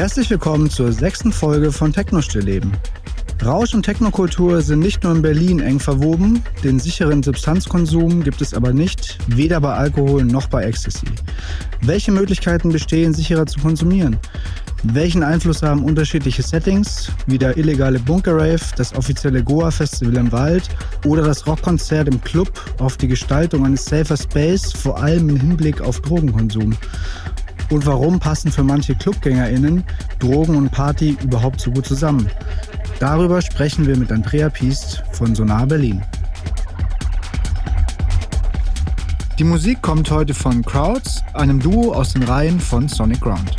[0.00, 2.72] Herzlich willkommen zur sechsten Folge von Techno-Stillleben.
[3.44, 8.54] Rausch und Technokultur sind nicht nur in Berlin eng verwoben, den sicheren Substanzkonsum gibt es
[8.54, 11.04] aber nicht, weder bei Alkohol noch bei Ecstasy.
[11.82, 14.16] Welche Möglichkeiten bestehen, sicherer zu konsumieren?
[14.84, 20.70] Welchen Einfluss haben unterschiedliche Settings, wie der illegale Bunker-Rave, das offizielle Goa-Festival im Wald
[21.04, 25.82] oder das Rockkonzert im Club auf die Gestaltung eines Safer Space, vor allem im Hinblick
[25.82, 26.74] auf Drogenkonsum?
[27.70, 29.84] Und warum passen für manche ClubgängerInnen
[30.18, 32.28] Drogen und Party überhaupt so gut zusammen?
[32.98, 36.02] Darüber sprechen wir mit Andrea Piest von Sonar Berlin.
[39.38, 43.54] Die Musik kommt heute von Crowds, einem Duo aus den Reihen von Sonic Ground.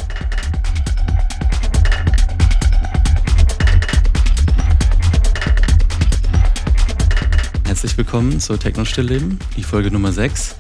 [7.66, 10.56] Herzlich willkommen zur Techno-Stillleben, die Folge Nummer 6.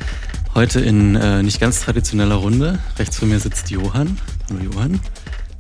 [0.54, 2.78] Heute in äh, nicht ganz traditioneller Runde.
[3.00, 4.18] Rechts von mir sitzt Johann.
[4.50, 5.00] Hallo Johann.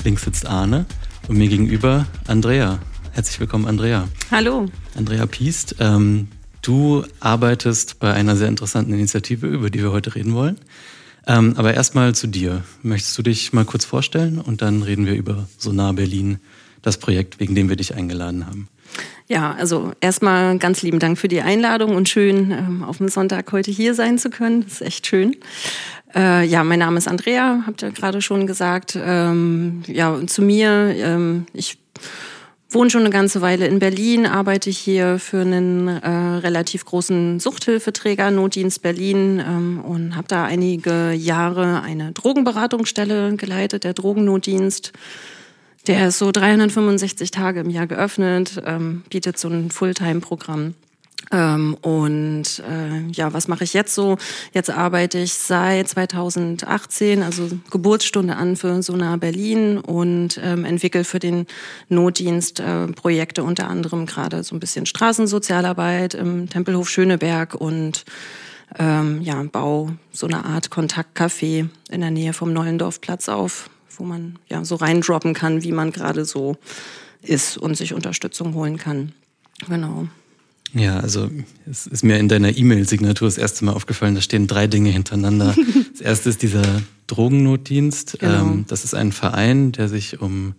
[0.04, 0.86] Links sitzt Arne.
[1.30, 2.78] Und mir gegenüber Andrea.
[3.14, 4.10] Herzlich willkommen, Andrea.
[4.32, 4.66] Hallo.
[4.98, 5.78] Andrea Piest.
[5.80, 6.28] Ähm,
[6.62, 10.58] du arbeitest bei einer sehr interessanten Initiative, über die wir heute reden wollen.
[11.26, 12.66] Ähm, aber erstmal zu dir.
[12.84, 16.40] Möchtest du dich mal kurz vorstellen und dann reden wir über Sonar Berlin,
[16.82, 18.68] das Projekt, wegen dem wir dich eingeladen haben.
[19.32, 23.50] Ja, also erstmal ganz lieben Dank für die Einladung und schön, ähm, auf dem Sonntag
[23.54, 24.64] heute hier sein zu können.
[24.64, 25.38] Das ist echt schön.
[26.14, 29.00] Äh, ja, mein Name ist Andrea, habt ihr gerade schon gesagt.
[29.02, 31.78] Ähm, ja, zu mir, ähm, ich
[32.70, 38.32] wohne schon eine ganze Weile in Berlin, arbeite hier für einen äh, relativ großen Suchthilfeträger,
[38.32, 44.92] Notdienst Berlin, und habe da einige Jahre eine Drogenberatungsstelle geleitet, der Drogennotdienst.
[45.88, 50.76] Der ist so 365 Tage im Jahr geöffnet, ähm, bietet so ein Fulltime-Programm.
[51.32, 54.18] Ähm, und äh, ja, was mache ich jetzt so?
[54.54, 61.20] Jetzt arbeite ich seit 2018, also Geburtsstunde an für Sonar Berlin und ähm, entwickle für
[61.20, 61.48] den
[61.90, 68.04] Notdienst äh, Projekte, unter anderem gerade so ein bisschen Straßensozialarbeit im Tempelhof Schöneberg und
[68.78, 73.70] ähm, ja, bau so eine Art Kontaktcafé in der Nähe vom Neulendorfplatz auf
[74.02, 76.58] wo man ja so reindroppen kann, wie man gerade so
[77.22, 79.12] ist und sich Unterstützung holen kann.
[79.70, 80.08] Genau.
[80.74, 81.30] Ja, also
[81.70, 85.56] es ist mir in deiner E-Mail-Signatur das erste Mal aufgefallen, da stehen drei Dinge hintereinander.
[85.92, 88.18] Das erste ist dieser Drogennotdienst.
[88.20, 88.42] Genau.
[88.42, 90.56] Ähm, das ist ein Verein, der sich um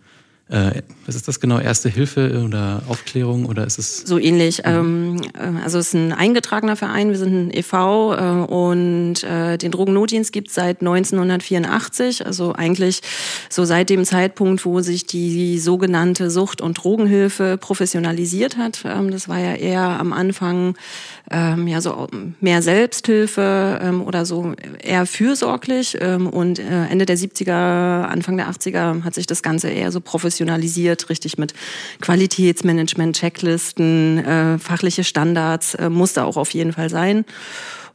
[0.48, 1.58] äh, was ist das genau?
[1.58, 3.98] Erste Hilfe oder Aufklärung oder ist es?
[3.98, 4.58] So ähnlich.
[4.58, 5.22] Mhm.
[5.38, 7.08] Ähm, also es ist ein eingetragener Verein.
[7.08, 8.14] Wir sind ein e.V.
[8.14, 12.26] Äh, und äh, den Drogennotdienst gibt es seit 1984.
[12.26, 13.00] Also eigentlich
[13.48, 18.84] so seit dem Zeitpunkt, wo sich die sogenannte Sucht- und Drogenhilfe professionalisiert hat.
[18.84, 20.74] Ähm, das war ja eher am Anfang
[21.30, 22.08] ähm, ja so
[22.40, 25.96] mehr Selbsthilfe ähm, oder so eher fürsorglich.
[26.00, 30.00] Ähm, und äh, Ende der 70er, Anfang der 80er hat sich das Ganze eher so
[30.00, 31.52] professionalisiert professionalisiert, richtig mit
[32.00, 37.24] Qualitätsmanagement, Checklisten, äh, fachliche Standards, äh, musste auch auf jeden Fall sein.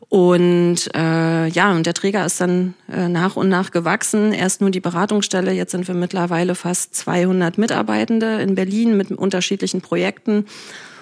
[0.09, 4.31] Und äh, ja, und der Träger ist dann äh, nach und nach gewachsen.
[4.33, 9.81] Erst nur die Beratungsstelle, jetzt sind wir mittlerweile fast 200 Mitarbeitende in Berlin mit unterschiedlichen
[9.81, 10.45] Projekten.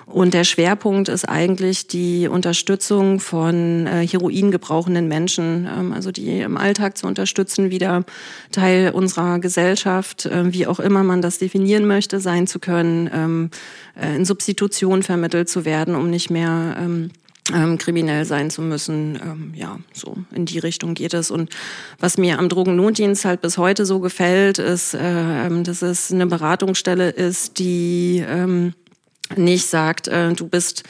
[0.06, 6.42] Und der Schwerpunkt ist eigentlich die Unterstützung von äh, Heroin gebrauchenden Menschen, ähm, also die
[6.42, 8.06] im Alltag zu unterstützen, wieder
[8.52, 13.50] Teil unserer Gesellschaft, äh, wie auch immer man das definieren möchte, sein zu können, ähm,
[14.00, 17.10] äh, in Substitution vermittelt zu werden, um nicht mehr ähm,
[17.54, 19.20] ähm, kriminell sein zu müssen.
[19.22, 21.32] Ähm, ja, so in die Richtung geht es.
[21.32, 21.50] Und
[22.00, 26.28] was mir am Drogennotdienst halt bis heute so gefällt, ist, äh, ähm, dass es eine
[26.28, 28.74] Beratungsstelle ist, die ähm,
[29.36, 30.84] nicht sagt, äh, du bist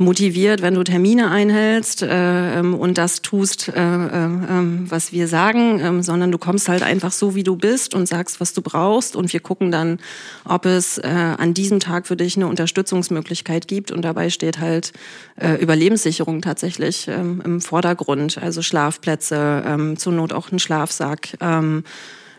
[0.00, 5.28] motiviert, wenn du Termine einhältst äh, ähm, und das tust, äh, äh, ähm, was wir
[5.28, 8.62] sagen, ähm, sondern du kommst halt einfach so, wie du bist und sagst, was du
[8.62, 9.98] brauchst und wir gucken dann,
[10.46, 14.92] ob es äh, an diesem Tag für dich eine Unterstützungsmöglichkeit gibt und dabei steht halt
[15.36, 21.36] äh, Überlebenssicherung tatsächlich im Vordergrund, also Schlafplätze, zur Not auch ein Schlafsack.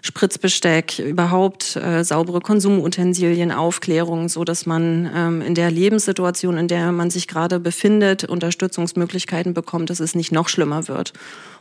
[0.02, 6.92] Spritzbesteck, überhaupt äh, saubere Konsumutensilien, Aufklärung, so dass man ähm, in der Lebenssituation, in der
[6.92, 11.14] man sich gerade befindet, Unterstützungsmöglichkeiten bekommt, dass es nicht noch schlimmer wird.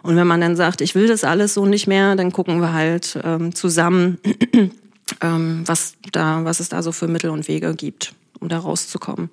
[0.03, 2.73] Und wenn man dann sagt, ich will das alles so nicht mehr, dann gucken wir
[2.73, 4.19] halt ähm, zusammen,
[5.21, 9.29] ähm, was da, was es da so für Mittel und Wege gibt, um da rauszukommen.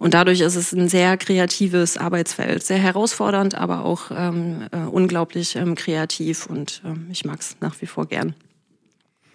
[0.00, 5.56] Und dadurch ist es ein sehr kreatives Arbeitsfeld, sehr herausfordernd, aber auch ähm, äh, unglaublich
[5.56, 8.34] ähm, kreativ und ähm, ich mag es nach wie vor gern.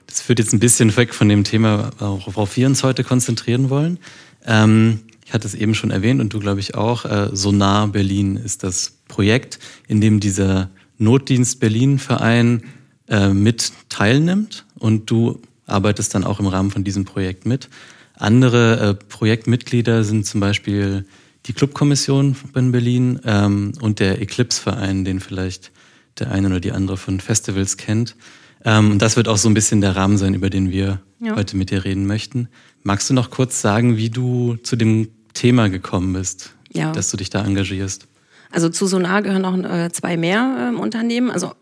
[0.08, 4.00] Das führt jetzt ein bisschen weg von dem Thema, worauf wir uns heute konzentrieren wollen.
[4.44, 7.06] Ähm, ich hatte es eben schon erwähnt und du glaube ich auch.
[7.06, 12.64] Äh, Sonar Berlin ist das Projekt, in dem dieser Notdienst Berlin Verein
[13.08, 17.70] äh, mit teilnimmt und du arbeitest dann auch im Rahmen von diesem Projekt mit.
[18.18, 21.06] Andere äh, Projektmitglieder sind zum Beispiel
[21.46, 25.72] die Clubkommission in Berlin ähm, und der Eclipse-Verein, den vielleicht
[26.20, 28.16] der eine oder die andere von Festivals kennt.
[28.64, 31.36] Ähm, und das wird auch so ein bisschen der Rahmen sein, über den wir ja.
[31.36, 32.48] heute mit dir reden möchten.
[32.84, 36.92] Magst du noch kurz sagen, wie du zu dem Thema gekommen bist, ja.
[36.92, 38.08] dass du dich da engagierst?
[38.52, 41.30] Also zu Sonar gehören noch äh, zwei mehr äh, Unternehmen.
[41.30, 41.54] Also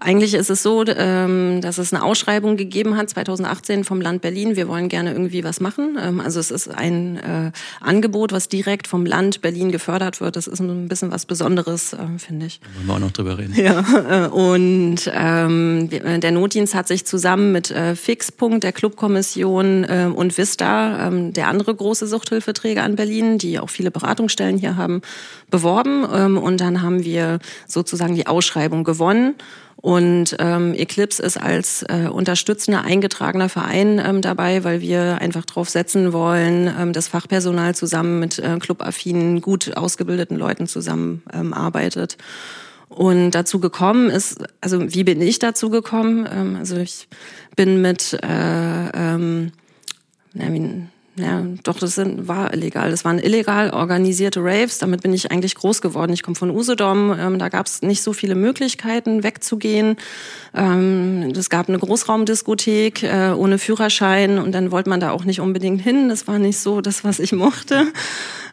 [0.00, 4.56] eigentlich ist es so, ähm, dass es eine Ausschreibung gegeben hat 2018 vom Land Berlin.
[4.56, 5.98] Wir wollen gerne irgendwie was machen.
[6.00, 10.36] Ähm, also es ist ein äh, Angebot, was direkt vom Land Berlin gefördert wird.
[10.36, 12.60] Das ist ein bisschen was Besonderes, äh, finde ich.
[12.60, 13.54] Da wollen wir auch noch drüber reden.
[13.54, 20.10] Ja, äh, und ähm, der Notdienst hat sich zusammen mit äh, Fixpunkt, der Clubkommission äh,
[20.14, 25.02] und Vista, ähm, der andere große Suchthilfeträger an Berlin, die auch viele Beratungsstellen hier haben,
[25.50, 26.06] beworben.
[26.12, 29.34] Ähm, und dann haben wir sozusagen die Ausschreibung gewonnen.
[29.76, 35.68] Und ähm, Eclipse ist als äh, unterstützender, eingetragener Verein ähm, dabei, weil wir einfach darauf
[35.68, 41.22] setzen wollen, ähm, dass Fachpersonal zusammen mit äh, clubaffinen, gut ausgebildeten Leuten zusammen
[41.52, 42.16] ähm.
[42.88, 46.28] Und dazu gekommen ist, also wie bin ich dazu gekommen?
[46.32, 47.08] Ähm, also ich
[47.56, 49.50] bin mit äh, ähm,
[50.34, 52.90] na, wie, ja, doch, das sind, war illegal.
[52.90, 54.78] Das waren illegal organisierte Raves.
[54.78, 56.12] Damit bin ich eigentlich groß geworden.
[56.14, 57.14] Ich komme von Usedom.
[57.18, 59.96] Ähm, da gab es nicht so viele Möglichkeiten, wegzugehen.
[60.54, 65.40] Ähm, es gab eine Großraumdiskothek äh, ohne Führerschein und dann wollte man da auch nicht
[65.40, 66.08] unbedingt hin.
[66.08, 67.88] Das war nicht so das, was ich mochte.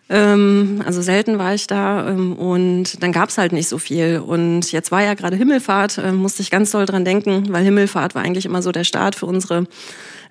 [0.09, 4.19] Ähm, also selten war ich da ähm, und dann gab's halt nicht so viel.
[4.19, 8.15] Und jetzt war ja gerade Himmelfahrt, äh, musste ich ganz doll dran denken, weil Himmelfahrt
[8.15, 9.67] war eigentlich immer so der Start für unsere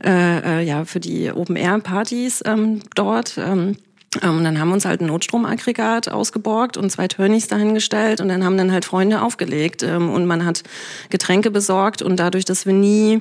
[0.04, 3.38] äh, äh, ja, für die Open-Air-Partys ähm, dort.
[3.38, 3.76] Ähm,
[4.22, 8.42] und dann haben wir uns halt ein Notstromaggregat ausgeborgt und zwei Turnys dahingestellt und dann
[8.42, 10.62] haben dann halt Freunde aufgelegt ähm, und man hat
[11.10, 13.20] Getränke besorgt und dadurch, dass wir nie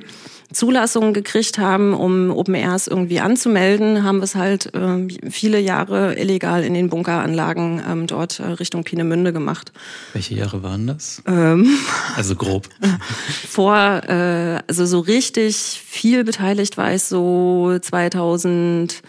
[0.50, 6.18] Zulassungen gekriegt haben, um Open Airs irgendwie anzumelden, haben wir es halt äh, viele Jahre
[6.18, 9.72] illegal in den Bunkeranlagen ähm, dort äh, Richtung Pienemünde gemacht.
[10.14, 11.22] Welche Jahre waren das?
[11.26, 11.68] Ähm,
[12.16, 12.66] also grob.
[13.46, 19.02] Vor, äh, also so richtig viel beteiligt war ich so 2000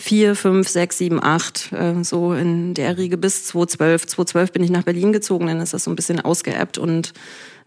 [0.00, 1.70] 4, 5, 6, 7, 8,
[2.02, 4.06] so in der Riege bis 2012.
[4.06, 7.12] 2012 bin ich nach Berlin gezogen, dann ist das so ein bisschen ausgeappt und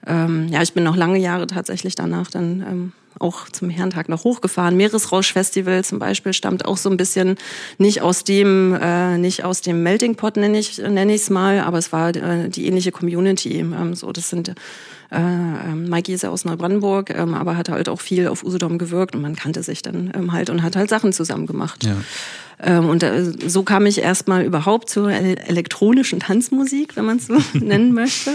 [0.06, 4.24] ähm, ja, ich bin noch lange Jahre tatsächlich danach dann ähm, auch zum Herrentag noch
[4.24, 4.76] hochgefahren.
[4.76, 7.38] Meeresrausch-Festival zum Beispiel stammt auch so ein bisschen
[7.78, 11.78] nicht aus dem, äh, nicht aus dem Melting Pot nenne ich nenne es mal, aber
[11.78, 13.60] es war äh, die ähnliche Community.
[13.60, 14.54] Ähm, so, das sind
[15.14, 19.16] äh, Mikey ist ja aus Neubrandenburg, ähm, aber hat halt auch viel auf Usedom gewirkt
[19.16, 21.84] und man kannte sich dann ähm, halt und hat halt Sachen zusammen gemacht.
[21.84, 21.96] Ja.
[22.62, 27.38] Ähm, und äh, so kam ich erstmal überhaupt zur elektronischen Tanzmusik, wenn man es so
[27.54, 28.32] nennen möchte.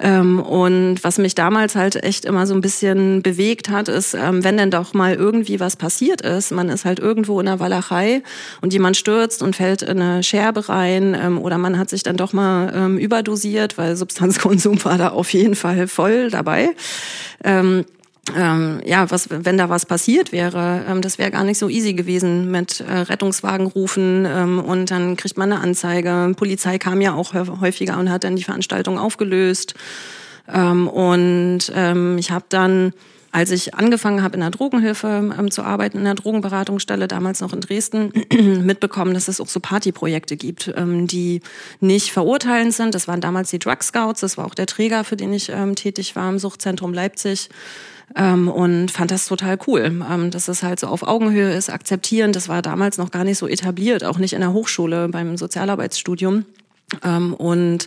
[0.00, 4.44] Ähm, und was mich damals halt echt immer so ein bisschen bewegt hat, ist, ähm,
[4.44, 8.22] wenn denn doch mal irgendwie was passiert ist, man ist halt irgendwo in der Walachei
[8.62, 12.32] und jemand stürzt und fällt in eine Scherbe rein oder man hat sich dann doch
[12.32, 16.70] mal überdosiert, weil Substanzkonsum war da auf jeden Fall voll dabei
[18.36, 21.94] ähm, ja, was, wenn da was passiert wäre, ähm, das wäre gar nicht so easy
[21.94, 26.32] gewesen mit äh, Rettungswagen rufen ähm, und dann kriegt man eine Anzeige.
[26.36, 29.74] Polizei kam ja auch häufiger und hat dann die Veranstaltung aufgelöst.
[30.52, 32.92] Ähm, und ähm, ich habe dann
[33.32, 37.52] als ich angefangen habe, in der Drogenhilfe ähm, zu arbeiten, in der Drogenberatungsstelle, damals noch
[37.52, 38.12] in Dresden,
[38.64, 41.40] mitbekommen, dass es auch so Partyprojekte gibt, ähm, die
[41.80, 42.94] nicht verurteilend sind.
[42.94, 45.76] Das waren damals die Drug Scouts, das war auch der Träger, für den ich ähm,
[45.76, 47.48] tätig war im Suchtzentrum Leipzig
[48.16, 52.32] ähm, und fand das total cool, ähm, dass es halt so auf Augenhöhe ist, akzeptieren.
[52.32, 56.44] Das war damals noch gar nicht so etabliert, auch nicht in der Hochschule beim Sozialarbeitsstudium.
[57.04, 57.86] Ähm, und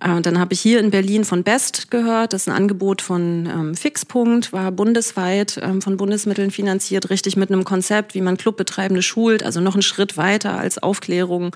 [0.00, 2.32] äh, dann habe ich hier in Berlin von Best gehört.
[2.32, 7.50] Das ist ein Angebot von ähm, Fixpunkt, war bundesweit ähm, von Bundesmitteln finanziert, richtig mit
[7.50, 11.54] einem Konzept, wie man Clubbetreibende schult, also noch einen Schritt weiter als Aufklärung.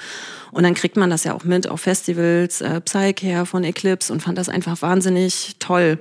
[0.50, 4.20] Und dann kriegt man das ja auch mit auf Festivals, äh, Psycare von Eclipse und
[4.20, 5.98] fand das einfach wahnsinnig toll.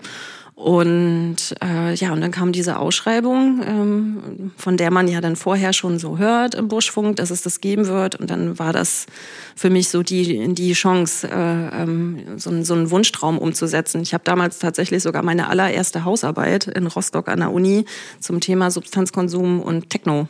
[0.62, 5.74] Und äh, ja, und dann kam diese Ausschreibung, ähm, von der man ja dann vorher
[5.74, 8.18] schon so hört im Buschfunk, dass es das geben wird.
[8.18, 9.08] Und dann war das
[9.56, 14.03] für mich so die, die Chance, äh, ähm, so, so einen Wunschtraum umzusetzen.
[14.03, 17.86] Ich habe damals tatsächlich sogar meine allererste Hausarbeit in Rostock an der Uni
[18.20, 20.27] zum Thema Substanzkonsum und Techno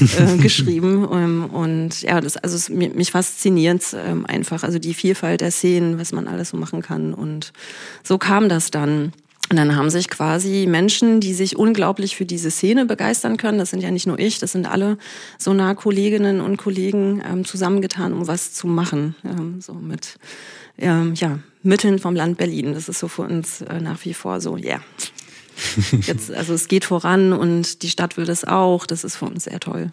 [0.00, 1.06] äh, geschrieben.
[1.12, 6.00] Ähm, und ja, das, also es, mich fasziniert ähm, einfach, also die Vielfalt der Szenen,
[6.00, 7.14] was man alles so machen kann.
[7.14, 7.52] Und
[8.02, 9.12] so kam das dann.
[9.50, 13.70] Und dann haben sich quasi Menschen, die sich unglaublich für diese Szene begeistern können, das
[13.70, 14.96] sind ja nicht nur ich, das sind alle
[15.38, 19.16] Sonar-Kolleginnen und Kollegen ähm, zusammengetan, um was zu machen.
[19.24, 20.18] Ähm, so mit
[20.78, 22.74] ähm, ja, Mitteln vom Land Berlin.
[22.74, 24.64] Das ist so für uns äh, nach wie vor so, ja.
[24.64, 24.82] Yeah.
[26.06, 28.86] Jetzt, also es geht voran und die Stadt will das auch.
[28.86, 29.92] Das ist für uns sehr toll.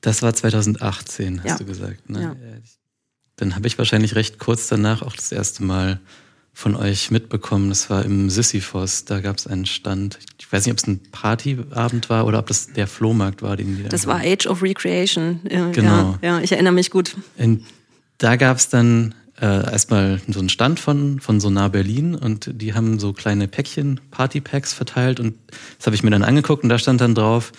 [0.00, 1.56] Das war 2018, hast ja.
[1.58, 2.08] du gesagt.
[2.08, 2.22] Ne?
[2.22, 2.36] Ja.
[3.36, 6.00] Dann habe ich wahrscheinlich recht kurz danach auch das erste Mal
[6.52, 7.70] von euch mitbekommen.
[7.70, 9.04] Das war im Sisyphos.
[9.04, 10.18] Da gab es einen Stand.
[10.38, 13.76] Ich weiß nicht, ob es ein Partyabend war oder ob das der Flohmarkt war, den
[13.76, 15.40] die Das war Age of Recreation.
[15.44, 16.18] Genau.
[16.22, 17.16] Ja, ja ich erinnere mich gut.
[17.38, 17.64] Und
[18.18, 22.74] da gab es dann äh, erstmal so einen Stand von, von Sonar Berlin und die
[22.74, 25.34] haben so kleine Päckchen, Partypacks verteilt und
[25.78, 27.50] das habe ich mir dann angeguckt und da stand dann drauf,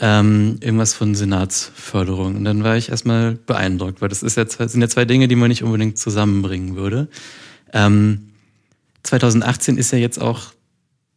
[0.00, 2.36] ähm, irgendwas von Senatsförderung.
[2.36, 5.36] Und dann war ich erstmal beeindruckt, weil das ist ja sind ja zwei Dinge, die
[5.36, 7.08] man nicht unbedingt zusammenbringen würde.
[7.72, 8.29] Ähm,
[9.02, 10.52] 2018 ist ja jetzt auch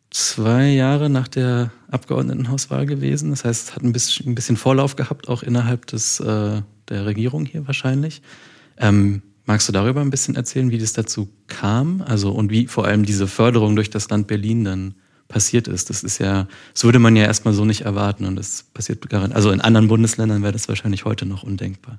[0.10, 3.32] zwei Jahre nach der Abgeordnetenhauswahl gewesen.
[3.32, 7.46] Das heißt, hat ein bisschen, ein bisschen Vorlauf gehabt, auch innerhalb des, äh, der Regierung
[7.46, 8.22] hier wahrscheinlich.
[8.78, 12.02] Ähm, magst du darüber ein bisschen erzählen, wie das dazu kam?
[12.02, 14.96] Also und wie vor allem diese Förderung durch das Land Berlin dann
[15.34, 15.90] passiert ist.
[15.90, 19.36] Das ist ja, das würde man ja erstmal so nicht erwarten und das passiert garantiert.
[19.36, 21.98] Also in anderen Bundesländern wäre das wahrscheinlich heute noch undenkbar.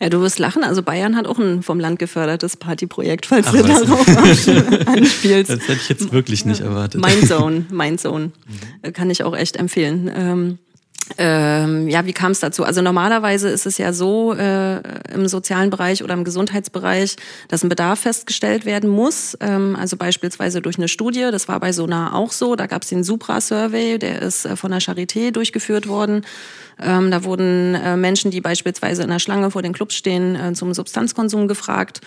[0.00, 0.62] Ja, du wirst lachen.
[0.62, 4.06] Also Bayern hat auch ein vom Land gefördertes Partyprojekt, falls Ach, du darauf
[4.86, 5.50] anspielst.
[5.50, 7.04] Das hätte ich jetzt wirklich nicht erwartet.
[7.04, 8.30] Mindzone, Mindzone.
[8.84, 8.92] Mhm.
[8.92, 10.10] Kann ich auch echt empfehlen.
[10.14, 10.58] Ähm,
[11.16, 12.64] ähm, ja, wie kam es dazu?
[12.64, 14.80] Also normalerweise ist es ja so äh,
[15.12, 17.16] im sozialen Bereich oder im Gesundheitsbereich,
[17.48, 19.36] dass ein Bedarf festgestellt werden muss.
[19.40, 21.28] Ähm, also beispielsweise durch eine Studie.
[21.30, 22.56] Das war bei Sonar auch so.
[22.56, 26.22] Da gab es den Supra-Survey, der ist äh, von der Charité durchgeführt worden.
[26.80, 30.52] Ähm, da wurden äh, Menschen, die beispielsweise in der Schlange vor den Clubs stehen, äh,
[30.52, 32.00] zum Substanzkonsum gefragt.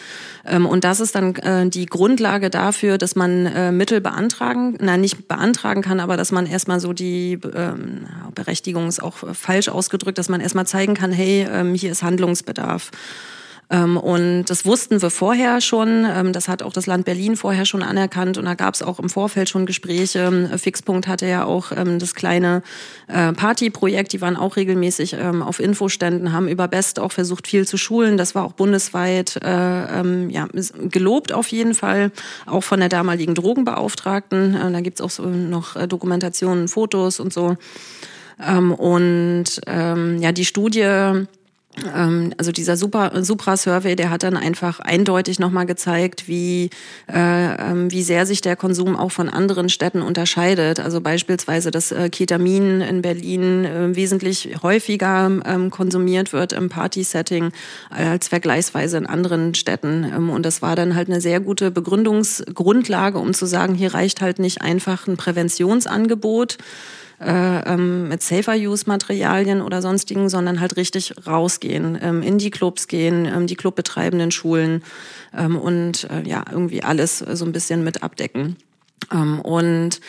[0.46, 5.02] Ähm, und das ist dann äh, die Grundlage dafür, dass man äh, Mittel beantragen, nein,
[5.02, 10.18] nicht beantragen kann, aber dass man erstmal so die ähm, Berechtigung ist auch falsch ausgedrückt,
[10.18, 12.92] dass man erstmal zeigen kann, hey, ähm, hier ist Handlungsbedarf.
[13.72, 16.06] Ähm, und das wussten wir vorher schon.
[16.06, 18.38] Ähm, das hat auch das Land Berlin vorher schon anerkannt.
[18.38, 20.50] Und da gab es auch im Vorfeld schon Gespräche.
[20.58, 22.64] Fixpunkt hatte ja auch das kleine
[23.08, 24.12] äh, Partyprojekt.
[24.12, 28.18] Die waren auch regelmäßig auf Infoständen, haben über Best auch versucht, viel zu schulen.
[28.18, 30.48] Das war auch bundesweit äh, ja,
[30.90, 32.12] gelobt auf jeden Fall,
[32.46, 34.56] auch von der damaligen Drogenbeauftragten.
[34.56, 37.56] Äh, da gibt's auch so noch Dokumentationen, Fotos und so.
[38.78, 41.28] Und ja, die Studie
[41.96, 46.70] ähm, also dieser Super, Supra-Survey, der hat dann einfach eindeutig nochmal gezeigt, wie,
[47.08, 50.80] äh, ähm, wie sehr sich der Konsum auch von anderen Städten unterscheidet.
[50.80, 57.52] Also beispielsweise, dass äh, Ketamin in Berlin äh, wesentlich häufiger ähm, konsumiert wird im Party-Setting
[57.90, 60.04] als vergleichsweise in anderen Städten.
[60.04, 64.22] Ähm, und das war dann halt eine sehr gute Begründungsgrundlage, um zu sagen, hier reicht
[64.22, 66.58] halt nicht einfach ein Präventionsangebot,
[67.22, 73.26] äh, ähm, mit Safer-Use-Materialien oder sonstigen, sondern halt richtig rausgehen, ähm, in die Clubs gehen,
[73.26, 74.84] ähm, die Clubbetreibenden schulen
[75.38, 78.58] ähm, und äh, ja, irgendwie alles so ein bisschen mit abdecken.
[79.12, 80.02] Ähm, und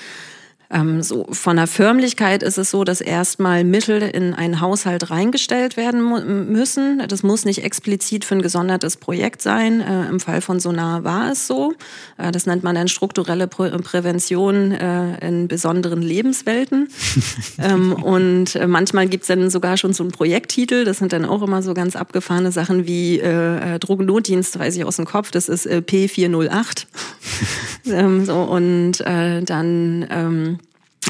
[0.73, 5.77] ähm, so von der Förmlichkeit ist es so, dass erstmal Mittel in einen Haushalt reingestellt
[5.77, 7.03] werden müssen.
[7.09, 9.81] Das muss nicht explizit für ein gesondertes Projekt sein.
[9.81, 11.75] Äh, Im Fall von Sonar war es so.
[12.17, 16.89] Äh, das nennt man dann strukturelle Prä Prävention äh, in besonderen Lebenswelten.
[17.59, 20.85] ähm, und äh, manchmal gibt's dann sogar schon so einen Projekttitel.
[20.85, 24.85] Das sind dann auch immer so ganz abgefahrene Sachen wie äh, äh Drogennotdienst, weiß ich
[24.85, 25.31] aus dem Kopf.
[25.31, 26.87] Das ist äh, P408.
[27.87, 30.59] ähm, so, und dann ähm,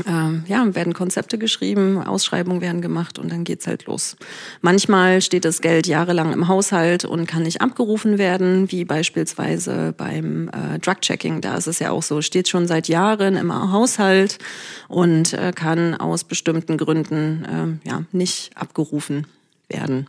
[0.07, 4.17] ähm, ja, werden Konzepte geschrieben, Ausschreibungen werden gemacht und dann geht's halt los.
[4.61, 10.49] Manchmal steht das Geld jahrelang im Haushalt und kann nicht abgerufen werden, wie beispielsweise beim
[10.49, 11.41] äh, Drug-Checking.
[11.41, 14.39] Da ist es ja auch so, steht schon seit Jahren im Haushalt
[14.89, 19.27] und äh, kann aus bestimmten Gründen äh, ja, nicht abgerufen
[19.69, 20.07] werden.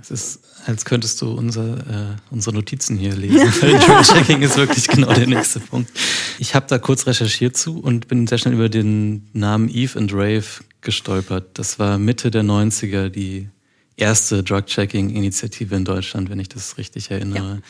[0.00, 3.50] Es ist, als könntest du unser, äh, unsere Notizen hier lesen.
[4.02, 5.90] Checking ist wirklich genau der nächste Punkt.
[6.38, 10.12] Ich habe da kurz recherchiert zu und bin sehr schnell über den Namen Eve and
[10.12, 10.44] Rave
[10.82, 11.58] gestolpert.
[11.58, 13.48] Das war Mitte der 90er die
[13.96, 17.60] erste Drug-Checking-Initiative in Deutschland, wenn ich das richtig erinnere.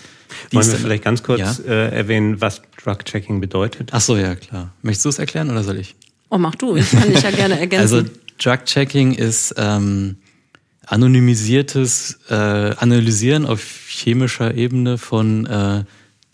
[0.53, 0.53] Ja.
[0.53, 1.57] Wollen wir vielleicht ganz kurz ja?
[1.67, 3.91] äh, erwähnen, was Drug-Checking bedeutet?
[3.93, 4.75] Ach so, ja, klar.
[4.83, 5.97] Möchtest du es erklären oder soll ich?
[6.29, 6.77] Oh, mach du.
[6.77, 7.97] Ich kann dich ja gerne ergänzen.
[7.97, 9.55] Also Drug-Checking ist...
[9.57, 10.17] Ähm,
[10.89, 15.85] anonymisiertes äh, Analysieren auf chemischer Ebene von äh,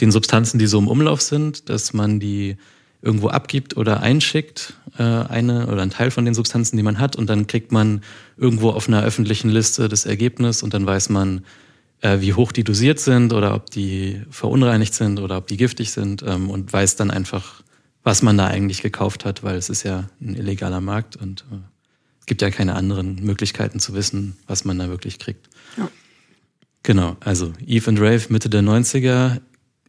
[0.01, 2.57] den Substanzen, die so im Umlauf sind, dass man die
[3.03, 7.17] irgendwo abgibt oder einschickt, äh, eine oder ein Teil von den Substanzen, die man hat,
[7.17, 8.03] und dann kriegt man
[8.37, 11.45] irgendwo auf einer öffentlichen Liste das Ergebnis und dann weiß man,
[12.01, 15.91] äh, wie hoch die dosiert sind oder ob die verunreinigt sind oder ob die giftig
[15.91, 17.63] sind ähm, und weiß dann einfach,
[18.05, 21.57] was man da eigentlich gekauft hat, weil es ist ja ein illegaler Markt und äh,
[22.27, 25.49] gibt ja keine anderen Möglichkeiten zu wissen, was man da wirklich kriegt.
[25.77, 25.91] Ja.
[26.83, 29.41] Genau, also Eve and Rave Mitte der 90er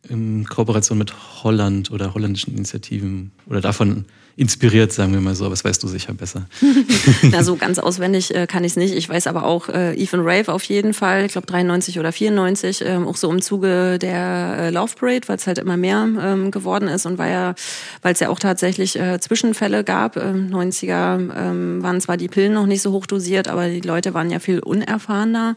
[0.08, 4.06] in Kooperation mit Holland oder holländischen Initiativen oder davon
[4.38, 6.46] inspiriert, sagen wir mal so, aber das weißt du sicher besser.
[7.22, 8.94] Na, so ganz auswendig äh, kann ich es nicht.
[8.94, 12.84] Ich weiß aber auch äh, Ethan Rave auf jeden Fall, ich glaube 93 oder 94,
[12.86, 16.52] ähm, auch so im Zuge der äh, Love Parade, weil es halt immer mehr ähm,
[16.52, 17.56] geworden ist und weil ja,
[18.02, 20.18] weil es ja auch tatsächlich äh, Zwischenfälle gab.
[20.18, 24.14] Ähm, 90er ähm, waren zwar die Pillen noch nicht so hoch dosiert, aber die Leute
[24.14, 25.56] waren ja viel unerfahrener.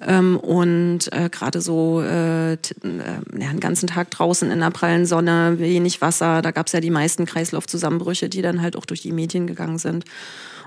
[0.00, 5.58] Ähm, und äh, gerade so äh, äh, einen ganzen Tag draußen in der prallen Sonne,
[5.58, 9.12] wenig Wasser, da gab es ja die meisten Kreislaufzusammenbrüche, die dann halt auch durch die
[9.12, 10.04] Medien gegangen sind.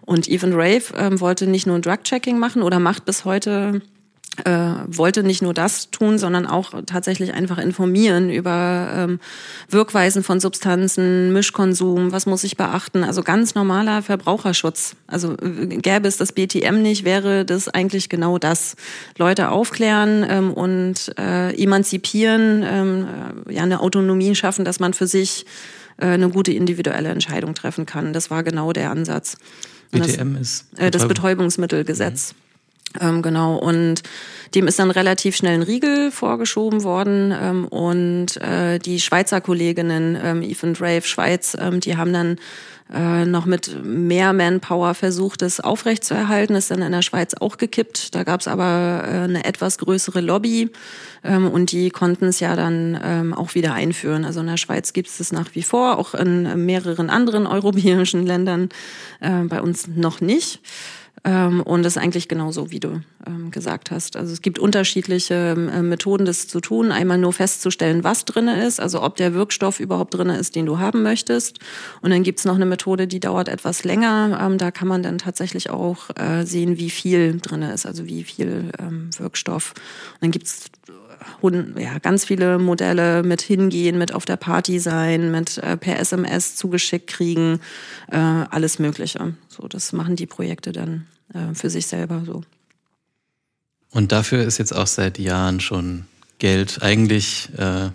[0.02, 3.82] Und Even Rave ähm, wollte nicht nur ein Drug-Checking machen oder macht bis heute
[4.46, 4.52] äh,
[4.88, 9.20] wollte nicht nur das tun, sondern auch tatsächlich einfach informieren über ähm,
[9.70, 13.04] Wirkweisen von Substanzen, Mischkonsum, was muss ich beachten.
[13.04, 14.96] Also ganz normaler Verbraucherschutz.
[15.06, 18.76] Also äh, gäbe es das BTM nicht, wäre das eigentlich genau das.
[19.18, 23.08] Leute aufklären ähm, und äh, emanzipieren, ähm,
[23.48, 25.46] äh, ja eine Autonomie schaffen, dass man für sich
[25.98, 28.14] äh, eine gute individuelle Entscheidung treffen kann.
[28.14, 29.38] Das war genau der Ansatz.
[29.92, 30.92] BTM das, ist Betäubung.
[30.92, 32.34] das Betäubungsmittelgesetz.
[32.34, 32.51] Mhm.
[33.00, 34.04] Ähm, genau, und
[34.54, 37.34] dem ist dann relativ schnell ein Riegel vorgeschoben worden.
[37.40, 42.38] Ähm, und äh, die Schweizer Kolleginnen, ähm, Ethan Rave Schweiz, ähm, die haben dann
[42.94, 46.56] äh, noch mit mehr Manpower versucht, es aufrechtzuerhalten.
[46.56, 48.14] Ist dann in der Schweiz auch gekippt.
[48.14, 50.70] Da gab es aber äh, eine etwas größere Lobby
[51.24, 54.26] ähm, und die konnten es ja dann ähm, auch wieder einführen.
[54.26, 58.26] Also in der Schweiz gibt es das nach wie vor, auch in mehreren anderen europäischen
[58.26, 58.68] Ländern,
[59.22, 60.60] äh, bei uns noch nicht.
[61.24, 64.16] Ähm, und das ist eigentlich genauso, wie du ähm, gesagt hast.
[64.16, 66.92] Also es gibt unterschiedliche ähm, Methoden, das zu tun.
[66.92, 70.80] Einmal nur festzustellen, was drinne ist, also ob der Wirkstoff überhaupt drinne ist, den du
[70.80, 71.60] haben möchtest.
[72.02, 74.50] Und dann gibt's noch eine Methode, die dauert etwas länger.
[74.58, 78.72] da kann man dann tatsächlich auch äh, sehen, wie viel drinne ist, also wie viel
[79.18, 79.74] Wirkstoff.
[80.14, 80.72] Und dann gibt's
[81.78, 86.56] ja, ganz viele Modelle mit hingehen, mit auf der Party sein, mit äh, per SMS
[86.56, 87.60] zugeschickt kriegen,
[88.10, 89.34] äh, alles Mögliche.
[89.48, 92.44] So, das machen die Projekte dann äh, für sich selber so.
[93.90, 96.06] Und dafür ist jetzt auch seit Jahren schon
[96.40, 97.90] Geld eigentlich äh,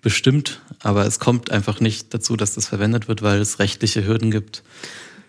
[0.00, 4.30] bestimmt, aber es kommt einfach nicht dazu, dass das verwendet wird, weil es rechtliche Hürden
[4.30, 4.62] gibt.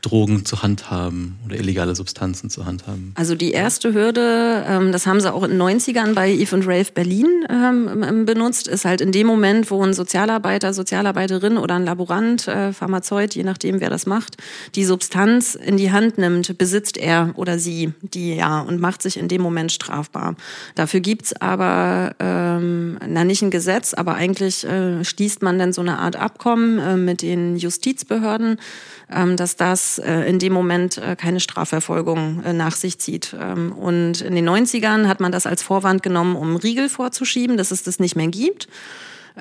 [0.06, 3.12] Drogen zu handhaben oder illegale Substanzen zu handhaben?
[3.16, 6.68] Also die erste Hürde, ähm, das haben sie auch in den 90ern bei Eve and
[6.68, 11.76] Rave Berlin ähm, ähm, benutzt, ist halt in dem Moment, wo ein Sozialarbeiter, Sozialarbeiterin oder
[11.76, 14.38] ein Laborant, äh, Pharmazeut, je nachdem wer das macht,
[14.76, 19.18] die Substanz in die Hand nimmt, besitzt er oder sie die ja und macht sich
[19.18, 20.36] in dem Moment strafbar.
[20.76, 25.82] Dafür gibt's aber, ähm, na nicht ein Gesetz, aber eigentlich äh, schließt man dann so
[25.82, 28.58] eine Art Abkommen äh, mit den Justizbehörden,
[29.08, 33.36] dass das äh, in dem Moment äh, keine Strafverfolgung äh, nach sich zieht.
[33.40, 37.72] Ähm, und in den 90ern hat man das als Vorwand genommen, um Riegel vorzuschieben, dass
[37.72, 38.68] es das nicht mehr gibt.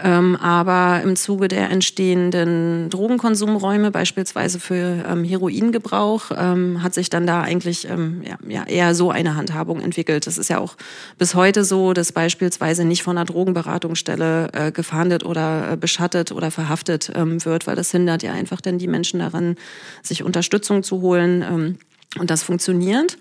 [0.02, 7.26] Ähm, aber im Zuge der entstehenden Drogenkonsumräume, beispielsweise für ähm, Heroingebrauch, ähm, hat sich dann
[7.26, 10.26] da eigentlich ähm, ja, eher so eine Handhabung entwickelt.
[10.26, 10.76] Das ist ja auch
[11.16, 16.50] bis heute so, dass beispielsweise nicht von einer Drogenberatungsstelle äh, gefahndet oder äh, beschattet oder
[16.50, 19.54] verhaftet ähm, wird, weil das hindert ja einfach dann die Menschen daran,
[20.02, 21.42] sich Unterstützung zu holen.
[21.42, 21.78] Ähm,
[22.18, 23.16] und das funktioniert.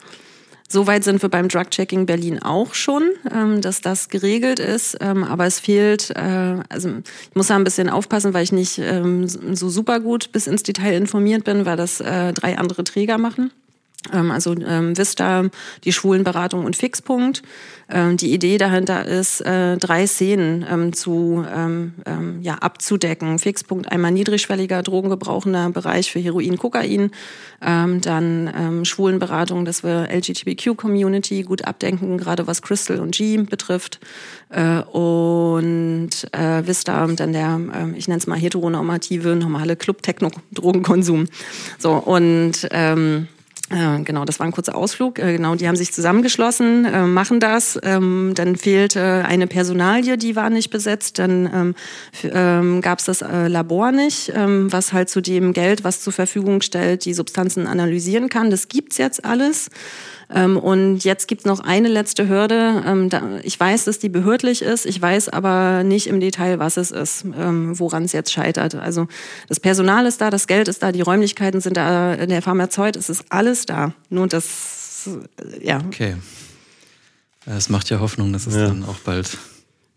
[0.73, 4.97] Soweit sind wir beim Drug-Checking Berlin auch schon, ähm, dass das geregelt ist.
[5.01, 6.89] Ähm, aber es fehlt, äh, also
[7.29, 10.63] ich muss da ein bisschen aufpassen, weil ich nicht ähm, so super gut bis ins
[10.63, 13.51] Detail informiert bin, weil das äh, drei andere Träger machen.
[14.11, 15.45] Ähm, also ähm, Vista,
[15.83, 17.43] die Schwulenberatung und Fixpunkt.
[17.89, 23.39] Ähm, die Idee dahinter ist, äh, drei Szenen ähm, zu ähm, ähm, ja, abzudecken.
[23.39, 27.11] Fixpunkt einmal niedrigschwelliger, drogengebrauchender Bereich für Heroin, Kokain.
[27.61, 33.99] Ähm, dann ähm, Schwulenberatung, dass wir LGBTQ-Community gut abdenken, gerade was Crystal und G betrifft.
[34.49, 41.27] Äh, und äh, Vista, dann der, äh, ich nenne es mal heteronormative, normale Club-Techno-Drogenkonsum.
[41.79, 43.32] So, und ähm, äh,
[43.69, 45.19] genau, das war ein kurzer Ausflug.
[45.19, 47.79] Äh, genau, die haben sich zusammengeschlossen, äh, machen das.
[47.81, 51.19] Ähm, dann fehlte eine Personalie, die war nicht besetzt.
[51.19, 51.75] Dann ähm,
[52.23, 57.05] ähm, gab es das Labor nicht, was halt zu dem Geld, was zur Verfügung stellt,
[57.05, 58.49] die Substanzen analysieren kann.
[58.49, 59.69] Das gibt's jetzt alles.
[60.29, 62.83] Ähm, und jetzt gibt's noch eine letzte Hürde.
[62.85, 63.09] Ähm,
[63.43, 67.25] ich weiß, dass die behördlich ist, ich weiß aber nicht im Detail, was es ist,
[67.25, 68.75] ähm, woran es jetzt scheitert.
[68.75, 69.07] Also
[69.47, 73.09] das Personal ist da, das Geld ist da, die Räumlichkeiten sind da, der Pharmazeut, es
[73.09, 73.93] ist alles da.
[74.09, 75.79] Nur das, äh, ja.
[75.85, 76.15] Okay.
[77.45, 78.67] Es macht ja Hoffnung, dass es ja.
[78.67, 79.37] dann auch bald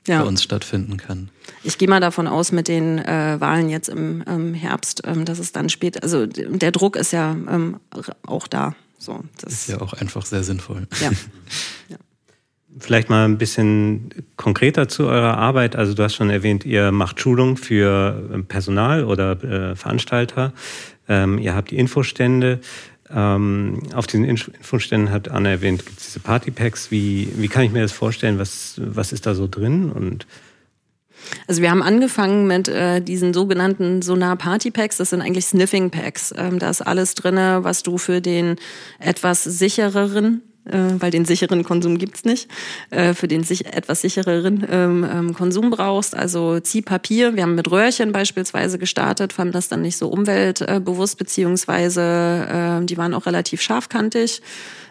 [0.07, 0.23] ja.
[0.23, 1.31] bei uns stattfinden kann.
[1.63, 5.39] Ich gehe mal davon aus, mit den äh, Wahlen jetzt im ähm, Herbst, ähm, dass
[5.39, 7.81] es dann spät, also der Druck ist ja ähm,
[8.27, 8.75] auch da.
[8.99, 10.87] So, das ist ja auch einfach sehr sinnvoll.
[11.01, 11.11] Ja.
[11.89, 11.97] ja.
[12.79, 15.77] vielleicht mal ein bisschen konkreter zu eurer Arbeit.
[15.77, 20.53] Also du hast schon erwähnt, ihr macht Schulung für ähm, Personal oder äh, Veranstalter.
[21.09, 22.61] Ähm, ihr habt die Infostände.
[23.09, 26.91] Ähm, auf diesen Infoständen hat Anna erwähnt, gibt es diese Partypacks.
[26.91, 28.39] Wie, wie kann ich mir das vorstellen?
[28.39, 29.93] Was, was ist da so drin?
[29.93, 30.27] Und
[31.47, 34.97] also wir haben angefangen mit äh, diesen sogenannten Sonar Party Packs.
[34.97, 36.33] Das sind eigentlich Sniffing Packs.
[36.37, 38.57] Ähm, da ist alles drinne, was du für den
[38.99, 42.51] etwas sichereren äh, weil den sicheren Konsum gibt's nicht,
[42.91, 46.17] äh, für den sich etwas sichereren ähm, ähm, Konsum brauchst.
[46.17, 52.81] Also Ziehpapier, wir haben mit Röhrchen beispielsweise gestartet, fanden das dann nicht so umweltbewusst, beziehungsweise
[52.83, 54.43] äh, die waren auch relativ scharfkantig.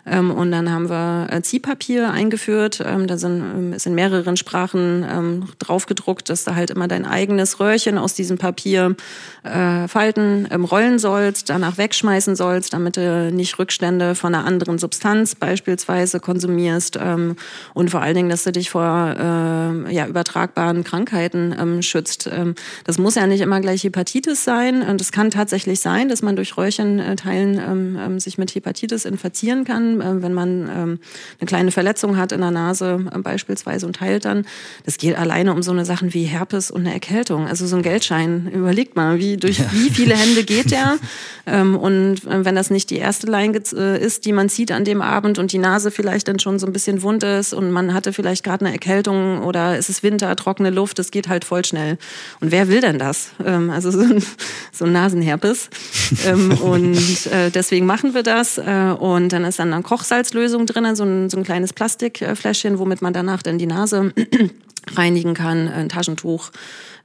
[0.05, 2.83] Ähm, und dann haben wir äh, Ziehpapier eingeführt.
[2.85, 7.05] Ähm, da sind, ähm, ist in mehreren Sprachen ähm, draufgedruckt, dass du halt immer dein
[7.05, 8.95] eigenes Röhrchen aus diesem Papier
[9.43, 14.77] äh, falten, ähm, rollen sollst, danach wegschmeißen sollst, damit du nicht Rückstände von einer anderen
[14.77, 16.99] Substanz beispielsweise konsumierst.
[17.01, 17.35] Ähm,
[17.73, 22.29] und vor allen Dingen, dass du dich vor äh, ja, übertragbaren Krankheiten ähm, schützt.
[22.31, 24.83] Ähm, das muss ja nicht immer gleich Hepatitis sein.
[24.83, 29.63] Und es kann tatsächlich sein, dass man durch Röhrchenteilen ähm, ähm, sich mit Hepatitis infizieren
[29.63, 30.99] kann äh, wenn man ähm,
[31.39, 34.45] eine kleine Verletzung hat in der Nase äh, beispielsweise und heilt dann.
[34.85, 37.47] Das geht alleine um so eine Sachen wie Herpes und eine Erkältung.
[37.47, 39.65] Also so ein Geldschein, überlegt mal, wie, durch ja.
[39.71, 40.97] wie viele Hände geht der?
[41.45, 44.85] ähm, und äh, wenn das nicht die erste Line äh, ist, die man zieht an
[44.85, 47.93] dem Abend und die Nase vielleicht dann schon so ein bisschen wund ist und man
[47.93, 51.65] hatte vielleicht gerade eine Erkältung oder es ist Winter, trockene Luft, das geht halt voll
[51.65, 51.97] schnell.
[52.39, 53.31] Und wer will denn das?
[53.43, 54.23] Ähm, also so ein,
[54.71, 55.69] so ein Nasenherpes.
[56.27, 58.57] ähm, und äh, deswegen machen wir das.
[58.57, 63.13] Äh, und dann ist dann Kochsalzlösung drin, so ein, so ein kleines Plastikfläschchen, womit man
[63.13, 64.11] danach dann die Nase
[64.95, 66.49] reinigen kann, ein Taschentuch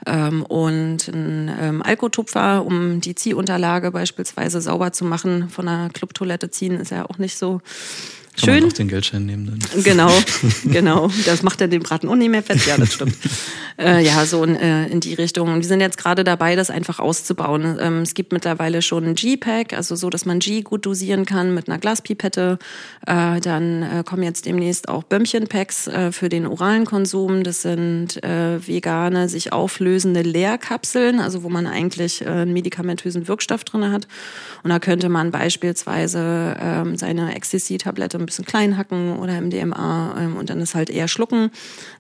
[0.06, 5.50] ähm, und ein ähm, Alkotupfer, um die Ziehunterlage beispielsweise sauber zu machen.
[5.50, 7.60] Von einer Clubtoilette ziehen ist ja auch nicht so
[8.40, 8.62] kann Schön.
[8.62, 9.83] Man auch den Geldschein nehmen dann.
[9.83, 10.11] Genau,
[10.64, 11.11] genau.
[11.26, 12.66] Das macht ja den Braten auch nicht mehr fett.
[12.66, 13.14] Ja, das stimmt.
[13.79, 15.48] äh, ja, so in, äh, in die Richtung.
[15.53, 17.79] Und wir sind jetzt gerade dabei, das einfach auszubauen.
[17.81, 21.55] Ähm, es gibt mittlerweile schon ein G-Pack, also so, dass man G gut dosieren kann
[21.55, 22.59] mit einer Glaspipette.
[23.07, 27.42] Äh, dann äh, kommen jetzt demnächst auch Bömmchen-Packs äh, für den oralen Konsum.
[27.42, 33.90] Das sind äh, vegane, sich auflösende Leerkapseln, also wo man eigentlich einen medikamentösen Wirkstoff drin
[33.90, 34.07] hat.
[34.62, 40.50] Und da könnte man beispielsweise äh, seine Ecstasy-Tablette bisschen klein hacken oder MDMA ähm, und
[40.50, 41.50] dann ist halt eher schlucken.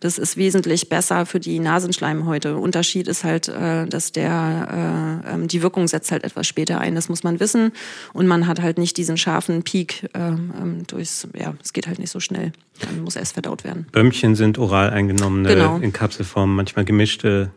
[0.00, 2.56] Das ist wesentlich besser für die Nasenschleimhäute.
[2.56, 6.94] Unterschied ist halt, äh, dass der äh, ähm, die Wirkung setzt halt etwas später ein.
[6.94, 7.72] Das muss man wissen
[8.12, 11.28] und man hat halt nicht diesen scharfen Peak ähm, ähm durchs.
[11.38, 12.52] Ja, es geht halt nicht so schnell.
[12.80, 13.86] Dann muss erst verdaut werden.
[13.92, 15.76] Bömmchen sind oral eingenommene genau.
[15.78, 17.50] in Kapselform, manchmal gemischte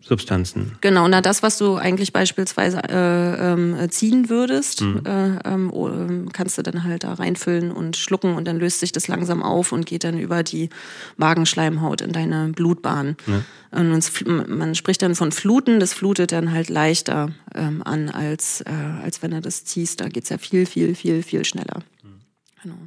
[0.00, 0.76] Substanzen.
[0.82, 5.02] Genau, na das, was du eigentlich beispielsweise äh, ähm, ziehen würdest, mhm.
[5.06, 8.80] äh, ähm, oh, ähm, kannst du dann halt da reinfüllen und schlucken und dann löst
[8.80, 10.68] sich das langsam auf und geht dann über die
[11.16, 13.16] Magenschleimhaut in deine Blutbahn.
[13.26, 13.44] Ja.
[13.78, 18.60] Und uns, man spricht dann von Fluten, das flutet dann halt leichter ähm, an, als,
[18.62, 18.70] äh,
[19.02, 20.00] als wenn du das ziehst.
[20.00, 21.82] Da geht's ja viel, viel, viel, viel schneller.
[22.02, 22.20] Mhm.
[22.62, 22.78] Genau.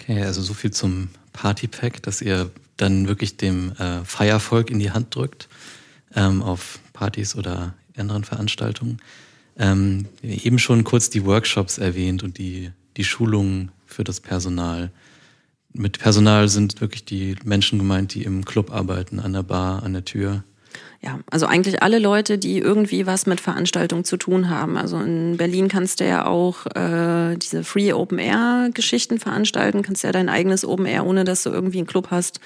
[0.00, 4.90] Okay, also so viel zum Partypack, dass ihr dann wirklich dem äh, Feiervolk in die
[4.90, 5.48] Hand drückt
[6.14, 8.98] ähm, auf Partys oder anderen Veranstaltungen.
[9.58, 14.90] Ähm, eben schon kurz die Workshops erwähnt und die, die Schulungen für das Personal.
[15.72, 19.92] Mit Personal sind wirklich die Menschen gemeint, die im Club arbeiten, an der Bar, an
[19.92, 20.42] der Tür.
[21.02, 24.76] Ja, also eigentlich alle Leute, die irgendwie was mit Veranstaltungen zu tun haben.
[24.76, 30.04] Also in Berlin kannst du ja auch äh, diese Free Open Air Geschichten veranstalten, kannst
[30.04, 32.40] ja dein eigenes Open Air, ohne dass du irgendwie einen Club hast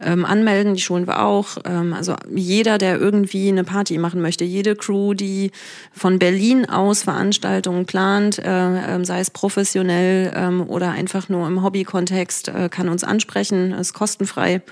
[0.00, 0.74] ähm, anmelden.
[0.74, 1.58] Die schulen wir auch.
[1.64, 5.50] Ähm, also jeder, der irgendwie eine Party machen möchte, jede Crew, die
[5.92, 11.64] von Berlin aus Veranstaltungen plant, äh, äh, sei es professionell ähm, oder einfach nur im
[11.64, 14.62] Hobbykontext, äh, kann uns ansprechen, ist kostenfrei.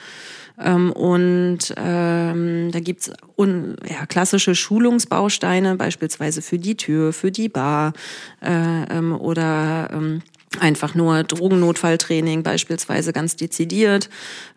[0.62, 7.92] Ähm, und ähm, da gibt's ja, klassische Schulungsbausteine, beispielsweise für die Tür, für die Bar
[8.42, 10.22] äh, ähm, oder ähm,
[10.60, 14.08] einfach nur Drogennotfalltraining beispielsweise ganz dezidiert.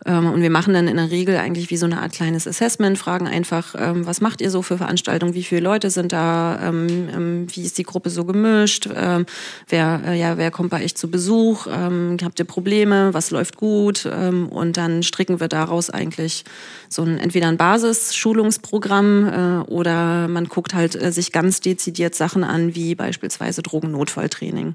[0.06, 2.98] Ähm, und wir machen dann in der Regel eigentlich wie so eine Art kleines Assessment,
[2.98, 7.48] fragen einfach, ähm, was macht ihr so für Veranstaltungen, wie viele Leute sind da, ähm,
[7.50, 11.68] wie ist die Gruppe so gemischt, wer, äh, ja, wer kommt bei euch zu Besuch,
[11.68, 14.06] habt ihr Probleme, was läuft gut?
[14.06, 16.44] Und dann stricken wir daraus eigentlich
[16.90, 22.44] so ein entweder ein Basisschulungsprogramm äh, oder man guckt halt äh, sich ganz dezidiert Sachen
[22.44, 24.74] an, wie beispielsweise Drogennotfalltraining.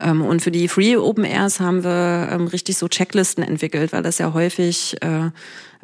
[0.00, 4.02] Ähm, und für die Free Open Airs haben wir ähm, richtig so Checklisten entwickelt, weil
[4.02, 5.30] das ja häufig äh,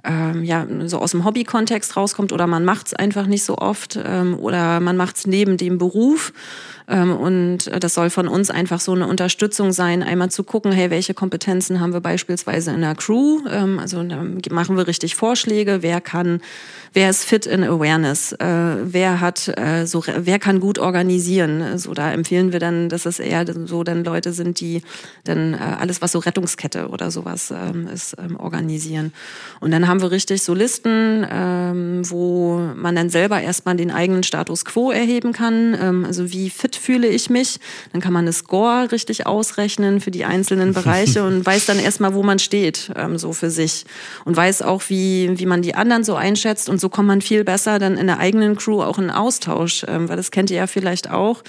[0.05, 3.99] ähm, ja so aus dem Hobby-Kontext rauskommt oder man macht es einfach nicht so oft
[4.03, 6.33] ähm, oder man macht es neben dem Beruf.
[6.89, 10.91] Ähm, und das soll von uns einfach so eine Unterstützung sein, einmal zu gucken, hey,
[10.91, 13.41] welche Kompetenzen haben wir beispielsweise in der Crew?
[13.51, 14.03] Ähm, also
[14.51, 16.41] machen wir richtig Vorschläge, wer kann,
[16.93, 21.79] wer ist fit in Awareness, äh, wer hat äh, so, wer kann gut organisieren.
[21.79, 24.83] So da empfehlen wir dann, dass es eher so dann Leute sind, die
[25.25, 29.13] dann äh, alles, was so Rettungskette oder sowas ähm, ist, organisieren.
[29.61, 31.23] Und dann haben wir richtig so Listen,
[32.09, 36.05] wo man dann selber erstmal den eigenen Status quo erheben kann.
[36.05, 37.59] also wie fit fühle ich mich.
[37.93, 42.15] Dann kann man eine Score richtig ausrechnen für die einzelnen Bereiche und weiß dann erstmal,
[42.15, 43.85] wo man steht, ähm, so für sich.
[44.25, 46.69] Und weiß auch, wie, wie man die anderen so einschätzt.
[46.69, 50.09] Und so kommt man viel besser dann in der eigenen Crew auch in Austausch, ähm,
[50.09, 51.43] weil das kennt ihr ja vielleicht auch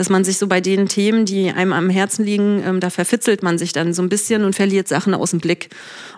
[0.00, 3.42] dass man sich so bei den Themen, die einem am Herzen liegen, ähm, da verfitzelt
[3.42, 5.68] man sich dann so ein bisschen und verliert Sachen aus dem Blick.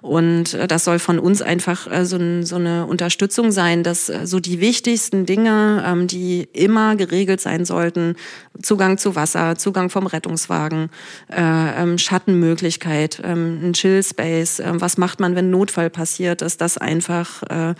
[0.02, 4.08] Und äh, das soll von uns einfach äh, so, ein, so, eine Unterstützung sein, dass
[4.08, 8.16] äh, so die wichtigsten Dinge, ähm, die immer geregelt sein sollten,
[8.62, 10.90] Zugang zu Wasser, Zugang vom Rettungswagen,
[11.30, 16.78] äh, ähm, Schattenmöglichkeit, ähm, ein Chillspace, äh, was macht man, wenn Notfall passiert, dass das
[16.78, 17.74] einfach äh,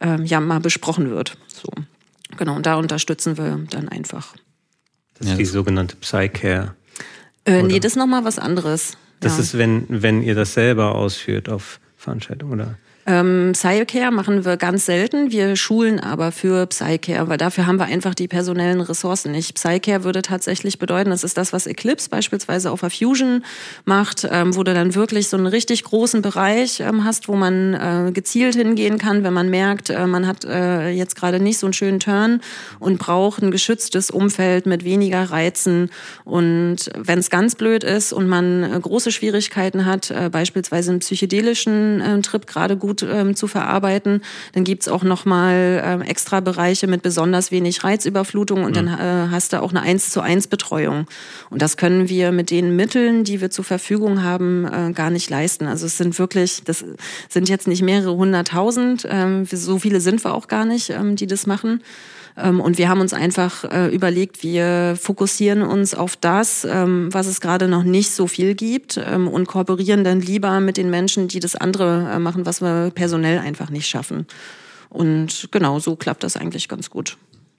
[0.00, 1.36] äh, ja mal besprochen wird.
[1.48, 1.68] So.
[2.36, 4.34] Genau, und da unterstützen wir dann einfach.
[5.18, 6.74] Das ja, ist die sogenannte Psycare.
[7.44, 8.96] Äh, nee, das ist nochmal was anderes.
[9.20, 9.42] Das ja.
[9.42, 12.78] ist, wenn, wenn ihr das selber ausführt auf Veranstaltungen, oder?
[13.08, 15.30] Ähm, Psycare machen wir ganz selten.
[15.30, 19.54] Wir schulen aber für Psycare, weil dafür haben wir einfach die personellen Ressourcen nicht.
[19.54, 23.44] Psycare würde tatsächlich bedeuten, das ist das, was Eclipse beispielsweise auf der Fusion
[23.84, 27.74] macht, ähm, wo du dann wirklich so einen richtig großen Bereich ähm, hast, wo man
[27.74, 31.66] äh, gezielt hingehen kann, wenn man merkt, äh, man hat äh, jetzt gerade nicht so
[31.66, 32.40] einen schönen Turn
[32.80, 35.90] und braucht ein geschütztes Umfeld mit weniger Reizen.
[36.24, 40.98] Und wenn es ganz blöd ist und man äh, große Schwierigkeiten hat, äh, beispielsweise einen
[40.98, 44.22] psychedelischen äh, Trip gerade gut gut ähm, zu verarbeiten.
[44.52, 48.86] Dann gibt's auch nochmal ähm, extra Bereiche mit besonders wenig Reizüberflutung und mhm.
[48.86, 51.06] dann äh, hast du auch eine 1 zu 1 Betreuung.
[51.50, 55.30] Und das können wir mit den Mitteln, die wir zur Verfügung haben, äh, gar nicht
[55.30, 55.66] leisten.
[55.66, 56.84] Also es sind wirklich, das
[57.28, 61.26] sind jetzt nicht mehrere hunderttausend, ähm, so viele sind wir auch gar nicht, ähm, die
[61.26, 61.82] das machen.
[62.36, 67.26] Ähm, und wir haben uns einfach äh, überlegt, wir fokussieren uns auf das, ähm, was
[67.26, 71.28] es gerade noch nicht so viel gibt ähm, und kooperieren dann lieber mit den Menschen,
[71.28, 74.26] die das andere äh, machen, was wir personell einfach nicht schaffen.
[74.90, 77.16] Und genau, so klappt das eigentlich ganz gut.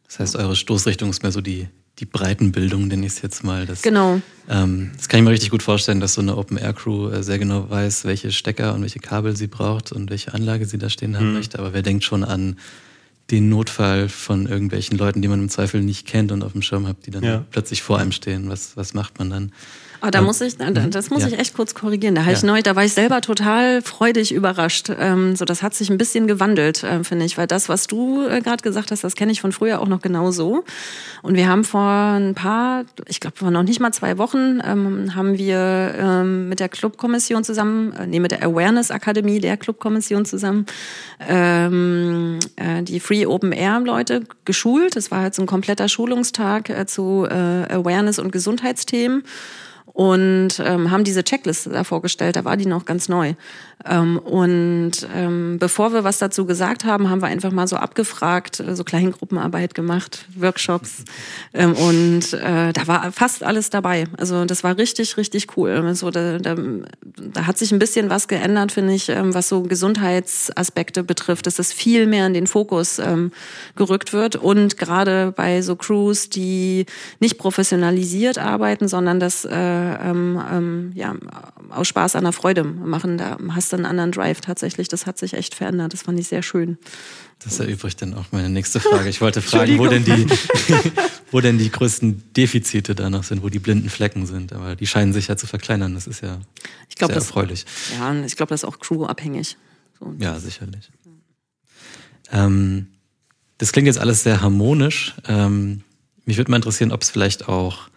[0.08, 1.68] Das heißt, eure Stoßrichtung ist mehr so die,
[2.00, 3.66] die Breitenbildung, nenne ich es jetzt mal.
[3.66, 4.22] Das, genau.
[4.48, 7.70] Ähm, das kann ich mir richtig gut vorstellen, dass so eine Open-Air-Crew äh, sehr genau
[7.70, 11.30] weiß, welche Stecker und welche Kabel sie braucht und welche Anlage sie da stehen haben
[11.30, 11.34] mhm.
[11.34, 11.60] möchte.
[11.60, 12.58] Aber wer denkt schon an
[13.32, 16.88] den Notfall von irgendwelchen Leuten, die man im Zweifel nicht kennt und auf dem Schirm
[16.88, 17.46] hat, die dann ja.
[17.52, 18.50] plötzlich vor einem stehen.
[18.50, 19.52] Was, was macht man dann?
[20.02, 20.92] Oh, da ähm, muss ich, mhm.
[20.92, 21.30] das muss ja.
[21.30, 22.14] ich echt kurz korrigieren.
[22.14, 22.32] Da, ja.
[22.32, 24.92] ich neu, da war ich selber total freudig überrascht.
[24.98, 28.28] Ähm, so, das hat sich ein bisschen gewandelt, äh, finde ich, weil das, was du
[28.28, 30.64] äh, gerade gesagt hast, das kenne ich von früher auch noch genau so.
[31.24, 35.16] Und wir haben vor ein paar, ich glaube, vor noch nicht mal zwei Wochen, ähm,
[35.16, 40.26] haben wir ähm, mit der Clubkommission zusammen, äh, nee, mit der Awareness Akademie der Clubkommission
[40.26, 40.68] zusammen,
[41.28, 44.96] ähm, äh, die Free Open Air Leute geschult.
[44.96, 49.24] Das war halt so ein kompletter Schulungstag zu Awareness und Gesundheitsthemen
[49.98, 52.36] und ähm, haben diese Checkliste da vorgestellt.
[52.36, 53.34] Da war die noch ganz neu.
[53.84, 58.60] Ähm, und ähm, bevor wir was dazu gesagt haben, haben wir einfach mal so abgefragt,
[58.60, 61.04] äh, so Kleingruppenarbeit gemacht, Workshops.
[61.52, 64.06] Ähm, und äh, da war fast alles dabei.
[64.18, 65.72] Also das war richtig, richtig cool.
[65.72, 66.56] Also da, da,
[67.16, 71.56] da hat sich ein bisschen was geändert, finde ich, ähm, was so Gesundheitsaspekte betrifft, dass
[71.56, 73.32] das viel mehr in den Fokus ähm,
[73.76, 74.36] gerückt wird.
[74.36, 76.86] Und gerade bei so Crews, die
[77.20, 81.16] nicht professionalisiert arbeiten, sondern das äh, ähm, ähm, ja,
[81.70, 83.18] aus Spaß an der Freude machen.
[83.18, 84.88] Da hast du einen anderen Drive tatsächlich.
[84.88, 85.94] Das hat sich echt verändert.
[85.94, 86.78] Das fand ich sehr schön.
[87.40, 89.10] Das erübrigt dann auch meine nächste Frage.
[89.10, 90.28] Ich wollte fragen, wo denn die,
[91.32, 94.54] wo denn die größten Defizite da noch sind, wo die blinden Flecken sind.
[94.54, 95.94] Aber die scheinen sich ja zu verkleinern.
[95.94, 96.40] Das ist ja
[96.90, 97.66] ich glaub, sehr das, erfreulich.
[97.98, 99.58] Ja, ich glaube, das ist auch crewabhängig.
[100.00, 100.14] So.
[100.20, 100.90] Ja, sicherlich.
[102.32, 102.88] Ähm,
[103.58, 105.16] das klingt jetzt alles sehr harmonisch.
[105.28, 105.84] Ähm,
[106.26, 107.90] mich würde mal interessieren, ob es vielleicht auch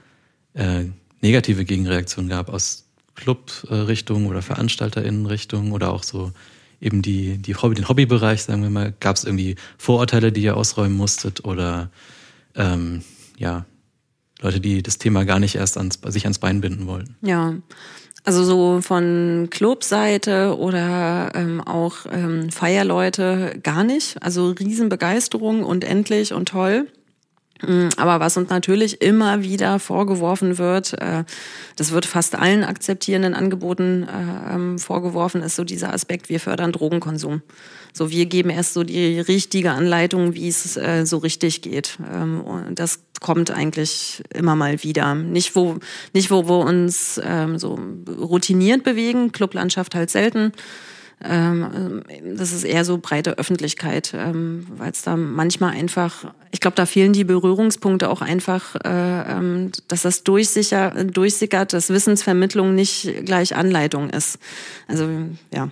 [0.55, 0.85] äh,
[1.21, 6.33] negative Gegenreaktionen gab aus Club-Richtung oder VeranstalterInnen-Richtung oder auch so
[6.81, 10.57] eben die, die Hobby, den Hobbybereich, sagen wir mal, gab es irgendwie Vorurteile, die ihr
[10.57, 11.91] ausräumen musstet oder
[12.55, 13.03] ähm,
[13.37, 13.67] ja,
[14.41, 17.17] Leute, die das Thema gar nicht erst ans, sich ans Bein binden wollten?
[17.21, 17.55] Ja,
[18.25, 24.23] also so von Clubseite oder ähm, auch ähm, Feierleute gar nicht.
[24.23, 26.87] Also Riesenbegeisterung und endlich und toll.
[27.67, 31.25] Mm, aber was uns natürlich immer wieder vorgeworfen wird, äh,
[31.77, 36.73] das wird fast allen akzeptierenden Angeboten äh, ähm, vorgeworfen, ist so dieser Aspekt, wir fördern
[36.73, 37.43] Drogenkonsum.
[37.93, 41.99] So, wir geben erst so die richtige Anleitung, wie es äh, so richtig geht.
[42.13, 42.45] Ähm,
[42.75, 45.15] das kommt eigentlich immer mal wieder.
[45.15, 45.77] Nicht wo,
[46.15, 50.53] nicht wo wir uns ähm, so routiniert bewegen, Clublandschaft halt selten
[51.23, 52.03] ähm,
[52.35, 56.87] das ist eher so breite Öffentlichkeit, ähm, weil es da manchmal einfach, ich glaube, da
[56.87, 63.55] fehlen die Berührungspunkte auch einfach, äh, ähm, dass das durchsicher, durchsickert, dass Wissensvermittlung nicht gleich
[63.55, 64.39] Anleitung ist.
[64.89, 65.09] Also
[65.53, 65.71] ja.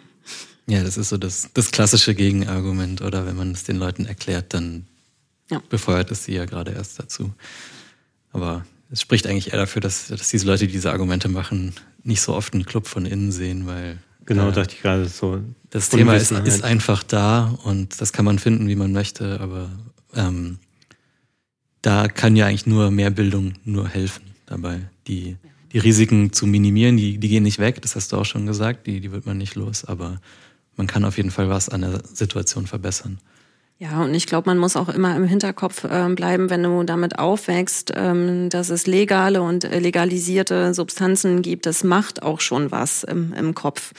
[0.66, 4.52] Ja, das ist so das, das klassische Gegenargument, oder wenn man es den Leuten erklärt,
[4.52, 4.87] dann
[5.50, 5.62] ja.
[5.70, 7.32] befeuert es sie ja gerade erst dazu.
[8.32, 12.20] Aber es spricht eigentlich eher dafür, dass, dass diese Leute, die diese Argumente machen, nicht
[12.20, 15.40] so oft einen Club von innen sehen, weil Genau, äh, dachte ich gerade so.
[15.70, 19.70] Das Thema ist, ist, einfach da und das kann man finden, wie man möchte, aber
[20.14, 20.58] ähm,
[21.80, 24.90] da kann ja eigentlich nur mehr Bildung nur helfen dabei.
[25.06, 25.36] Die,
[25.72, 28.86] die Risiken zu minimieren, die, die gehen nicht weg, das hast du auch schon gesagt,
[28.86, 30.20] die, die wird man nicht los, aber
[30.76, 33.18] man kann auf jeden Fall was an der Situation verbessern.
[33.80, 37.20] Ja, und ich glaube, man muss auch immer im Hinterkopf äh, bleiben, wenn du damit
[37.20, 41.64] aufwächst, ähm, dass es legale und legalisierte Substanzen gibt.
[41.64, 43.92] Das macht auch schon was im, im Kopf.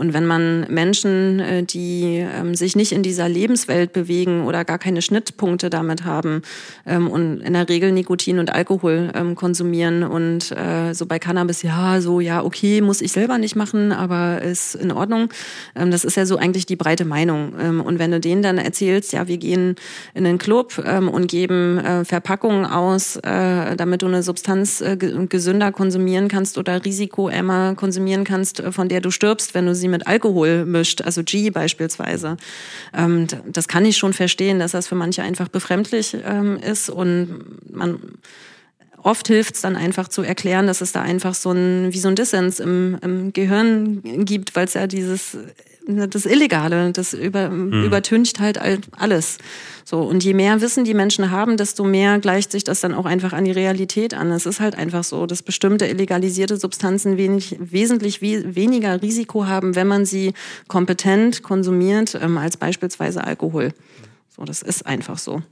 [0.00, 4.78] Und wenn man Menschen, äh, die ähm, sich nicht in dieser Lebenswelt bewegen oder gar
[4.78, 6.40] keine Schnittpunkte damit haben
[6.86, 11.62] ähm, und in der Regel Nikotin und Alkohol ähm, konsumieren und äh, so bei Cannabis,
[11.62, 15.28] ja, so, ja, okay, muss ich selber nicht machen, aber ist in Ordnung.
[15.74, 17.52] das ist ja so eigentlich die breite Meinung.
[17.84, 19.74] und wenn du denen dann erzählst, ja, wir gehen
[20.14, 24.82] in den Club und geben äh, Verpackungen aus, damit du eine Substanz
[25.28, 30.06] gesünder konsumieren kannst oder risikoärmer konsumieren kannst, von der du stirbst, wenn du sie mit
[30.06, 32.36] Alkohol mischt, also G beispielsweise.
[32.94, 37.44] Ähm, das kann ich schon verstehen, dass das für manche einfach befremdlich ähm, ist und
[37.70, 38.00] man
[39.02, 42.08] oft hilft es dann einfach zu erklären, dass es da einfach so ein, wie so
[42.08, 45.36] ein Dissens im, im Gehirn gibt, weil es ja dieses
[45.86, 47.84] das Illegale, das über, mhm.
[47.84, 48.60] übertüncht halt
[48.96, 49.38] alles.
[49.84, 50.00] So.
[50.02, 53.32] Und je mehr Wissen die Menschen haben, desto mehr gleicht sich das dann auch einfach
[53.32, 54.30] an die Realität an.
[54.30, 59.74] Es ist halt einfach so, dass bestimmte illegalisierte Substanzen wenig, wesentlich we weniger Risiko haben,
[59.74, 60.32] wenn man sie
[60.68, 63.72] kompetent konsumiert, ähm, als beispielsweise Alkohol.
[64.28, 65.42] So, das ist einfach so.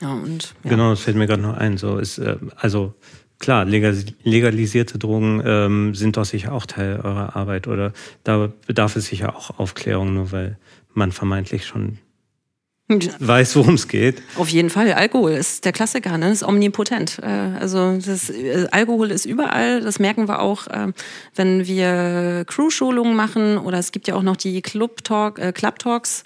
[0.00, 0.70] Ja, und, ja.
[0.70, 1.76] Genau, das fällt mir gerade noch ein.
[1.76, 2.94] So ist, äh, also
[3.38, 7.92] klar, legalisierte Drogen ähm, sind doch sicher auch Teil eurer Arbeit oder
[8.24, 10.58] da bedarf es sicher auch Aufklärung, nur weil
[10.94, 11.98] man vermeintlich schon
[12.88, 14.22] weiß, worum es geht.
[14.36, 14.90] Auf jeden Fall.
[14.92, 16.30] Alkohol ist der Klassiker, ne?
[16.30, 17.18] ist omnipotent.
[17.22, 19.82] Äh, also das, äh, Alkohol ist überall.
[19.82, 20.92] Das merken wir auch, äh,
[21.34, 25.78] wenn wir Crew-Schulungen machen oder es gibt ja auch noch die Club Talk, äh, Club
[25.78, 26.24] Talks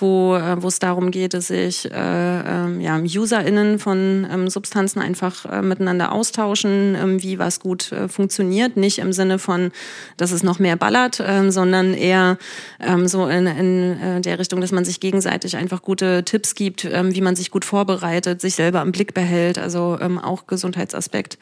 [0.00, 5.00] wo, äh, wo es darum geht, dass sich äh, äh, ja, UserInnen von ähm, Substanzen
[5.00, 8.76] einfach äh, miteinander austauschen, ähm, wie was gut äh, funktioniert.
[8.76, 9.72] Nicht im Sinne von,
[10.16, 12.38] dass es noch mehr ballert, ähm, sondern eher
[12.80, 16.84] ähm, so in, in äh, der Richtung, dass man sich gegenseitig einfach gute Tipps gibt,
[16.84, 21.38] ähm, wie man sich gut vorbereitet, sich selber im Blick behält, also ähm, auch Gesundheitsaspekt.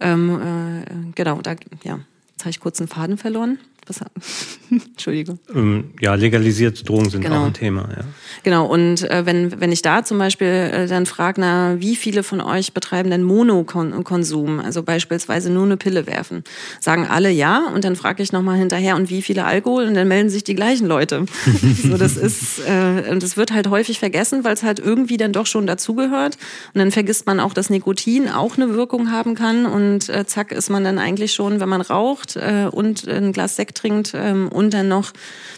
[0.00, 1.52] Ähm, äh, genau, da,
[1.82, 2.00] ja,
[2.32, 3.58] jetzt habe ich kurz einen Faden verloren.
[3.86, 4.00] Was,
[4.70, 5.38] Entschuldigung.
[5.54, 7.42] Ähm, ja, legalisierte Drogen sind genau.
[7.42, 7.88] auch ein Thema.
[7.90, 8.04] Ja.
[8.42, 12.22] Genau, und äh, wenn, wenn ich da zum Beispiel äh, dann frage, na, wie viele
[12.22, 16.44] von euch betreiben denn Monokonsum, also beispielsweise nur eine Pille werfen,
[16.80, 20.08] sagen alle ja und dann frage ich nochmal hinterher, und wie viele Alkohol und dann
[20.08, 21.26] melden sich die gleichen Leute.
[21.82, 25.46] so, das ist, äh, das wird halt häufig vergessen, weil es halt irgendwie dann doch
[25.46, 26.38] schon dazugehört
[26.72, 30.52] und dann vergisst man auch, dass Nikotin auch eine Wirkung haben kann und äh, zack
[30.52, 34.48] ist man dann eigentlich schon, wenn man raucht äh, und ein Glas Sekt trinkt ähm,
[34.48, 35.12] und dann noch,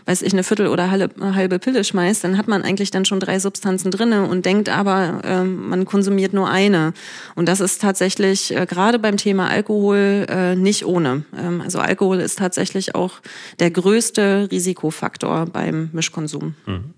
[0.06, 3.20] weiß ich, eine Viertel oder halbe, halbe Pille schmeißt, dann hat man eigentlich dann schon
[3.20, 6.92] drei Substanzen drinne und denkt aber, ähm, man konsumiert nur eine.
[7.34, 11.24] Und das ist tatsächlich äh, gerade beim Thema Alkohol äh, nicht ohne.
[11.38, 13.20] Ähm, also Alkohol ist tatsächlich auch
[13.60, 16.54] der größte Risikofaktor beim Mischkonsum.
[16.66, 16.94] Mhm.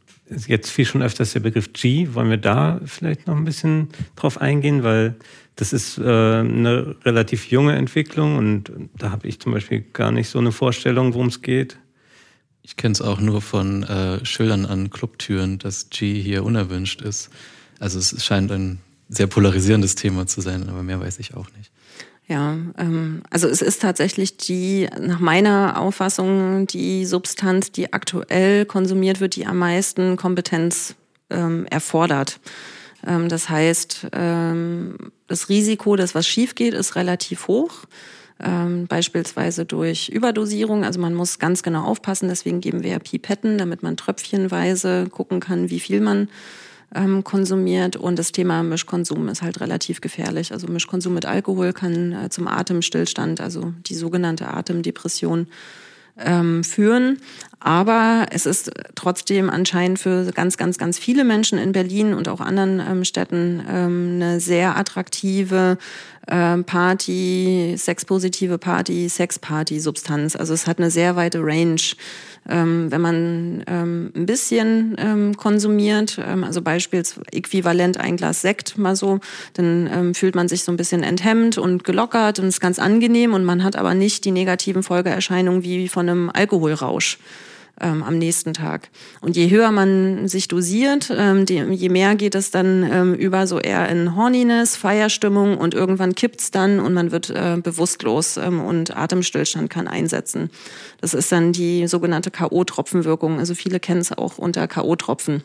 [0.46, 2.08] Jetzt fiel schon öfters der Begriff G.
[2.12, 5.16] Wollen wir da vielleicht noch ein bisschen drauf eingehen, weil
[5.58, 10.28] das ist äh, eine relativ junge Entwicklung und da habe ich zum Beispiel gar nicht
[10.28, 11.78] so eine Vorstellung, worum es geht.
[12.62, 17.30] Ich kenne es auch nur von äh, Schildern an Clubtüren, dass G hier unerwünscht ist.
[17.80, 21.72] Also es scheint ein sehr polarisierendes Thema zu sein, aber mehr weiß ich auch nicht.
[22.28, 29.18] Ja, ähm, also es ist tatsächlich die, nach meiner Auffassung, die Substanz, die aktuell konsumiert
[29.18, 30.94] wird, die am meisten Kompetenz
[31.30, 32.38] ähm, erfordert.
[33.06, 34.96] Ähm, das heißt, ähm,
[35.26, 37.84] das Risiko, dass was schief geht, ist relativ hoch.
[38.40, 40.84] Ähm, beispielsweise durch Überdosierung.
[40.84, 42.28] Also man muss ganz genau aufpassen.
[42.28, 46.28] Deswegen geben wir ja Pipetten, damit man tröpfchenweise gucken kann, wie viel man
[46.94, 50.52] ähm, konsumiert und das Thema Mischkonsum ist halt relativ gefährlich.
[50.52, 55.48] Also Mischkonsum mit Alkohol kann äh, zum Atemstillstand, also die sogenannte Atemdepression,
[56.18, 57.18] ähm, führen.
[57.60, 62.40] Aber es ist trotzdem anscheinend für ganz, ganz, ganz viele Menschen in Berlin und auch
[62.40, 65.76] anderen ähm, Städten ähm, eine sehr attraktive
[66.28, 70.36] ähm, Party, sexpositive Party, Sexparty-Substanz.
[70.36, 71.80] Also es hat eine sehr weite Range.
[72.48, 78.78] Ähm, wenn man ähm, ein bisschen ähm, konsumiert, ähm, also beispielsweise äquivalent ein Glas Sekt
[78.78, 79.20] mal so,
[79.54, 83.34] dann ähm, fühlt man sich so ein bisschen enthemmt und gelockert und ist ganz angenehm
[83.34, 87.18] und man hat aber nicht die negativen Folgeerscheinungen wie von einem Alkoholrausch
[87.80, 88.90] ähm, am nächsten Tag.
[89.20, 93.46] Und je höher man sich dosiert, ähm, die, je mehr geht es dann ähm, über
[93.46, 98.60] so eher in Horniness, Feierstimmung und irgendwann kippt's dann und man wird äh, bewusstlos ähm,
[98.60, 100.50] und Atemstillstand kann einsetzen.
[101.00, 103.38] Das ist dann die sogenannte K.O.-Tropfenwirkung.
[103.38, 105.42] Also viele kennen es auch unter K.O.-Tropfen,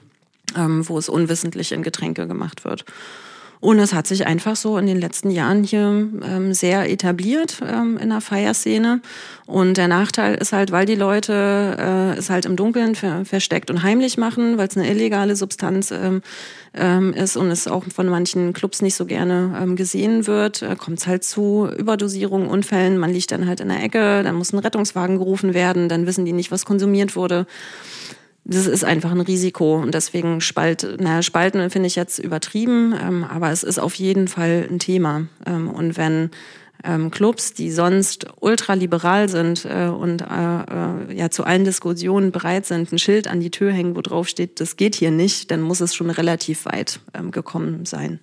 [0.57, 2.86] ähm, wo es unwissentlich in Getränke gemacht wird.
[3.64, 7.97] Und es hat sich einfach so in den letzten Jahren hier ähm, sehr etabliert ähm,
[7.97, 8.99] in der Feierszene.
[9.45, 13.72] Und der Nachteil ist halt, weil die Leute äh, es halt im Dunkeln ver versteckt
[13.72, 16.22] und heimlich machen, weil es eine illegale Substanz ähm,
[16.74, 20.76] ähm, ist und es auch von manchen Clubs nicht so gerne ähm, gesehen wird, äh,
[20.76, 22.97] kommt es halt zu Überdosierungen, Unfällen.
[22.97, 26.26] Man liegt dann halt in der Ecke, dann muss ein Rettungswagen gerufen werden, dann wissen
[26.26, 27.45] die nicht, was konsumiert wurde
[28.46, 33.24] das ist einfach ein Risiko und deswegen spalt, naja, spalten finde ich jetzt übertrieben, ähm,
[33.24, 35.28] aber es ist auf jeden Fall ein Thema.
[35.46, 36.30] Ähm, und wenn
[36.84, 42.66] ähm, Clubs, die sonst ultraliberal sind äh, und äh, äh, ja zu allen Diskussionen bereit
[42.66, 45.62] sind, ein Schild an die Tür hängen, wo drauf steht, das geht hier nicht, dann
[45.62, 48.20] muss es schon relativ weit ähm, gekommen sein.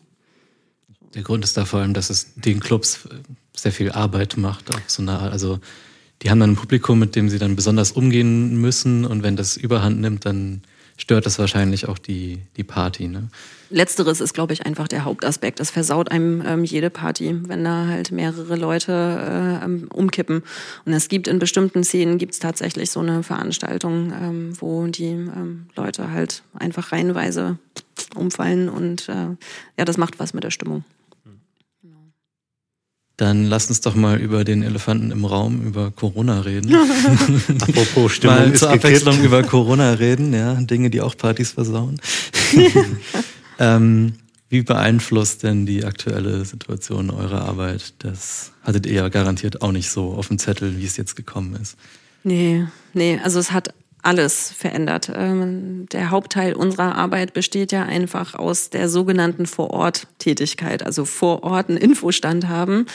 [1.15, 3.09] Der Grund ist da vor allem, dass es den Clubs
[3.57, 5.59] sehr viel Arbeit macht, auf so eine also
[6.23, 9.57] die haben dann ein Publikum, mit dem sie dann besonders umgehen müssen und wenn das
[9.57, 10.63] überhand nimmt, dann
[11.01, 13.09] stört das wahrscheinlich auch die, die Party.
[13.09, 13.29] Ne?
[13.71, 15.61] Letzteres ist, glaube ich, einfach der Hauptaspekt.
[15.61, 20.43] Das versaut einem ähm, jede Party, wenn da halt mehrere Leute äh, ähm, umkippen.
[20.85, 25.67] Und es gibt in bestimmten Szenen gibt tatsächlich so eine Veranstaltung, ähm, wo die ähm,
[25.75, 27.59] Leute halt einfach reihenweise
[28.15, 29.37] umfallen und äh,
[29.79, 30.85] ja, das macht was mit der Stimmung.
[33.21, 36.75] Dann lass uns doch mal über den Elefanten im Raum, über Corona reden.
[37.61, 42.01] Apropos Stimmung mal zur Abwechslung über Corona reden, ja, Dinge, die auch Partys versauen.
[43.59, 44.15] ähm,
[44.49, 47.93] wie beeinflusst denn die aktuelle Situation eure Arbeit?
[47.99, 51.59] Das hattet ihr ja garantiert auch nicht so auf dem Zettel, wie es jetzt gekommen
[51.61, 51.77] ist.
[52.25, 52.65] Nee,
[52.95, 55.11] nee, also es hat alles verändert.
[55.15, 61.69] Ähm, der Hauptteil unserer Arbeit besteht ja einfach aus der sogenannten Vor-Ort-Tätigkeit, also vor Ort
[61.69, 62.87] einen Infostand haben,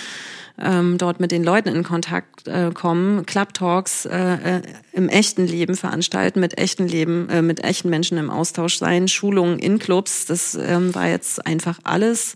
[0.58, 4.62] ähm, dort mit den Leuten in Kontakt äh, kommen, Club-Talks äh, äh,
[4.94, 9.80] im echten Leben veranstalten, mit echten Leben, mit echten Menschen im Austausch sein, Schulungen in
[9.80, 10.26] Clubs.
[10.26, 12.36] Das ähm, war jetzt einfach alles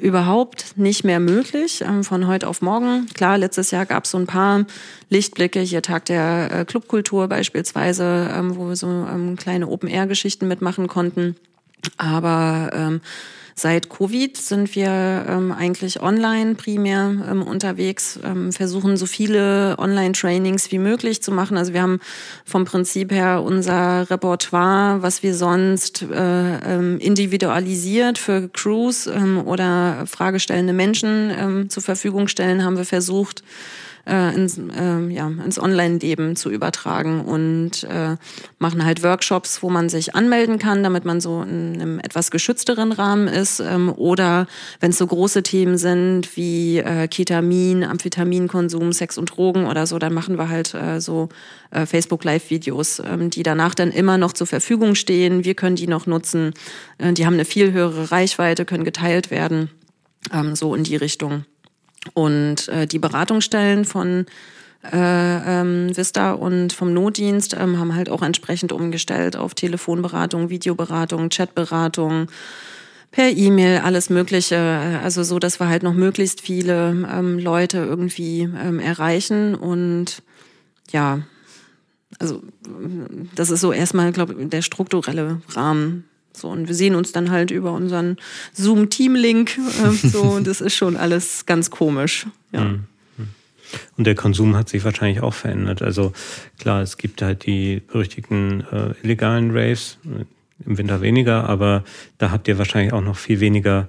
[0.00, 3.06] überhaupt nicht mehr möglich ähm, von heute auf morgen.
[3.14, 4.64] Klar, letztes Jahr gab es so ein paar
[5.08, 10.88] Lichtblicke, hier Tag der äh, Clubkultur beispielsweise, ähm, wo wir so ähm, kleine Open-Air-Geschichten mitmachen
[10.88, 11.36] konnten.
[11.96, 13.00] Aber ähm,
[13.62, 20.72] Seit Covid sind wir ähm, eigentlich online primär ähm, unterwegs, ähm, versuchen so viele Online-Trainings
[20.72, 21.58] wie möglich zu machen.
[21.58, 22.00] Also wir haben
[22.46, 30.06] vom Prinzip her unser Repertoire, was wir sonst äh, ähm, individualisiert für Crews ähm, oder
[30.06, 33.44] fragestellende Menschen ähm, zur Verfügung stellen, haben wir versucht,
[34.06, 38.16] äh, ins, äh, ja, ins Online-Leben zu übertragen und äh,
[38.58, 42.92] machen halt Workshops, wo man sich anmelden kann, damit man so in einem etwas geschützteren
[42.92, 43.60] Rahmen ist.
[43.60, 44.46] Ähm, oder
[44.80, 49.98] wenn es so große Themen sind wie äh, Ketamin, Amphetaminkonsum, Sex und Drogen oder so,
[49.98, 51.28] dann machen wir halt äh, so
[51.70, 55.44] äh, Facebook-Live-Videos, ähm, die danach dann immer noch zur Verfügung stehen.
[55.44, 56.52] Wir können die noch nutzen.
[56.98, 59.70] Äh, die haben eine viel höhere Reichweite, können geteilt werden.
[60.32, 61.44] Ähm, so in die Richtung.
[62.14, 64.26] Und äh, die Beratungsstellen von
[64.82, 71.28] äh, ähm, Vista und vom Notdienst ähm, haben halt auch entsprechend umgestellt auf Telefonberatung, Videoberatung,
[71.28, 72.28] Chatberatung,
[73.10, 75.00] per E-Mail, alles Mögliche.
[75.02, 79.54] Also so, dass wir halt noch möglichst viele ähm, Leute irgendwie ähm, erreichen.
[79.54, 80.22] Und
[80.92, 81.20] ja,
[82.18, 82.42] also
[83.34, 87.30] das ist so erstmal, glaube ich, der strukturelle Rahmen so, und wir sehen uns dann
[87.30, 88.16] halt über unseren
[88.54, 89.58] Zoom-Team-Link.
[89.58, 92.26] Äh, so, und das ist schon alles ganz komisch.
[92.52, 92.64] Ja.
[92.64, 92.84] Mhm.
[93.96, 95.80] Und der Konsum hat sich wahrscheinlich auch verändert.
[95.82, 96.12] Also
[96.58, 99.98] klar, es gibt halt die berüchtigten äh, illegalen Raves,
[100.66, 101.84] im Winter weniger, aber
[102.18, 103.88] da habt ihr wahrscheinlich auch noch viel weniger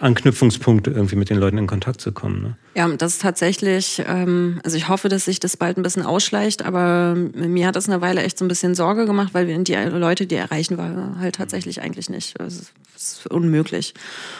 [0.00, 2.42] Anknüpfungspunkt, irgendwie mit den Leuten in Kontakt zu kommen.
[2.42, 2.56] Ne?
[2.74, 6.64] Ja, das ist tatsächlich, ähm, also ich hoffe, dass sich das bald ein bisschen ausschleicht,
[6.64, 10.26] aber mir hat das eine Weile echt so ein bisschen Sorge gemacht, weil die Leute,
[10.26, 12.40] die erreichen, war halt tatsächlich eigentlich nicht.
[12.40, 12.62] Also,
[12.92, 13.94] das ist unmöglich.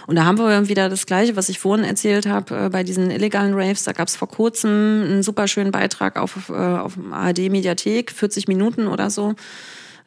[0.09, 3.13] Und da haben wir wieder das Gleiche, was ich vorhin erzählt habe, äh, bei diesen
[3.13, 3.85] illegalen Raves.
[3.85, 4.71] Da gab es vor kurzem
[5.05, 9.37] einen super schönen Beitrag auf, äh, auf ARD-Mediathek, 40 Minuten oder so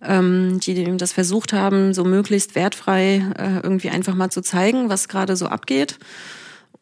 [0.06, 5.08] ähm, die das versucht haben, so möglichst wertfrei äh, irgendwie einfach mal zu zeigen, was
[5.08, 5.97] gerade so abgeht.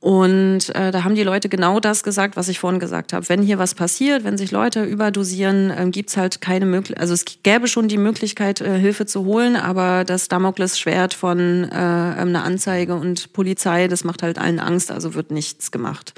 [0.02, 3.30] Und äh, da haben die Leute genau das gesagt, was ich vorhin gesagt habe.
[3.30, 7.24] Wenn hier was passiert, wenn sich Leute überdosieren, äh, gibt's halt keine Möglichkeit, also es
[7.44, 12.96] gäbe schon die Möglichkeit, äh, Hilfe zu holen, aber das Damoklesschwert von äh, einer Anzeige
[12.96, 16.16] und Polizei, das macht halt allen Angst, also wird nichts gemacht.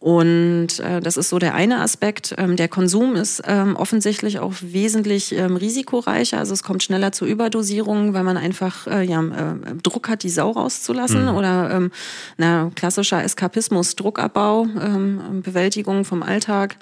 [0.00, 2.34] Und äh, das ist so der eine Aspekt.
[2.38, 6.38] Ähm, der Konsum ist ähm, offensichtlich auch wesentlich ähm, risikoreicher.
[6.38, 10.30] Also es kommt schneller zu Überdosierungen, weil man einfach äh, ja, äh, Druck hat, die
[10.30, 11.22] Sau rauszulassen.
[11.22, 11.34] Mhm.
[11.34, 11.90] Oder ähm,
[12.36, 16.76] na, klassischer Eskapismus, Druckabbau, ähm, Bewältigung vom Alltag.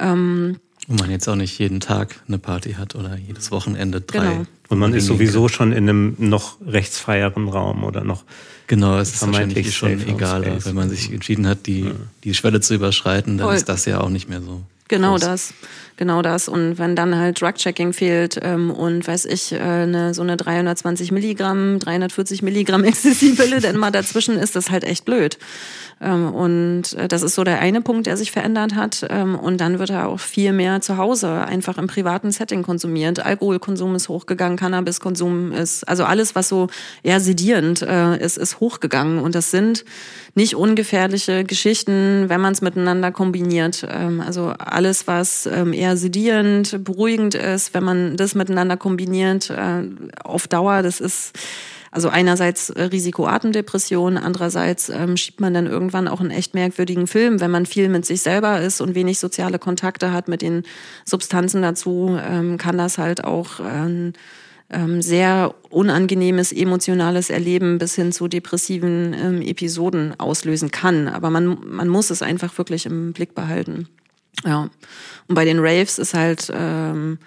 [0.00, 0.56] Ähm,
[0.90, 4.18] und man jetzt auch nicht jeden Tag eine Party hat oder jedes Wochenende drei.
[4.18, 4.46] Genau.
[4.68, 8.24] Und man ist sowieso schon in einem noch rechtsfreieren Raum oder noch
[8.66, 11.92] Genau, es ist wahrscheinlich schon egaler, wenn man sich entschieden hat, die, ja.
[12.22, 13.56] die Schwelle zu überschreiten, dann Voll.
[13.56, 14.62] ist das ja auch nicht mehr so.
[14.88, 15.20] Genau groß.
[15.20, 15.54] das,
[16.00, 16.48] genau das.
[16.48, 21.12] Und wenn dann halt Drug-Checking fehlt ähm, und weiß ich, äh, eine, so eine 320
[21.12, 25.38] Milligramm, 340 Milligramm Ecstasy-Pille mal dazwischen ist, das halt echt blöd.
[26.00, 29.06] Ähm, und äh, das ist so der eine Punkt, der sich verändert hat.
[29.10, 33.24] Ähm, und dann wird er auch viel mehr zu Hause, einfach im privaten Setting konsumiert.
[33.24, 36.68] Alkoholkonsum ist hochgegangen, Cannabiskonsum ist, also alles, was so
[37.02, 39.18] eher sedierend äh, ist, ist hochgegangen.
[39.18, 39.84] Und das sind
[40.34, 43.86] nicht ungefährliche Geschichten, wenn man es miteinander kombiniert.
[43.86, 49.82] Ähm, also alles, was eher sedierend, beruhigend ist, wenn man das miteinander kombiniert, äh,
[50.24, 51.32] auf Dauer, das ist
[51.92, 57.50] also einerseits Risikoatemdepression, andererseits ähm, schiebt man dann irgendwann auch einen echt merkwürdigen Film, wenn
[57.50, 60.62] man viel mit sich selber ist und wenig soziale Kontakte hat mit den
[61.04, 64.12] Substanzen dazu, ähm, kann das halt auch ähm,
[65.00, 71.08] sehr unangenehmes emotionales Erleben bis hin zu depressiven ähm, Episoden auslösen kann.
[71.08, 73.88] Aber man, man muss es einfach wirklich im Blick behalten.
[74.44, 74.70] Ja.
[75.28, 77.18] Und bei den Raves ist halt ähm,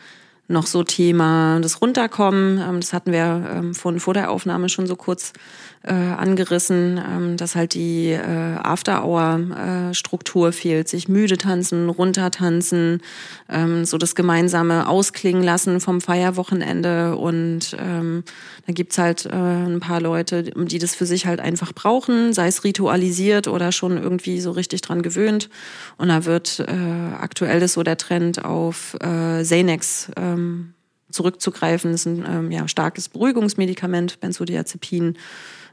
[0.47, 2.59] noch so Thema das Runterkommen.
[2.59, 5.33] Ähm, das hatten wir ähm, von vor der Aufnahme schon so kurz
[5.84, 13.01] äh, angerissen, ähm, dass halt die äh, After-Hour-Struktur äh, fehlt, sich müde tanzen, runtertanzen,
[13.49, 18.23] ähm, so das gemeinsame Ausklingen lassen vom Feierwochenende und ähm,
[18.65, 22.47] da gibt's halt äh, ein paar Leute, die das für sich halt einfach brauchen, sei
[22.47, 25.49] es ritualisiert oder schon irgendwie so richtig dran gewöhnt
[25.97, 30.73] und da wird äh, aktuell ist so der Trend auf äh, Xanax ähm,
[31.13, 31.91] zurückzugreifen.
[31.91, 35.17] Das ist ein ähm, ja, starkes Beruhigungsmedikament, Benzodiazepin.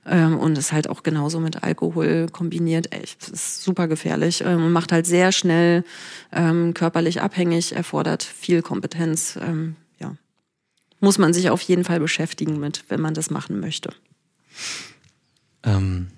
[0.06, 2.92] Ähm, und ist halt auch genauso mit Alkohol kombiniert.
[2.92, 5.84] Echt, ist super gefährlich ähm, und macht halt sehr schnell
[6.32, 9.38] ähm, körperlich abhängig, erfordert viel Kompetenz.
[9.40, 10.16] Ähm, ja.
[11.00, 13.92] Muss man sich auf jeden Fall beschäftigen mit, wenn man das machen möchte.
[15.62, 16.08] Ähm,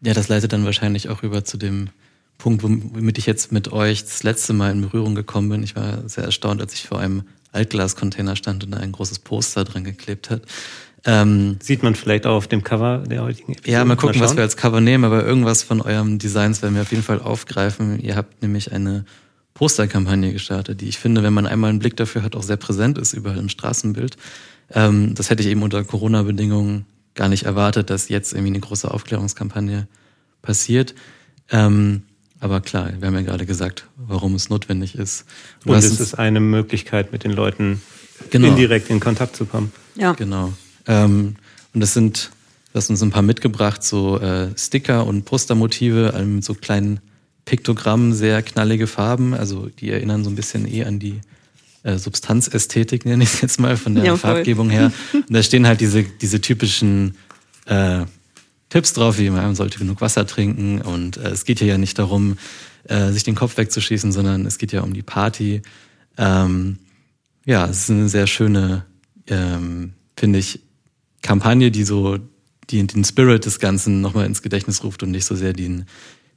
[0.00, 1.90] ja, das leitet dann wahrscheinlich auch über zu dem
[2.38, 5.64] Punkt, womit ich jetzt mit euch das letzte Mal in Berührung gekommen bin.
[5.64, 9.64] Ich war sehr erstaunt, als ich vor einem Altglascontainer stand und da ein großes Poster
[9.64, 10.42] dran geklebt hat.
[11.08, 13.70] Ähm, Sieht man vielleicht auch auf dem Cover der heutigen Episode.
[13.70, 16.74] Ja, mal gucken, mal was wir als Cover nehmen, aber irgendwas von eurem Designs werden
[16.74, 17.98] wir auf jeden Fall aufgreifen.
[17.98, 19.06] Ihr habt nämlich eine
[19.54, 22.98] Posterkampagne gestartet, die ich finde, wenn man einmal einen Blick dafür hat, auch sehr präsent
[22.98, 24.18] ist überall im Straßenbild.
[24.74, 26.84] Ähm, das hätte ich eben unter Corona-Bedingungen
[27.14, 29.88] gar nicht erwartet, dass jetzt irgendwie eine große Aufklärungskampagne
[30.42, 30.94] passiert.
[31.50, 32.02] Ähm,
[32.38, 35.24] aber klar, wir haben ja gerade gesagt, warum es notwendig ist.
[35.64, 37.80] Und, Und es ist eine Möglichkeit, mit den Leuten
[38.28, 38.48] genau.
[38.48, 39.72] indirekt in Kontakt zu kommen.
[39.96, 40.12] Ja.
[40.12, 40.52] Genau.
[40.88, 41.36] Ähm,
[41.72, 42.30] und das sind,
[42.72, 47.00] du hast uns ein paar mitgebracht, so äh, Sticker und Postermotive, also mit so kleinen
[47.44, 49.34] Piktogrammen, sehr knallige Farben.
[49.34, 51.20] Also die erinnern so ein bisschen eh an die
[51.82, 54.92] äh, Substanzästhetik, nenne ich es jetzt mal, von der ja, Farbgebung her.
[55.12, 57.16] Und da stehen halt diese, diese typischen
[57.66, 58.04] äh,
[58.68, 60.80] Tipps drauf, wie man sollte genug Wasser trinken.
[60.80, 62.36] Und äh, es geht hier ja nicht darum,
[62.84, 65.62] äh, sich den Kopf wegzuschießen, sondern es geht ja um die Party.
[66.16, 66.78] Ähm,
[67.46, 68.84] ja, es ist eine sehr schöne,
[69.28, 70.60] ähm, finde ich,
[71.22, 72.18] Kampagne, die so
[72.70, 75.86] die, den Spirit des Ganzen nochmal ins Gedächtnis ruft und nicht so sehr den,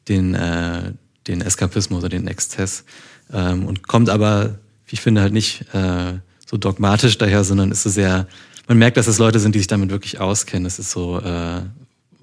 [0.08, 0.94] den, äh,
[1.28, 2.86] den Eskapismus oder den Exzess.
[3.32, 7.84] Ähm, und kommt aber, wie ich finde, halt nicht äh, so dogmatisch daher, sondern ist
[7.84, 8.28] so sehr,
[8.68, 10.66] man merkt, dass es Leute sind, die sich damit wirklich auskennen.
[10.66, 11.62] Es ist so, äh,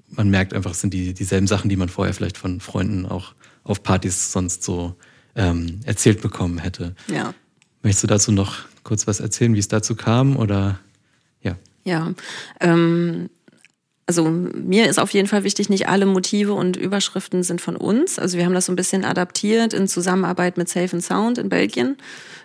[0.09, 3.33] man merkt einfach, es sind die, dieselben Sachen, die man vorher vielleicht von Freunden auch
[3.63, 4.95] auf Partys sonst so
[5.35, 6.95] ähm, erzählt bekommen hätte.
[7.07, 7.33] Ja.
[7.83, 10.79] Möchtest du dazu noch kurz was erzählen, wie es dazu kam oder
[11.89, 12.13] ja,
[12.59, 13.29] ähm,
[14.05, 18.17] also mir ist auf jeden Fall wichtig, nicht alle Motive und Überschriften sind von uns.
[18.17, 21.49] Also wir haben das so ein bisschen adaptiert in Zusammenarbeit mit Safe and Sound in
[21.49, 21.95] Belgien.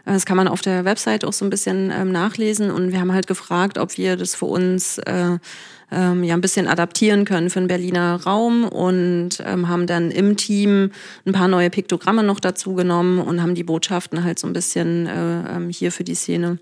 [0.05, 2.70] Das kann man auf der Website auch so ein bisschen ähm, nachlesen.
[2.70, 5.38] Und wir haben halt gefragt, ob wir das für uns äh,
[5.90, 10.36] ähm, ja ein bisschen adaptieren können für den Berliner Raum und ähm, haben dann im
[10.36, 10.90] Team
[11.24, 15.07] ein paar neue Piktogramme noch dazu genommen und haben die Botschaften halt so ein bisschen
[15.07, 16.59] äh, ähm, hier für die Szene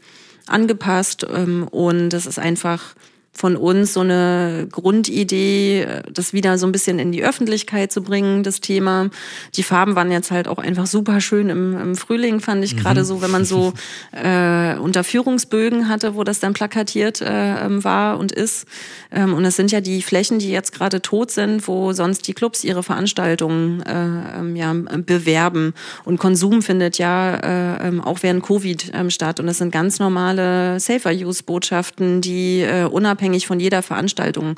[0.47, 1.27] angepasst.
[1.33, 2.95] Ähm, und das ist einfach
[3.35, 8.43] von uns so eine Grundidee, das wieder so ein bisschen in die Öffentlichkeit zu bringen,
[8.43, 9.09] das Thema.
[9.55, 12.81] Die Farben waren jetzt halt auch einfach super schön im, im Frühling, fand ich mhm.
[12.81, 13.73] gerade so, wenn man so
[14.13, 18.67] äh, Unterführungsbögen hatte, wo das dann plakatiert äh, ähm, war und ist.
[19.11, 22.35] Ähm, und es sind ja die Flächen, die jetzt gerade tot sind, wo sonst die
[22.35, 25.73] Clubs ihre Veranstaltungen äh, ähm, ja, bewerben.
[26.05, 29.41] Und Konsum findet ja äh, ähm, auch während Covid ähm, statt.
[29.41, 34.57] Und das sind ganz normale Safer-Use-Botschaften, die äh, unabhängig unabhängig von jeder Veranstaltung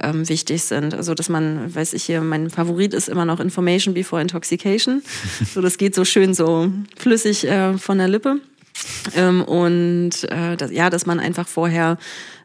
[0.00, 0.94] ähm, wichtig sind.
[0.94, 5.02] Also dass man, weiß ich hier, mein Favorit ist immer noch Information before Intoxication.
[5.54, 8.40] So, das geht so schön so flüssig äh, von der Lippe.
[9.16, 11.98] Ähm, und äh, das, ja, dass man einfach vorher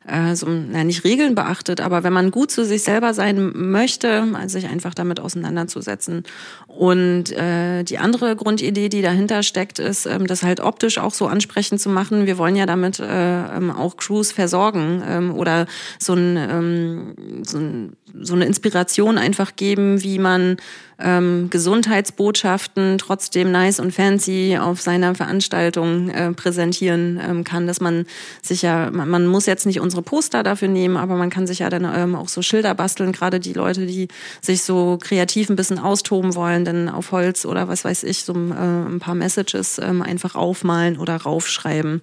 [0.08, 4.26] äh, so, na, nicht Regeln beachtet, aber wenn man gut zu sich selber sein möchte,
[4.34, 6.24] also sich einfach damit auseinanderzusetzen.
[6.68, 11.28] Und äh, die andere Grundidee, die dahinter steckt, ist, ähm, das halt optisch auch so
[11.28, 12.26] ansprechend zu machen.
[12.26, 15.66] Wir wollen ja damit äh, ähm, auch Crews versorgen ähm, oder
[16.00, 20.58] so, ein, ähm, so, ein, so eine Inspiration einfach geben, wie man
[21.00, 28.06] ähm, Gesundheitsbotschaften trotzdem nice und fancy auf seiner Veranstaltung äh, präsentieren ähm, kann, dass man
[28.42, 31.60] sich ja, man, man, muss jetzt nicht unsere Poster dafür nehmen, aber man kann sich
[31.60, 34.08] ja dann ähm, auch so Schilder basteln, gerade die Leute, die
[34.42, 38.34] sich so kreativ ein bisschen austoben wollen, dann auf Holz oder was weiß ich, so
[38.34, 42.02] äh, ein paar Messages ähm, einfach aufmalen oder raufschreiben.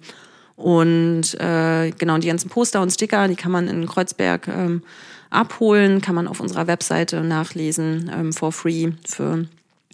[0.55, 4.83] Und äh, genau, die ganzen Poster und Sticker, die kann man in Kreuzberg ähm,
[5.29, 9.45] abholen, kann man auf unserer Webseite nachlesen, ähm, for free für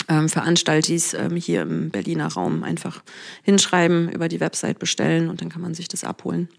[0.07, 3.03] ähm, Veranstaltis ähm, hier im Berliner Raum einfach
[3.43, 6.49] hinschreiben, über die Website bestellen und dann kann man sich das abholen.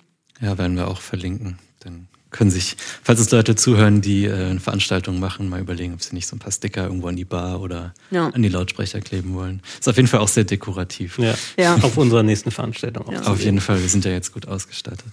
[0.41, 1.59] Ja, werden wir auch verlinken.
[1.81, 6.03] Dann können sich, falls es Leute zuhören, die äh, eine Veranstaltung machen, mal überlegen, ob
[6.03, 8.29] sie nicht so ein paar Sticker irgendwo an die Bar oder ja.
[8.29, 9.63] an die Lautsprecher kleben wollen.
[9.79, 11.19] Ist auf jeden Fall auch sehr dekorativ.
[11.19, 11.77] Ja, ja.
[11.83, 13.13] auf unserer nächsten Veranstaltung.
[13.13, 13.23] Ja.
[13.23, 15.13] Auf jeden Fall, wir sind ja jetzt gut ausgestattet.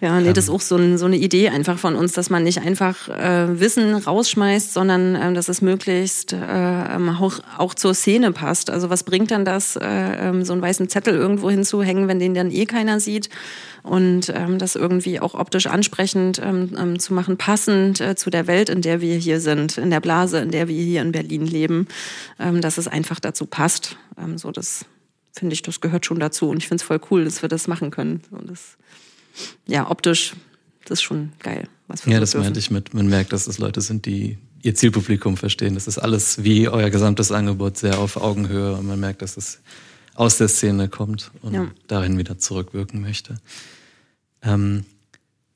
[0.00, 2.44] Ja, nee, das ist auch so, ein, so, eine Idee einfach von uns, dass man
[2.44, 7.94] nicht einfach äh, Wissen rausschmeißt, sondern äh, dass es möglichst äh, ähm, auch, auch zur
[7.94, 8.70] Szene passt.
[8.70, 12.34] Also was bringt dann das, äh, ähm, so einen weißen Zettel irgendwo hinzuhängen, wenn den
[12.34, 13.28] dann eh keiner sieht?
[13.82, 16.42] Und ähm, das irgendwie auch optisch ansprechend
[16.98, 20.38] zu machen, passend äh, zu der Welt, in der wir hier sind, in der Blase,
[20.40, 21.88] in der wir hier in Berlin leben,
[22.38, 23.96] dass es einfach dazu passt.
[24.36, 24.84] So das
[25.32, 26.50] finde ich, das gehört schon dazu.
[26.50, 28.22] Und ich finde es voll cool, dass wir das machen können.
[28.30, 28.76] Und das
[29.66, 30.34] ja, optisch,
[30.84, 31.68] das ist schon geil.
[31.86, 32.44] Was wir ja, so das dürfen.
[32.44, 35.74] meinte ich mit, man merkt, dass es Leute sind, die ihr Zielpublikum verstehen.
[35.74, 39.60] Das ist alles wie euer gesamtes Angebot sehr auf Augenhöhe und man merkt, dass es
[40.14, 41.70] aus der Szene kommt und ja.
[41.86, 43.36] dahin wieder zurückwirken möchte.
[44.42, 44.84] Ähm,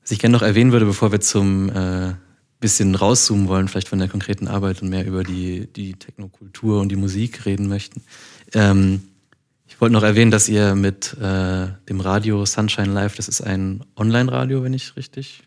[0.01, 2.13] was ich gerne noch erwähnen würde, bevor wir zum äh,
[2.63, 6.89] bisschen rauszoomen wollen, vielleicht von der konkreten Arbeit und mehr über die, die Technokultur und
[6.89, 8.01] die Musik reden möchten.
[8.53, 9.01] Ähm,
[9.73, 13.83] ich wollte noch erwähnen, dass ihr mit äh, dem Radio Sunshine Live, das ist ein
[13.95, 15.41] Online-Radio, wenn ich richtig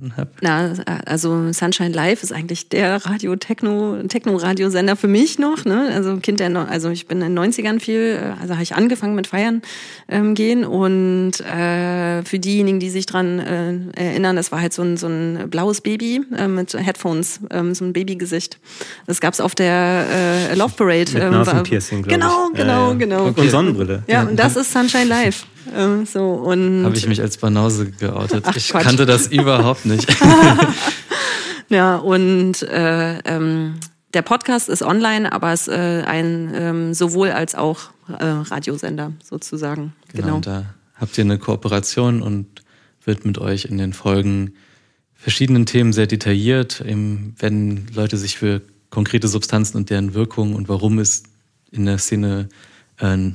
[0.00, 0.30] verstanden habe.
[0.40, 0.72] Na,
[1.04, 5.90] also Sunshine Live ist eigentlich der Radio Techno Techno Radiosender für mich noch, ne?
[5.92, 9.28] Also Kind der also ich bin in den 90ern viel, also habe ich angefangen mit
[9.28, 9.62] Feiern
[10.08, 14.82] ähm, gehen und äh, für diejenigen, die sich dran äh, erinnern, das war halt so
[14.82, 18.58] ein so ein blaues Baby äh, mit Headphones, ähm, so ein Babygesicht.
[19.06, 20.06] Das gab's auf der
[20.50, 22.94] äh, Love Parade mit ähm, Nasenpiercing, Genau, genau, ja, ja.
[22.94, 23.24] genau.
[23.26, 24.02] Und, und Sonnenbrille.
[24.06, 25.46] Ja, und das ist Sunshine Live.
[25.76, 28.44] Ähm, so, und Habe ich mich als Banause geoutet.
[28.46, 28.82] Ach, ich Quatsch.
[28.82, 29.89] kannte das überhaupt nicht.
[31.68, 33.76] ja, und äh, ähm,
[34.14, 39.12] der Podcast ist online, aber es ist äh, ein ähm, sowohl als auch äh, Radiosender
[39.22, 39.92] sozusagen.
[40.12, 40.26] Genau.
[40.26, 40.40] genau.
[40.40, 40.64] Da
[40.96, 42.62] habt ihr eine Kooperation und
[43.04, 44.54] wird mit euch in den Folgen
[45.14, 46.80] verschiedenen Themen sehr detailliert.
[46.80, 51.22] Eben werden Leute sich für konkrete Substanzen und deren Wirkung und warum es
[51.70, 52.48] in der Szene
[52.98, 53.30] äh,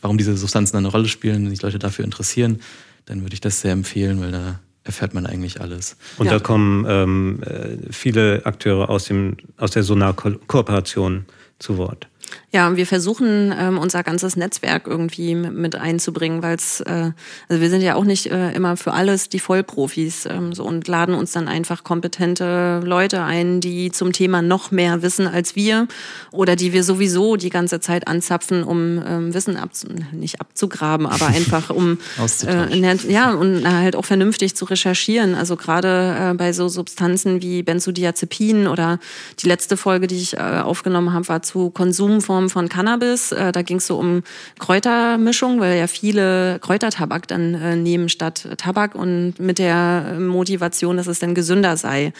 [0.00, 2.60] warum diese Substanzen eine Rolle spielen, wenn sich Leute dafür interessieren,
[3.06, 5.96] dann würde ich das sehr empfehlen, weil da erfährt man eigentlich alles.
[6.16, 6.32] Und ja.
[6.32, 11.26] da kommen ähm, äh, viele Akteure aus, dem, aus der Sonar-Kooperation
[11.58, 12.08] zu Wort.
[12.52, 17.10] Ja, wir versuchen ähm, unser ganzes Netzwerk irgendwie mit einzubringen, weil es, äh,
[17.50, 20.88] also wir sind ja auch nicht äh, immer für alles die Vollprofis ähm, so und
[20.88, 25.86] laden uns dann einfach kompetente Leute ein, die zum Thema noch mehr wissen als wir
[26.32, 29.70] oder die wir sowieso die ganze Zeit anzapfen, um ähm, Wissen ab,
[30.12, 31.98] nicht abzugraben, aber einfach um
[32.46, 35.34] äh, ja und halt auch vernünftig zu recherchieren.
[35.34, 38.98] Also gerade äh, bei so Substanzen wie Benzodiazepinen oder
[39.40, 43.32] die letzte Folge, die ich äh, aufgenommen habe, war zu Konsumformen Form von Cannabis.
[43.32, 44.22] Äh, da ging es so um
[44.58, 51.06] Kräutermischung, weil ja viele Kräutertabak dann äh, nehmen statt Tabak und mit der Motivation, dass
[51.06, 52.12] es dann gesünder sei.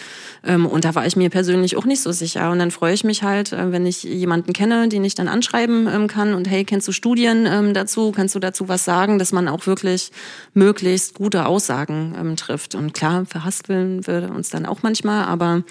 [0.45, 2.51] Ähm, und da war ich mir persönlich auch nicht so sicher.
[2.51, 5.89] Und dann freue ich mich halt, äh, wenn ich jemanden kenne, den ich dann anschreiben
[5.93, 8.13] ähm, kann und hey, kennst du Studien ähm, dazu?
[8.13, 10.11] Kannst du dazu was sagen, dass man auch wirklich
[10.55, 12.75] möglichst gute Aussagen ähm, trifft?
[12.75, 15.63] Und klar, verhaspeln würde uns dann auch manchmal, aber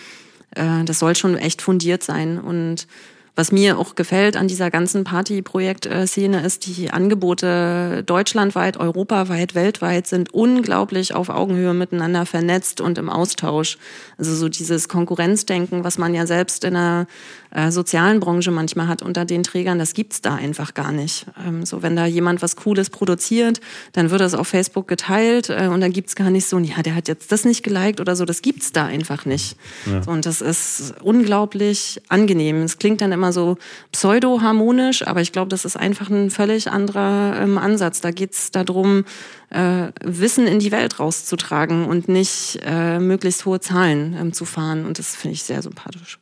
[0.56, 2.88] äh, das soll schon echt fundiert sein und
[3.36, 10.34] was mir auch gefällt an dieser ganzen Party-Projekt-Szene ist, die Angebote deutschlandweit, europaweit, weltweit sind
[10.34, 13.78] unglaublich auf Augenhöhe miteinander vernetzt und im Austausch.
[14.18, 17.08] Also so dieses Konkurrenzdenken, was man ja selbst in der
[17.56, 21.26] äh, sozialen Branche manchmal hat unter den Trägern, das gibt's da einfach gar nicht.
[21.48, 23.62] Ähm, so wenn da jemand was Cooles produziert,
[23.94, 26.96] dann wird das auf Facebook geteilt äh, und dann gibt's gar nicht so, ja, der
[26.96, 29.56] hat jetzt das nicht geliked oder so, das gibt's da einfach nicht.
[29.86, 30.04] Ja.
[30.04, 32.58] So, und das ist unglaublich angenehm.
[32.64, 33.58] Es klingt dann immer so
[33.94, 38.02] pseudo-harmonisch, aber ich glaube, das ist einfach ein völlig anderer ähm, Ansatz.
[38.02, 39.06] Da geht es darum,
[39.50, 44.86] äh, Wissen in die Welt rauszutragen und nicht äh, möglichst hohe Zahlen ähm, zu fahren.
[44.86, 46.20] Und das finde ich sehr sympathisch.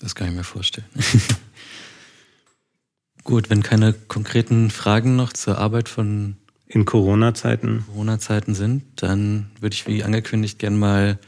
[0.00, 0.86] Das kann ich mir vorstellen.
[3.24, 6.36] Gut, wenn keine konkreten Fragen noch zur Arbeit von
[6.66, 11.18] in Corona-Zeiten Corona-Zeiten sind, dann würde ich wie angekündigt gerne mal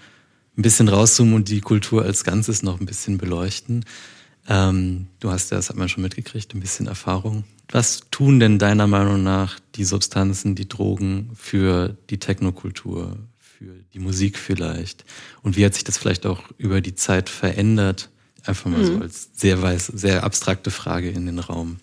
[0.56, 3.84] ein bisschen rauszoomen und die Kultur als Ganzes noch ein bisschen beleuchten.
[4.48, 7.44] Ähm, du hast ja, das hat man schon mitgekriegt, ein bisschen Erfahrung.
[7.70, 13.98] Was tun denn deiner Meinung nach die Substanzen, die Drogen für die Technokultur, für die
[13.98, 15.04] Musik vielleicht?
[15.42, 18.10] Und wie hat sich das vielleicht auch über die Zeit verändert?
[18.46, 18.86] Einfach mal mhm.
[18.86, 21.78] so als sehr weiß, sehr abstrakte Frage in den Raum.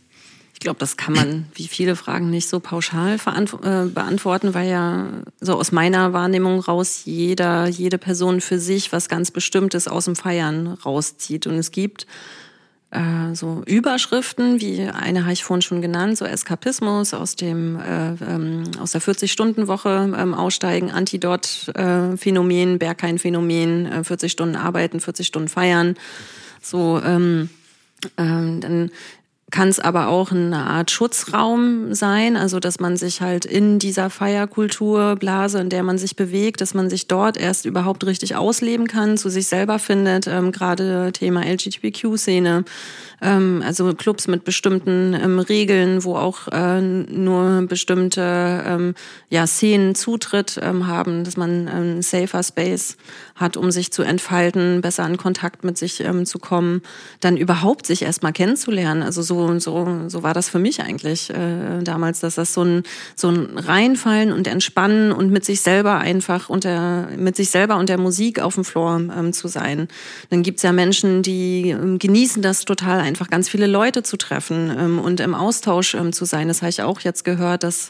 [0.57, 5.07] Ich glaube, das kann man wie viele Fragen nicht so pauschal äh, beantworten, weil ja
[5.39, 10.15] so aus meiner Wahrnehmung raus jeder, jede Person für sich was ganz Bestimmtes aus dem
[10.15, 11.45] Feiern rauszieht.
[11.45, 12.07] Und es gibt
[12.89, 18.13] äh, so Überschriften, wie eine habe ich vorhin schon genannt, so Eskapismus aus dem äh,
[18.13, 25.49] ähm, aus der 40-Stunden-Woche ähm, aussteigen, Antidot-Phänomen, äh, Berghain-Phänomen, äh, 40 Stunden arbeiten, 40 Stunden
[25.49, 25.95] feiern.
[26.69, 27.49] So ähm,
[28.17, 28.91] ähm, dann
[29.49, 34.09] kann es aber auch eine Art Schutzraum sein, also dass man sich halt in dieser
[34.09, 39.17] Feierkulturblase, in der man sich bewegt, dass man sich dort erst überhaupt richtig ausleben kann,
[39.17, 42.65] zu sich selber findet, ähm, gerade Thema LGBTQ-Szene,
[43.21, 48.95] ähm, also Clubs mit bestimmten ähm, Regeln, wo auch äh, nur bestimmte ähm,
[49.29, 52.97] ja, Szenen Zutritt ähm, haben, dass man einen safer Space
[53.35, 56.81] hat, um sich zu entfalten, besser in Kontakt mit sich ähm, zu kommen,
[57.21, 59.03] dann überhaupt sich erstmal kennenzulernen.
[59.03, 62.83] Also so, so, so war das für mich eigentlich äh, damals, dass das so ein,
[63.15, 67.89] so ein Reinfallen und Entspannen und mit sich selber einfach unter, mit sich selber und
[67.89, 69.87] der Musik auf dem Floor ähm, zu sein.
[70.29, 74.75] Dann gibt's ja Menschen, die ähm, genießen das total, einfach ganz viele Leute zu treffen
[74.77, 76.47] ähm, und im Austausch ähm, zu sein.
[76.47, 77.89] Das habe ich auch jetzt gehört, dass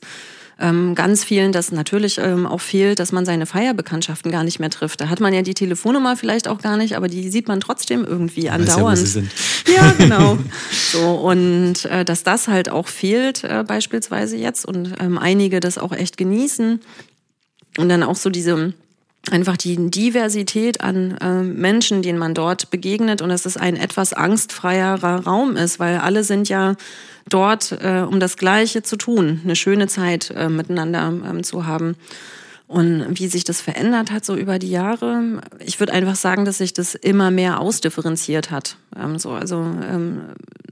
[0.60, 4.70] ähm, ganz vielen das natürlich ähm, auch fehlt, dass man seine Feierbekanntschaften gar nicht mehr
[4.70, 5.02] trifft.
[5.02, 8.04] Da hat man ja die Telefonnummer vielleicht auch gar nicht, aber die sieht man trotzdem
[8.04, 9.16] irgendwie andauernd.
[9.16, 10.38] Ja, ja, genau.
[10.92, 15.78] So und äh, dass das halt auch fehlt äh, beispielsweise jetzt und ähm, einige das
[15.78, 16.82] auch echt genießen
[17.78, 18.74] und dann auch so diese
[19.32, 24.14] einfach die Diversität an äh, Menschen, denen man dort begegnet und dass es ein etwas
[24.14, 26.76] angstfreierer Raum ist, weil alle sind ja
[27.30, 31.96] dort, äh, um das Gleiche zu tun, eine schöne Zeit äh, miteinander ähm, zu haben.
[32.68, 36.58] Und wie sich das verändert hat so über die Jahre, ich würde einfach sagen, dass
[36.58, 38.76] sich das immer mehr ausdifferenziert hat.
[39.02, 40.22] Ähm, so, also ähm,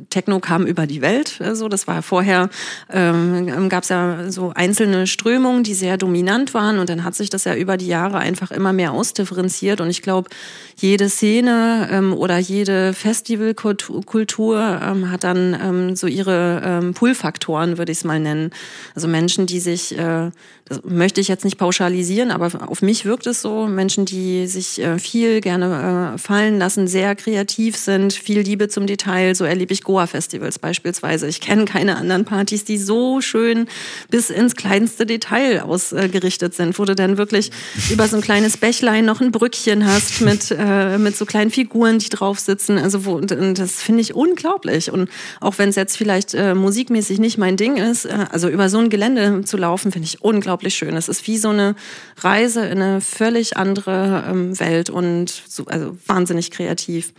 [0.10, 2.50] Techno kam über die Welt, äh, so das war vorher
[2.90, 7.30] ähm, gab es ja so einzelne Strömungen, die sehr dominant waren und dann hat sich
[7.30, 10.30] das ja über die Jahre einfach immer mehr ausdifferenziert und ich glaube,
[10.76, 17.94] jede Szene ähm, oder jede Festivalkultur ähm, hat dann ähm, so ihre ähm, Pull-Faktoren, würde
[17.94, 18.52] ich es mal nennen.
[18.96, 20.32] Also Menschen, die sich äh,
[20.68, 23.68] das möchte ich jetzt nicht pauschalisieren, aber auf mich wirkt es so.
[23.68, 28.88] Menschen, die sich äh, viel gerne äh, fallen lassen, sehr kreativ sind, viel Liebe zum
[28.88, 29.36] Detail.
[29.36, 31.28] So erlebe ich Goa-Festivals beispielsweise.
[31.28, 33.68] Ich kenne keine anderen Partys, die so schön
[34.10, 37.52] bis ins kleinste Detail ausgerichtet sind, wo du dann wirklich
[37.92, 42.00] über so ein kleines Bächlein noch ein Brückchen hast mit, äh, mit so kleinen Figuren,
[42.00, 42.80] die drauf sitzen.
[42.80, 44.92] Also wo, das finde ich unglaublich.
[44.92, 45.10] Und
[45.42, 49.44] auch wenn es jetzt vielleicht musikmäßig nicht mein Ding ist, also über so ein Gelände
[49.46, 50.96] zu laufen, finde ich unglaublich unglaublich schön.
[50.96, 51.76] Es ist wie so eine
[52.18, 57.14] Reise in eine völlig andere ähm, Welt und so, also wahnsinnig kreativ.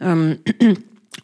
[0.00, 0.38] Ähm,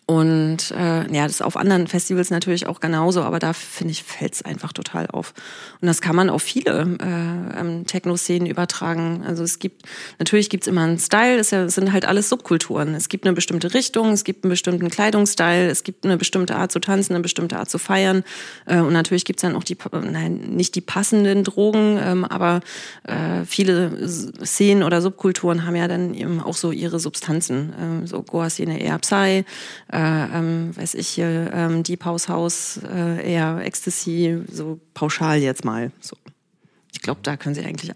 [0.07, 4.03] Und äh, ja, das ist auf anderen Festivals natürlich auch genauso, aber da finde ich,
[4.03, 5.33] fällt es einfach total auf.
[5.81, 9.25] Und das kann man auf viele äh, ähm, Techno-Szenen übertragen.
[9.27, 9.83] Also es gibt,
[10.19, 12.95] natürlich gibt es immer einen Style, es sind halt alles Subkulturen.
[12.95, 16.71] Es gibt eine bestimmte Richtung, es gibt einen bestimmten Kleidungsstyle, es gibt eine bestimmte Art
[16.71, 18.25] zu tanzen, eine bestimmte Art zu feiern.
[18.67, 19.77] Äh, und natürlich gibt es dann auch die,
[20.11, 22.61] nein, nicht die passenden Drogen, ähm, aber
[23.05, 24.09] äh, viele
[24.45, 28.03] Szenen oder Subkulturen haben ja dann eben auch so ihre Substanzen.
[28.05, 29.45] Äh, so Goa-Szene eher Psy,
[29.93, 35.93] ähm, weiß ich hier, ähm, Deep House House, äh, eher Ecstasy, so pauschal jetzt mal.
[36.01, 36.17] So.
[36.93, 37.93] Ich glaube, da können sie eigentlich,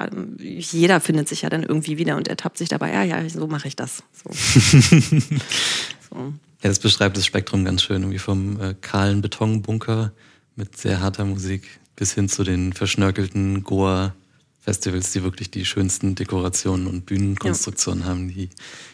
[0.73, 3.69] jeder findet sich ja dann irgendwie wieder und ertappt sich dabei, ja, ja, so mache
[3.69, 4.03] ich das.
[4.13, 4.31] So.
[6.11, 6.17] so.
[6.63, 10.13] Ja, das beschreibt das Spektrum ganz schön, irgendwie vom äh, kahlen Betonbunker
[10.57, 16.87] mit sehr harter Musik bis hin zu den verschnörkelten Goa-Festivals, die wirklich die schönsten Dekorationen
[16.87, 18.11] und Bühnenkonstruktionen ja.
[18.11, 18.51] haben, die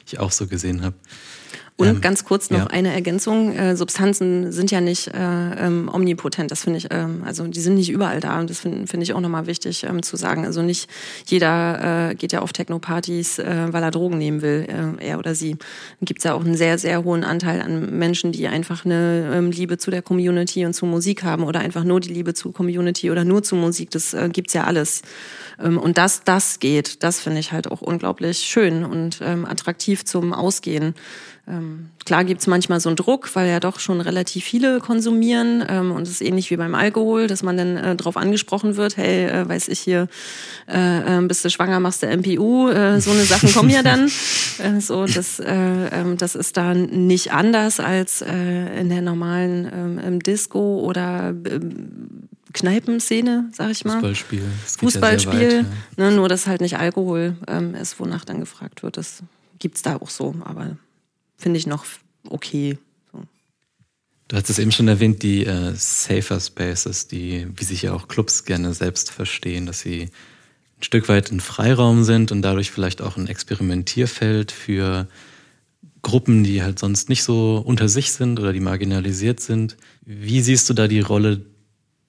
[0.06, 0.96] ich auch so gesehen habe.
[1.76, 2.66] Und ähm, ganz kurz noch ja.
[2.68, 3.52] eine Ergänzung.
[3.52, 6.52] Äh, Substanzen sind ja nicht äh, ähm, omnipotent.
[6.52, 8.38] Das finde ich, ähm, also die sind nicht überall da.
[8.38, 10.44] Und das finde find ich auch nochmal wichtig ähm, zu sagen.
[10.44, 10.88] Also nicht
[11.26, 15.34] jeder äh, geht ja auf Techno-Partys, äh, weil er Drogen nehmen will, äh, er oder
[15.34, 15.56] sie.
[16.00, 19.50] Gibt es ja auch einen sehr, sehr hohen Anteil an Menschen, die einfach eine ähm,
[19.50, 23.10] Liebe zu der Community und zu Musik haben oder einfach nur die Liebe zu Community
[23.10, 23.90] oder nur zu Musik.
[23.90, 25.02] Das äh, gibt's ja alles.
[25.60, 30.04] Ähm, und dass das geht, das finde ich halt auch unglaublich schön und ähm, attraktiv
[30.04, 30.94] zum Ausgehen.
[31.46, 35.62] Ähm, klar gibt's manchmal so einen Druck, weil ja doch schon relativ viele konsumieren.
[35.68, 38.96] Ähm, und es ist ähnlich wie beim Alkohol, dass man dann äh, darauf angesprochen wird,
[38.96, 40.08] hey, äh, weiß ich hier,
[40.66, 44.10] äh, äh, bist du schwanger, machst du MPU, äh, so eine Sachen kommen ja dann.
[44.58, 49.98] Äh, so, das, äh, äh, das ist da nicht anders als äh, in der normalen
[49.98, 51.34] äh, Disco oder
[52.52, 53.94] Kneipenszene, sag ich mal.
[53.94, 54.42] Fußballspiel.
[54.78, 55.66] Fußballspiel, ja weit.
[55.96, 58.96] Ne, nur dass halt nicht Alkohol ähm, ist, wonach dann gefragt wird.
[58.96, 59.24] Das
[59.58, 60.76] gibt's da auch so, aber
[61.44, 61.84] finde ich noch
[62.30, 62.78] okay.
[64.28, 68.08] Du hast es eben schon erwähnt, die äh, Safer Spaces, die, wie sich ja auch
[68.08, 70.04] Clubs gerne selbst verstehen, dass sie
[70.78, 75.06] ein Stück weit ein Freiraum sind und dadurch vielleicht auch ein Experimentierfeld für
[76.00, 79.76] Gruppen, die halt sonst nicht so unter sich sind oder die marginalisiert sind.
[80.00, 81.44] Wie siehst du da die Rolle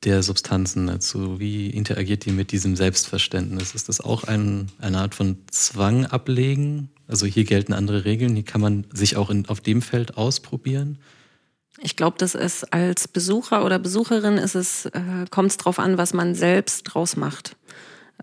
[0.06, 1.42] der Substanzen dazu?
[1.42, 3.76] Wie interagiert die mit diesem Selbstverständnis?
[3.76, 6.90] Ist das auch ein, eine Art von Zwang ablegen?
[7.08, 10.98] Also hier gelten andere Regeln, hier kann man sich auch in, auf dem Feld ausprobieren?
[11.82, 15.98] Ich glaube, dass es als Besucher oder Besucherin ist es, äh, kommt es darauf an,
[15.98, 17.58] was man selbst draus macht.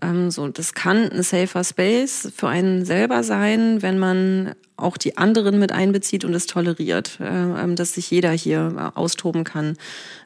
[0.01, 5.17] Ähm, so, das kann ein safer Space für einen selber sein, wenn man auch die
[5.17, 9.77] anderen mit einbezieht und es toleriert, äh, ähm, dass sich jeder hier äh, austoben kann.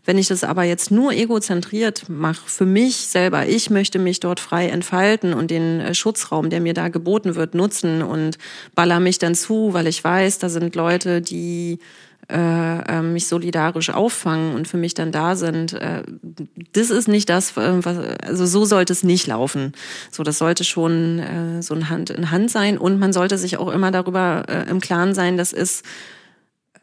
[0.05, 4.39] Wenn ich das aber jetzt nur egozentriert mache, für mich selber, ich möchte mich dort
[4.39, 8.37] frei entfalten und den äh, Schutzraum, der mir da geboten wird, nutzen und
[8.73, 11.79] baller mich dann zu, weil ich weiß, da sind Leute, die
[12.29, 15.73] äh, äh, mich solidarisch auffangen und für mich dann da sind.
[15.73, 16.03] Äh,
[16.73, 19.71] das ist nicht das, äh, was, also so sollte es nicht laufen.
[20.11, 23.57] So, das sollte schon äh, so ein Hand in Hand sein und man sollte sich
[23.57, 25.85] auch immer darüber äh, im Klaren sein, das ist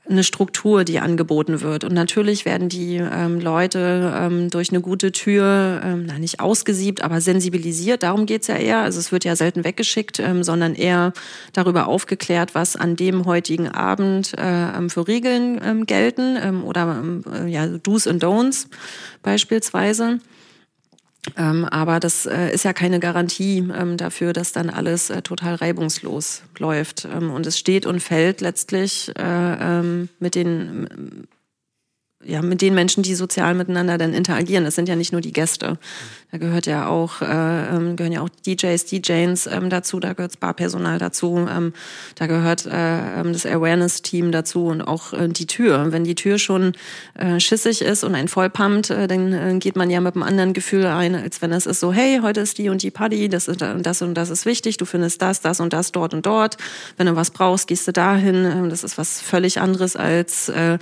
[0.09, 1.85] eine Struktur, die angeboten wird.
[1.85, 7.03] Und natürlich werden die ähm, Leute ähm, durch eine gute Tür, ähm, na, nicht ausgesiebt,
[7.03, 8.03] aber sensibilisiert.
[8.03, 8.81] Darum geht's ja eher.
[8.81, 11.15] Also es wird ja selten weggeschickt, ähm, sondern eher
[11.55, 16.83] darüber aufgeklärt, was an dem heutigen Abend äh, ähm, für Regeln ähm, gelten ähm, oder
[17.03, 18.67] ähm, äh, ja, Do's and Don'ts
[19.23, 20.21] beispielsweise.
[21.37, 25.55] Ähm, aber das äh, ist ja keine Garantie ähm, dafür, dass dann alles äh, total
[25.55, 27.07] reibungslos läuft.
[27.07, 31.27] Ähm, und es steht und fällt letztlich äh, ähm, mit den
[32.27, 34.64] ja, mit den Menschen, die sozial miteinander dann interagieren.
[34.64, 35.79] Das sind ja nicht nur die Gäste.
[36.35, 40.41] Da gehört ja auch, äh, ähm, gehören ja auch DJs, DJs ähm, dazu, da gehört
[40.41, 41.72] Barpersonal dazu, ähm,
[42.16, 45.93] da gehört äh, ähm, das Awareness-Team dazu und auch äh, die Tür.
[45.93, 46.72] Wenn die Tür schon
[47.14, 50.55] äh, schissig ist und ein vollpumpt, äh, dann äh, geht man ja mit einem anderen
[50.55, 53.47] Gefühl ein, als wenn es ist so, hey, heute ist die und die Party, das,
[53.47, 56.57] ist, das und das ist wichtig, du findest das, das und das dort und dort.
[56.97, 58.45] Wenn du was brauchst, gehst du dahin.
[58.45, 60.79] Äh, das ist was völlig anderes als äh,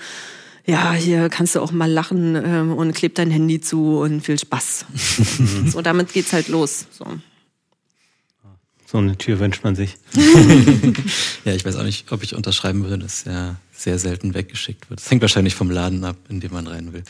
[0.65, 4.39] ja, hier kannst du auch mal lachen ähm, und kleb dein Handy zu und viel
[4.39, 4.87] Spaß.
[5.67, 6.87] so, damit geht's halt los.
[6.93, 7.07] So.
[8.87, 9.97] so eine Tür wünscht man sich.
[11.45, 15.01] ja, ich weiß auch nicht, ob ich unterschreiben würde, dass ja sehr selten weggeschickt wird.
[15.01, 17.03] Das hängt wahrscheinlich vom Laden ab, in dem man rein will.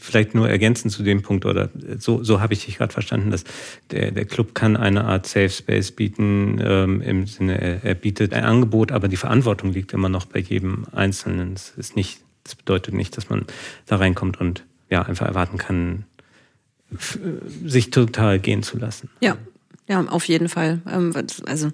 [0.00, 3.44] Vielleicht nur ergänzend zu dem Punkt, oder so, so habe ich dich gerade verstanden, dass
[3.90, 8.32] der, der Club kann eine Art Safe Space bieten, ähm, im Sinne, er, er bietet
[8.32, 11.54] ein Angebot, aber die Verantwortung liegt immer noch bei jedem Einzelnen.
[11.54, 13.44] Es ist nicht das bedeutet nicht, dass man
[13.86, 16.04] da reinkommt und ja einfach erwarten kann,
[17.64, 19.10] sich total gehen zu lassen.
[19.20, 19.36] Ja,
[19.88, 20.80] ja, auf jeden Fall.
[20.88, 21.12] Ähm,
[21.46, 21.72] also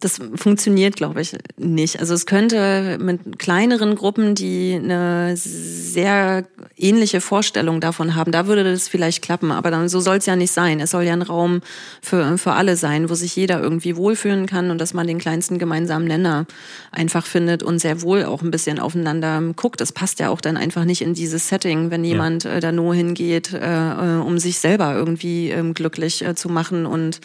[0.00, 2.00] das funktioniert, glaube ich, nicht.
[2.00, 8.62] Also es könnte mit kleineren Gruppen, die eine sehr ähnliche Vorstellung davon haben, da würde
[8.62, 9.50] das vielleicht klappen.
[9.50, 10.80] Aber dann so soll es ja nicht sein.
[10.80, 11.62] Es soll ja ein Raum
[12.02, 15.58] für, für alle sein, wo sich jeder irgendwie wohlfühlen kann und dass man den kleinsten
[15.58, 16.44] gemeinsamen Nenner
[16.92, 19.80] einfach findet und sehr wohl auch ein bisschen aufeinander guckt.
[19.80, 22.56] Das passt ja auch dann einfach nicht in dieses Setting, wenn jemand ja.
[22.56, 27.20] Äh, da nur hingeht, äh, äh, um sich selber irgendwie ähm, glücklich zu machen und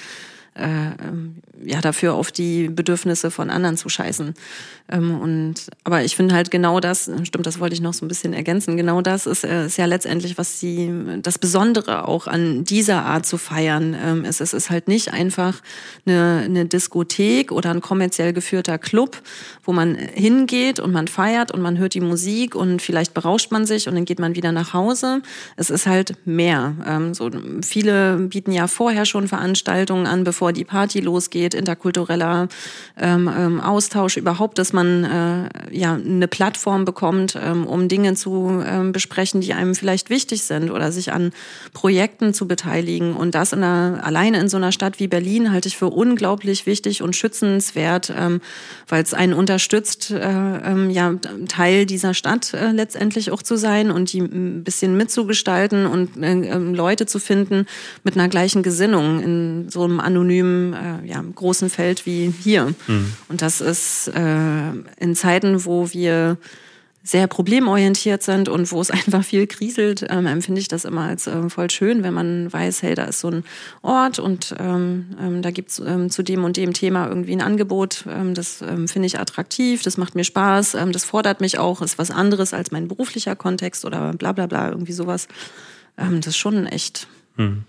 [0.56, 4.34] äh, ähm, ja dafür auf die Bedürfnisse von anderen zu scheißen.
[4.90, 8.08] Ähm, und aber ich finde halt genau das, stimmt, das wollte ich noch so ein
[8.08, 8.78] bisschen ergänzen.
[8.78, 10.92] Genau das ist, äh, ist ja letztendlich, was sie
[11.22, 14.42] das Besondere auch an dieser Art zu feiern ähm, ist.
[14.42, 15.62] Es ist halt nicht einfach
[16.06, 19.22] eine, eine Diskothek oder ein kommerziell geführter Club,
[19.64, 23.66] wo man hingeht und man feiert und man hört die Musik und vielleicht berauscht man
[23.66, 25.22] sich und dann geht man wieder nach Hause.
[25.56, 26.76] Es ist halt mehr.
[26.86, 27.30] Ähm, so
[27.62, 32.48] viele bieten ja vorher schon Veranstaltungen an, bevor bevor die Party losgeht, interkultureller
[33.00, 38.64] ähm, ähm, Austausch, überhaupt, dass man äh, ja eine Plattform bekommt, ähm, um Dinge zu
[38.66, 41.32] ähm, besprechen, die einem vielleicht wichtig sind oder sich an
[41.74, 43.14] Projekten zu beteiligen.
[43.14, 46.66] Und das in einer, alleine in so einer Stadt wie Berlin halte ich für unglaublich
[46.66, 48.42] wichtig und schützenswert, ähm,
[48.88, 51.14] weil es einen unterstützt, äh, ähm, ja
[51.50, 56.32] Teil dieser Stadt äh, letztendlich auch zu sein und die ein bisschen mitzugestalten und äh,
[56.32, 57.68] ähm, Leute zu finden
[58.04, 62.74] mit einer gleichen Gesinnung in so einem anonymen anonymen, äh, ja, großen Feld wie hier.
[62.88, 63.14] Mhm.
[63.30, 66.38] Und das ist äh, in Zeiten, wo wir
[67.04, 71.26] sehr problemorientiert sind und wo es einfach viel kriselt, ähm, empfinde ich das immer als
[71.26, 73.44] äh, voll schön, wenn man weiß, hey, da ist so ein
[73.82, 78.06] Ort und ähm, ähm, da gibt's ähm, zu dem und dem Thema irgendwie ein Angebot.
[78.08, 81.98] Ähm, das ähm, finde ich attraktiv, das macht mir Spaß, das fordert mich auch, ist
[81.98, 85.28] was anderes als mein beruflicher Kontext oder bla bla bla, irgendwie sowas.
[85.98, 87.64] Das ist schon echt, mhm.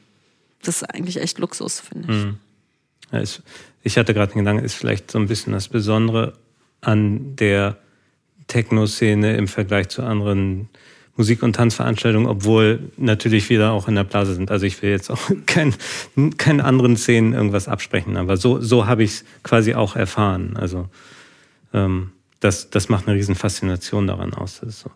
[0.62, 2.24] das ist eigentlich echt Luxus, finde ich.
[2.24, 2.38] Mhm.
[3.12, 3.42] Ja, ist,
[3.82, 6.34] ich hatte gerade den Gedanken, ist vielleicht so ein bisschen das Besondere
[6.80, 7.76] an der
[8.48, 10.68] Techno-Szene im Vergleich zu anderen
[11.16, 14.50] Musik- und Tanzveranstaltungen, obwohl natürlich wieder auch in der Blase sind.
[14.50, 15.74] Also ich will jetzt auch kein,
[16.38, 20.56] keinen anderen Szenen irgendwas absprechen, aber so, so habe ich es quasi auch erfahren.
[20.56, 20.88] Also
[21.72, 24.90] ähm, das, das macht eine riesen Faszination daran aus, dass es so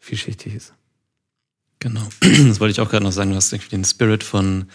[0.00, 0.74] vielschichtig ist.
[1.78, 3.30] Genau, das wollte ich auch gerade noch sagen.
[3.30, 4.66] Du hast den Spirit von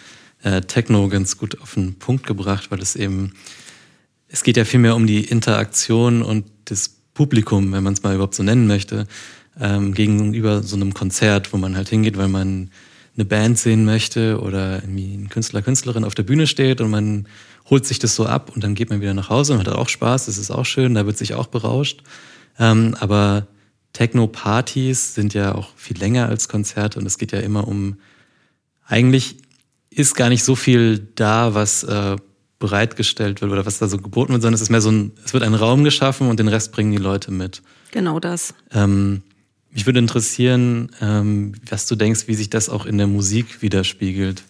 [0.44, 3.34] äh, Techno ganz gut auf den Punkt gebracht, weil es eben,
[4.28, 8.36] es geht ja vielmehr um die Interaktion und das Publikum, wenn man es mal überhaupt
[8.36, 9.08] so nennen möchte,
[9.60, 12.70] ähm, gegenüber so einem Konzert, wo man halt hingeht, weil man
[13.16, 17.28] eine Band sehen möchte oder irgendwie ein Künstler, Künstlerin auf der Bühne steht und man
[17.70, 19.90] holt sich das so ab und dann geht man wieder nach Hause und hat auch
[19.90, 22.04] Spaß, das ist auch schön, da wird sich auch berauscht.
[22.60, 23.48] Ähm, aber
[23.94, 27.98] Techno-Partys sind ja auch viel länger als Konzerte und es geht ja immer um
[28.86, 29.38] eigentlich
[29.98, 32.18] ist gar nicht so viel da, was äh,
[32.60, 35.34] bereitgestellt wird oder was da so geboten wird, sondern es ist mehr so ein, es
[35.34, 37.64] wird ein Raum geschaffen und den Rest bringen die Leute mit.
[37.91, 38.54] Genau das.
[38.72, 39.24] Ähm,
[39.72, 44.43] mich würde interessieren, ähm, was du denkst, wie sich das auch in der Musik widerspiegelt.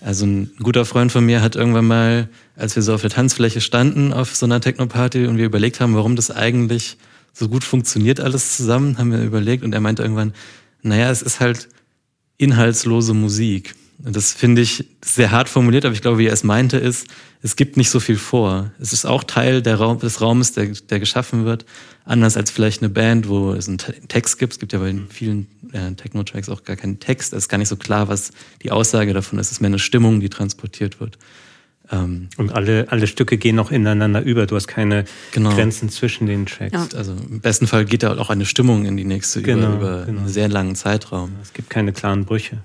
[0.00, 3.60] Also ein guter Freund von mir hat irgendwann mal, als wir so auf der Tanzfläche
[3.60, 6.96] standen auf so einer Techno-Party und wir überlegt haben, warum das eigentlich
[7.34, 10.32] so gut funktioniert alles zusammen, haben wir überlegt und er meinte irgendwann,
[10.80, 11.68] naja, es ist halt
[12.38, 13.74] inhaltslose Musik.
[13.98, 17.06] Das finde ich sehr hart formuliert, aber ich glaube, wie er es meinte, ist,
[17.42, 18.72] es gibt nicht so viel vor.
[18.78, 21.64] Es ist auch Teil Raum, des Raumes, der, der geschaffen wird.
[22.04, 24.54] Anders als vielleicht eine Band, wo es einen Text gibt.
[24.54, 27.32] Es gibt ja bei vielen äh, Techno-Tracks auch gar keinen Text.
[27.32, 28.32] Es ist gar nicht so klar, was
[28.62, 29.46] die Aussage davon ist.
[29.46, 31.18] Es ist mehr eine Stimmung, die transportiert wird.
[31.90, 34.46] Ähm, und alle, alle Stücke gehen noch ineinander über.
[34.46, 35.54] Du hast keine genau.
[35.54, 36.92] Grenzen zwischen den Tracks.
[36.92, 36.98] Ja.
[36.98, 40.06] Also im besten Fall geht da auch eine Stimmung in die nächste genau, über, über
[40.06, 40.20] genau.
[40.20, 41.32] einen sehr langen Zeitraum.
[41.42, 42.58] Es gibt keine klaren Brüche.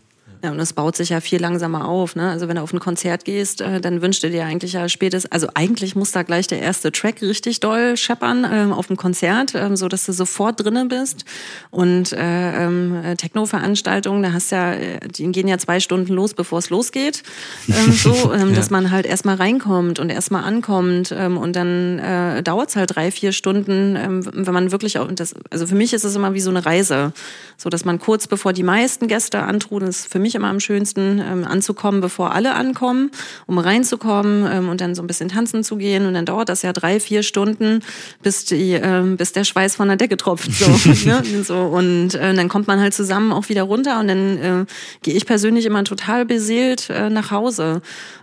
[0.44, 2.16] Ja, und es baut sich ja viel langsamer auf.
[2.16, 2.30] Ne?
[2.30, 5.32] Also wenn du auf ein Konzert gehst, äh, dann wünschst du dir eigentlich ja spätestens,
[5.32, 9.54] also eigentlich muss da gleich der erste Track richtig doll scheppern ähm, auf dem Konzert,
[9.56, 11.26] ähm, so dass du sofort drinnen bist.
[11.70, 16.60] Und äh, ähm, Techno-Veranstaltungen, da hast ja, äh, die gehen ja zwei Stunden los, bevor
[16.60, 17.24] es losgeht.
[17.68, 18.56] Ähm, so, ähm, ja.
[18.56, 22.96] dass man halt erstmal reinkommt und erstmal ankommt ähm, und dann äh, dauert es halt
[22.96, 26.34] drei, vier Stunden, ähm, wenn man wirklich auch das, also für mich ist es immer
[26.34, 27.14] wie so eine Reise,
[27.58, 31.20] so dass man kurz bevor die meisten Gäste antrudeln, ist für mich immer am schönsten
[31.20, 33.12] ähm, anzukommen, bevor alle ankommen,
[33.48, 36.62] um reinzukommen ähm, und dann so ein bisschen tanzen zu gehen und dann dauert das
[36.62, 37.82] ja drei, vier Stunden,
[38.22, 40.70] bis die, ähm, bis der Schweiß von der Decke tropft, so,
[41.06, 41.24] ne?
[41.44, 44.66] so und äh, dann kommt man halt zusammen auch wieder runter und dann äh,
[45.02, 47.82] gehe ich persönlich immer total beseelt äh, nach Hause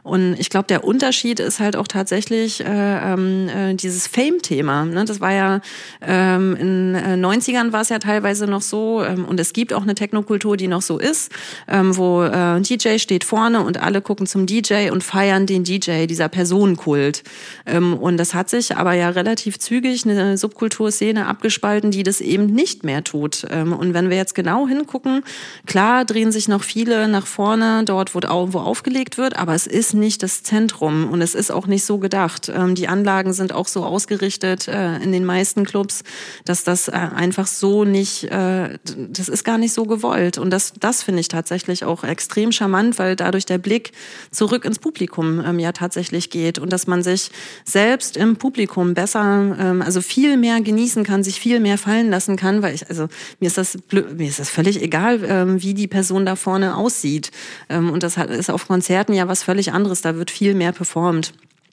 [0.09, 4.86] und ich glaube, der Unterschied ist halt auch tatsächlich äh, ähm, äh, dieses Fame-Thema.
[4.86, 5.04] Ne?
[5.04, 5.61] Das war ja
[6.00, 9.82] ähm, in äh, 90ern war es ja teilweise noch so ähm, und es gibt auch
[9.82, 11.30] eine Technokultur, die noch so ist,
[11.68, 15.64] ähm, wo äh, ein DJ steht vorne und alle gucken zum DJ und feiern den
[15.64, 17.22] DJ, dieser Personenkult.
[17.66, 22.46] Ähm, und das hat sich aber ja relativ zügig eine Subkulturszene abgespalten, die das eben
[22.46, 23.46] nicht mehr tut.
[23.51, 25.22] Ähm, und wenn wir jetzt genau hingucken,
[25.66, 28.18] klar drehen sich noch viele nach vorne, dort wo,
[28.59, 32.51] aufgelegt wird, aber es ist nicht das Zentrum und es ist auch nicht so gedacht.
[32.55, 36.03] Ähm, die Anlagen sind auch so ausgerichtet äh, in den meisten Clubs,
[36.44, 38.78] dass das äh, einfach so nicht, äh,
[39.11, 40.38] das ist gar nicht so gewollt.
[40.38, 43.93] Und das, das finde ich tatsächlich auch extrem charmant, weil dadurch der Blick
[44.30, 47.30] zurück ins Publikum ähm, ja tatsächlich geht und dass man sich
[47.64, 52.36] selbst im Publikum besser, ähm, also viel mehr genießen kann, sich viel mehr fallen lassen
[52.36, 53.09] kann, weil ich, also
[53.41, 57.30] mir ist das, mir ist das völlig egal, wie die Person da vorne aussieht.
[57.68, 61.32] und das ist auf Konzerten ja was völlig anderes, da wird viel mehr performt.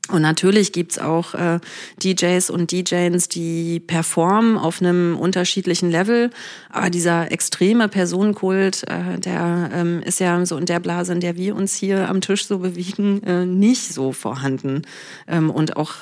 [0.10, 1.60] Und natürlich gibt's auch äh,
[2.04, 6.30] DJs und DJs, die performen auf einem unterschiedlichen Level.
[6.70, 11.38] Aber dieser extreme Personenkult, äh, der ähm, ist ja so in der Blase, in der
[11.38, 14.84] wir uns hier am Tisch so bewegen, äh, nicht so vorhanden.
[15.28, 15.94] Ähm, und auch,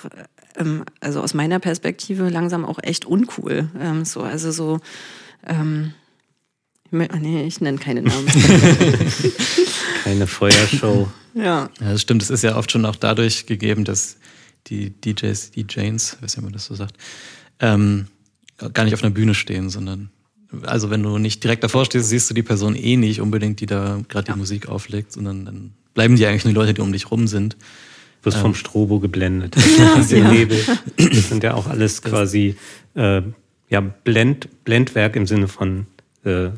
[0.57, 3.69] ähm, also aus meiner Perspektive, langsam auch echt uncool.
[3.79, 4.79] Ähm, so, also so,
[5.47, 5.93] ähm,
[6.91, 8.27] nee, ich nenne keine Namen.
[10.03, 11.07] keine Feuershow.
[11.34, 11.43] Ja.
[11.43, 11.69] ja.
[11.79, 12.21] Das stimmt.
[12.21, 14.17] Es ist ja oft schon auch dadurch gegeben, dass
[14.67, 16.95] die DJs, die Janes, weiß nicht, wie man das so sagt,
[17.59, 18.07] ähm,
[18.73, 20.09] gar nicht auf einer Bühne stehen, sondern
[20.63, 23.65] also wenn du nicht direkt davor stehst, siehst du die Person eh nicht unbedingt, die
[23.65, 24.34] da gerade ja.
[24.34, 27.27] die Musik auflegt, sondern dann bleiben die eigentlich nur die Leute, die um dich rum
[27.27, 27.53] sind.
[28.21, 28.43] Du wirst ähm.
[28.43, 29.55] vom Strobo geblendet.
[29.77, 30.31] Ja, ja.
[30.31, 30.59] Nebel.
[30.97, 32.55] Das sind ja auch alles quasi
[32.95, 33.21] äh,
[33.69, 35.88] ja, Blend, Blendwerk im Sinne von
[36.23, 36.49] äh,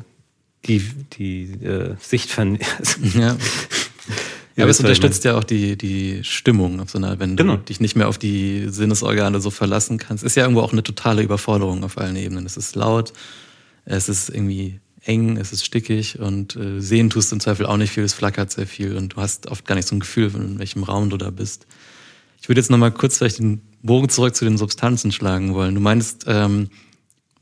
[0.66, 0.82] die,
[1.14, 2.58] die äh, Sicht von.
[3.14, 3.36] ja.
[4.56, 7.56] Ja, aber es unterstützt ja auch die, die Stimmung, auf so einer, wenn genau.
[7.56, 10.24] du dich nicht mehr auf die Sinnesorgane so verlassen kannst.
[10.24, 12.46] Ist ja irgendwo auch eine totale Überforderung auf allen Ebenen.
[12.46, 13.12] Es ist laut,
[13.84, 17.76] es ist irgendwie eng, es ist stickig und äh, sehen tust du im Zweifel auch
[17.76, 20.34] nicht viel, es flackert sehr viel und du hast oft gar nicht so ein Gefühl,
[20.34, 21.66] in welchem Raum du da bist.
[22.40, 25.74] Ich würde jetzt nochmal kurz vielleicht den Bogen zurück zu den Substanzen schlagen wollen.
[25.74, 26.70] Du meinst, ähm,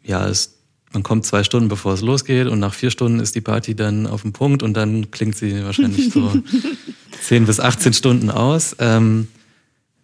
[0.03, 0.59] ja, es
[0.95, 4.07] man kommt zwei Stunden bevor es losgeht und nach vier Stunden ist die Party dann
[4.07, 6.33] auf dem Punkt und dann klingt sie wahrscheinlich so
[7.23, 8.77] zehn bis 18 Stunden aus.
[8.79, 9.29] Ähm,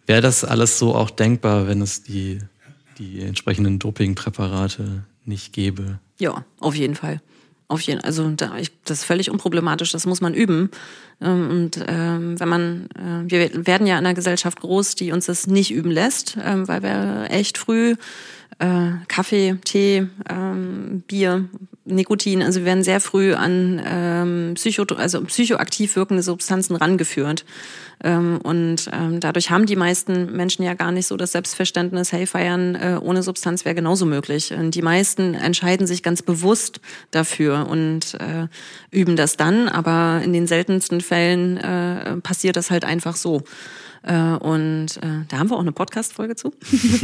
[0.05, 2.39] Wäre das alles so auch denkbar, wenn es die,
[2.97, 5.99] die entsprechenden Dopingpräparate nicht gäbe?
[6.19, 7.21] Ja, auf jeden Fall.
[7.67, 10.69] Auf jeden, also da, ich, das ist völlig unproblematisch, das muss man üben.
[11.21, 15.27] Ähm, und ähm, wenn man, äh, wir werden ja in einer Gesellschaft groß, die uns
[15.27, 17.95] das nicht üben lässt, ähm, weil wir echt früh
[18.59, 21.45] äh, Kaffee, Tee, ähm, Bier,
[21.85, 22.43] Nikotin.
[22.43, 27.45] Also wir werden sehr früh an ähm, Psycho, also psychoaktiv wirkende Substanzen rangeführt.
[28.03, 32.25] Ähm, und ähm, dadurch haben die meisten Menschen ja gar nicht so das Selbstverständnis, hey,
[32.25, 34.53] feiern äh, ohne Substanz wäre genauso möglich.
[34.53, 36.81] Und die meisten entscheiden sich ganz bewusst
[37.11, 38.47] dafür und äh,
[38.91, 43.43] üben das dann, aber in den seltensten Fällen äh, passiert das halt einfach so.
[44.03, 46.53] Äh, und äh, da haben wir auch eine Podcast-Folge zu.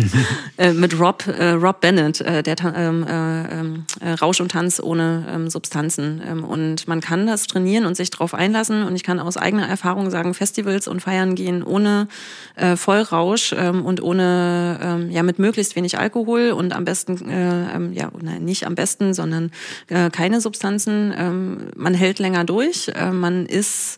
[0.58, 4.80] äh, mit Rob, äh, Rob Bennett, äh, der ähm, äh, ähm, äh, Rausch und Tanz
[4.80, 6.22] ohne ähm, Substanzen.
[6.26, 8.84] Ähm, und man kann das trainieren und sich darauf einlassen.
[8.84, 12.08] Und ich kann aus eigener Erfahrung sagen, Festivals und Feiern gehen ohne
[12.56, 18.66] äh, Vollrausch und ohne, ja, mit möglichst wenig Alkohol und am besten, ja, nein, nicht
[18.66, 19.52] am besten, sondern
[19.88, 21.72] äh, keine Substanzen.
[21.76, 23.98] Man hält länger durch, man ist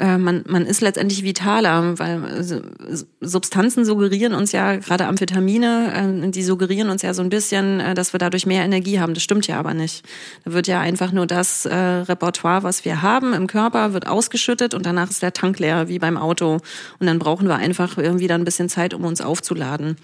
[0.00, 6.30] äh, man, man ist letztendlich vitaler, weil äh, Substanzen suggerieren uns ja, gerade Amphetamine, äh,
[6.30, 9.12] die suggerieren uns ja so ein bisschen, dass wir dadurch mehr Energie haben.
[9.12, 10.04] Das stimmt ja aber nicht.
[10.44, 14.86] Da wird ja einfach nur das Repertoire, was wir haben im Körper, wird ausgeschüttet und
[14.86, 16.58] danach ist der Tank leer, wie beim Auto.
[16.98, 19.96] Und dann brauchen wir einfach irgendwie dann ein bisschen Zeit, um uns aufzuladen.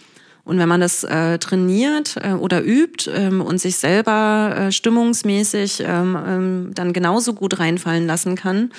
[0.47, 5.83] Und wenn man das äh, trainiert äh, oder übt ähm, und sich selber äh, stimmungsmäßig
[5.85, 8.71] ähm, ähm, dann genauso gut reinfallen lassen kann,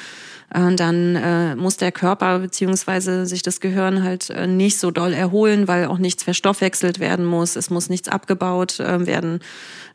[0.54, 5.14] äh, dann äh, muss der Körper beziehungsweise sich das Gehirn halt äh, nicht so doll
[5.14, 9.40] erholen, weil auch nichts verstoffwechselt werden muss, es muss nichts abgebaut äh, werden.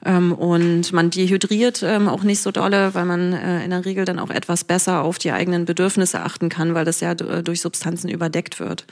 [0.05, 4.05] Ähm, und man dehydriert ähm, auch nicht so dolle, weil man äh, in der Regel
[4.05, 7.61] dann auch etwas besser auf die eigenen Bedürfnisse achten kann, weil das ja äh, durch
[7.61, 8.85] Substanzen überdeckt wird.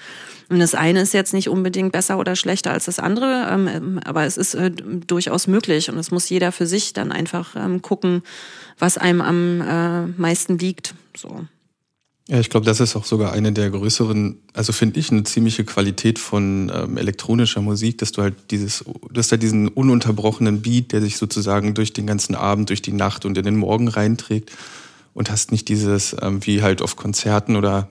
[0.49, 4.25] Und das eine ist jetzt nicht unbedingt besser oder schlechter als das andere, ähm, aber
[4.25, 5.91] es ist äh, durchaus möglich.
[5.91, 8.23] Und es muss jeder für sich dann einfach ähm, gucken,
[8.81, 10.95] was einem am äh, meisten liegt.
[11.17, 11.47] So.
[12.29, 15.65] Ja, ich glaube, das ist auch sogar eine der größeren, also finde ich eine ziemliche
[15.65, 20.93] Qualität von ähm, elektronischer Musik, dass du halt dieses, du hast halt diesen ununterbrochenen Beat,
[20.93, 24.53] der sich sozusagen durch den ganzen Abend, durch die Nacht und in den Morgen reinträgt
[25.13, 27.89] und hast nicht dieses, ähm, wie halt auf Konzerten oder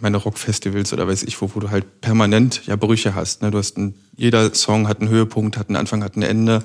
[0.00, 3.42] meine Rockfestivals oder weiß ich wo, wo du halt permanent ja Brüche hast.
[3.42, 3.50] Ne?
[3.50, 6.62] Du hast ein, jeder Song hat einen Höhepunkt, hat einen Anfang, hat ein Ende.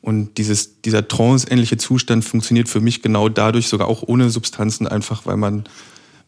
[0.00, 5.26] Und dieses, dieser trance-ähnliche Zustand funktioniert für mich genau dadurch, sogar auch ohne Substanzen, einfach
[5.26, 5.64] weil man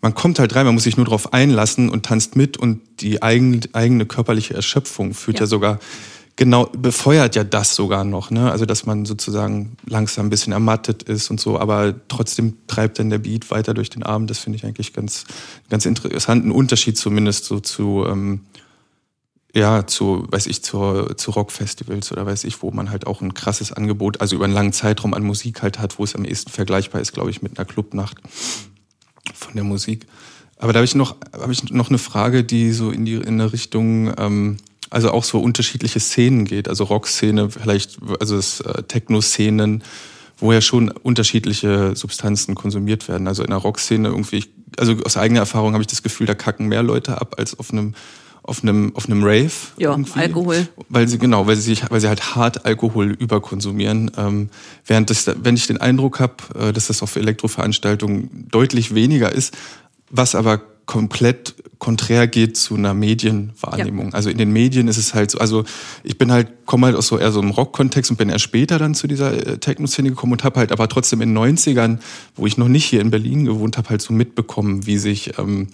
[0.04, 3.22] man kommt halt rein, man muss sich nur darauf einlassen und tanzt mit und die
[3.22, 5.44] eigen, eigene körperliche Erschöpfung führt ja.
[5.44, 5.46] ja.
[5.46, 5.78] sogar
[6.36, 8.50] genau, befeuert ja das sogar noch, ne?
[8.50, 13.10] Also dass man sozusagen langsam ein bisschen ermattet ist und so, aber trotzdem treibt dann
[13.10, 14.30] der Beat weiter durch den Abend.
[14.30, 15.24] Das finde ich eigentlich ganz,
[15.70, 16.44] ganz interessant.
[16.44, 18.40] Ein Unterschied zumindest so zu, ähm,
[19.54, 23.34] ja, zu, weiß ich, zu, zu Rockfestivals oder weiß ich, wo man halt auch ein
[23.34, 26.50] krasses Angebot, also über einen langen Zeitraum an Musik halt hat, wo es am ehesten
[26.50, 28.18] vergleichbar ist, glaube ich, mit einer Clubnacht
[29.32, 30.06] von der Musik.
[30.58, 33.40] Aber da habe ich noch, habe ich noch eine Frage, die so in die in
[33.40, 34.56] eine Richtung, ähm,
[34.90, 36.68] also auch so unterschiedliche Szenen geht.
[36.68, 39.82] Also Rockszene, vielleicht, also äh, Techno-Szenen,
[40.38, 43.28] wo ja schon unterschiedliche Substanzen konsumiert werden.
[43.28, 44.44] Also in der Rockszene irgendwie,
[44.78, 47.72] also aus eigener Erfahrung habe ich das Gefühl, da kacken mehr Leute ab als auf
[47.72, 47.94] einem
[48.46, 49.50] auf einem auf einem Rave.
[49.78, 50.68] Ja, irgendwie, Alkohol.
[50.90, 54.10] Weil sie genau, weil sie sich, weil sie halt hart Alkohol überkonsumieren.
[54.18, 54.50] Ähm,
[54.84, 59.56] während das, wenn ich den Eindruck habe, äh, dass das auf Elektroveranstaltungen deutlich weniger ist,
[60.10, 64.08] was aber komplett konträr geht zu einer Medienwahrnehmung.
[64.08, 64.14] Ja.
[64.14, 65.64] Also in den Medien ist es halt so, also
[66.02, 68.78] ich bin halt, komme halt aus so eher so einem Rock-Kontext und bin erst später
[68.78, 71.98] dann zu dieser äh, Techno-Szene gekommen und habe halt aber trotzdem in den 90ern,
[72.36, 75.68] wo ich noch nicht hier in Berlin gewohnt habe, halt so mitbekommen, wie sich ähm,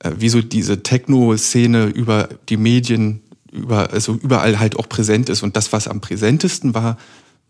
[0.00, 3.20] äh, wie so diese Techno-Szene über die Medien,
[3.52, 5.42] über, also überall halt auch präsent ist.
[5.42, 6.96] Und das, was am präsentesten war,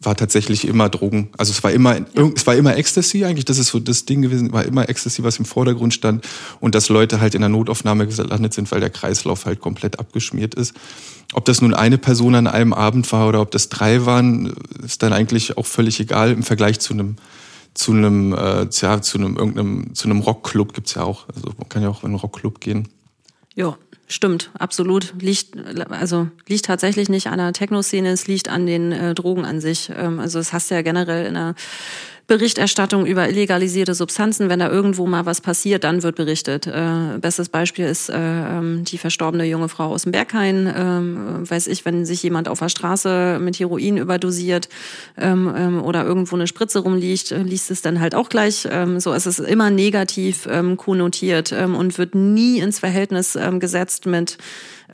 [0.03, 1.29] war tatsächlich immer Drogen.
[1.37, 2.31] Also es war immer, ja.
[2.35, 3.45] es war immer Ecstasy eigentlich.
[3.45, 4.53] Das ist so das Ding gewesen.
[4.53, 6.27] War immer Ecstasy, was im Vordergrund stand.
[6.59, 10.55] Und dass Leute halt in der Notaufnahme gelandet sind, weil der Kreislauf halt komplett abgeschmiert
[10.55, 10.75] ist.
[11.35, 15.03] Ob das nun eine Person an einem Abend war oder ob das drei waren, ist
[15.03, 17.17] dann eigentlich auch völlig egal im Vergleich zu einem
[17.73, 21.29] zu einem, äh, ja, zu einem irgendeinem, zu einem Rockclub gibt's ja auch.
[21.29, 22.89] Also man kann ja auch in einen Rockclub gehen.
[23.55, 23.77] Ja,
[24.11, 25.15] stimmt, absolut.
[25.21, 25.57] Liegt,
[25.91, 29.91] also liegt tatsächlich nicht an der Techno-Szene, es liegt an den äh, Drogen an sich.
[29.95, 31.55] Ähm, also es hast ja generell in der
[32.31, 34.49] Berichterstattung über illegalisierte Substanzen.
[34.49, 36.65] Wenn da irgendwo mal was passiert, dann wird berichtet.
[36.65, 40.69] Äh, bestes Beispiel ist äh, ähm, die verstorbene junge Frau aus dem Berghain.
[40.69, 44.69] Äh, weiß ich, wenn sich jemand auf der Straße mit Heroin überdosiert
[45.19, 48.69] ähm, ähm, oder irgendwo eine Spritze rumliegt, äh, liest es dann halt auch gleich.
[48.71, 53.59] Ähm, so, es ist immer negativ ähm, konnotiert ähm, und wird nie ins Verhältnis ähm,
[53.59, 54.39] gesetzt mit,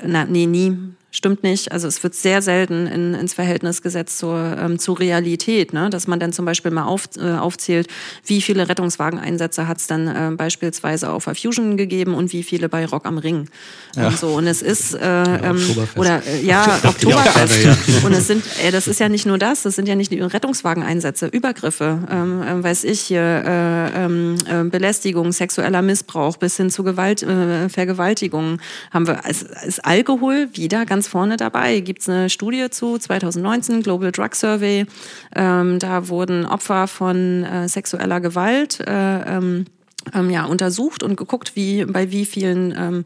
[0.03, 0.75] na, nee, nie
[1.17, 1.73] stimmt nicht.
[1.73, 5.89] Also es wird sehr selten in, ins Verhältnis gesetzt zur, ähm, zur Realität, ne?
[5.89, 7.89] dass man dann zum Beispiel mal auf, äh, aufzählt,
[8.27, 12.85] wie viele Rettungswageneinsätze hat es dann äh, beispielsweise auf Fusion gegeben und wie viele bei
[12.85, 13.49] Rock am Ring.
[13.97, 14.09] Ja.
[14.09, 17.77] Und so und es ist äh, ja, ähm, oder äh, ja Oktoberfest ja.
[18.05, 20.31] und es sind, äh, das ist ja nicht nur das, das sind ja nicht nur
[20.31, 26.69] Rettungswageneinsätze, Übergriffe, ähm, äh, weiß ich hier, äh, ähm, äh, Belästigung, sexueller Missbrauch bis hin
[26.69, 28.61] zu Gewalt, äh, Vergewaltigung
[28.91, 29.21] haben wir.
[29.27, 31.81] Es ist Alkohol wieder ganz ganz vorne dabei.
[31.81, 34.87] Gibt es eine Studie zu 2019, Global Drug Survey.
[35.35, 39.66] Ähm, da wurden Opfer von äh, sexueller Gewalt äh, ähm,
[40.15, 43.05] ähm, ja, untersucht und geguckt, wie bei wie vielen ähm,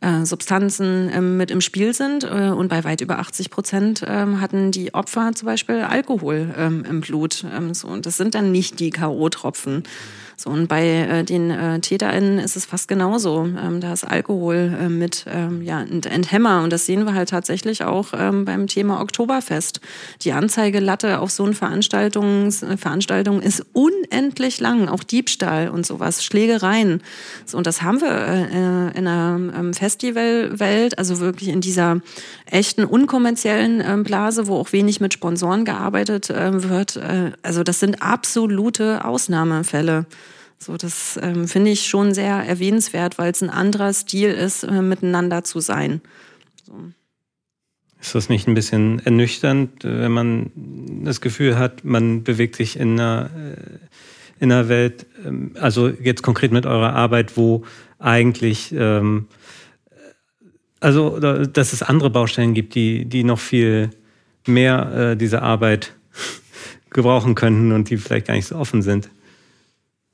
[0.00, 2.24] äh, Substanzen ähm, mit im Spiel sind.
[2.24, 6.84] Äh, und bei weit über 80 Prozent ähm, hatten die Opfer zum Beispiel Alkohol ähm,
[6.88, 7.44] im Blut.
[7.56, 9.84] Ähm, so, und das sind dann nicht die K.O.-Tropfen.
[10.38, 13.44] So, und bei äh, den äh, TäterInnen ist es fast genauso.
[13.44, 16.62] Ähm, da ist Alkohol äh, mit ähm, ja, Enthemmer.
[16.62, 19.80] Und das sehen wir halt tatsächlich auch ähm, beim Thema Oktoberfest.
[20.22, 24.88] Die Anzeigelatte auf so eine Veranstaltung, Veranstaltung ist unendlich lang.
[24.88, 27.02] Auch Diebstahl und sowas, Schlägereien.
[27.46, 32.02] So, und das haben wir äh, in einer ähm, Festivalwelt, also wirklich in dieser
[32.44, 36.96] echten, unkommerziellen ähm, Blase, wo auch wenig mit Sponsoren gearbeitet äh, wird.
[36.96, 40.04] Äh, also das sind absolute Ausnahmefälle.
[40.58, 44.82] So, das ähm, finde ich schon sehr erwähnenswert, weil es ein anderer Stil ist, äh,
[44.82, 46.00] miteinander zu sein.
[46.64, 46.72] So.
[48.00, 50.50] Ist das nicht ein bisschen ernüchternd, wenn man
[51.04, 56.22] das Gefühl hat, man bewegt sich in einer, äh, in einer Welt, ähm, also jetzt
[56.22, 57.64] konkret mit eurer Arbeit, wo
[57.98, 59.28] eigentlich, ähm,
[60.80, 63.90] also dass es andere Baustellen gibt, die, die noch viel
[64.46, 65.94] mehr äh, diese Arbeit
[66.90, 69.10] gebrauchen könnten und die vielleicht gar nicht so offen sind?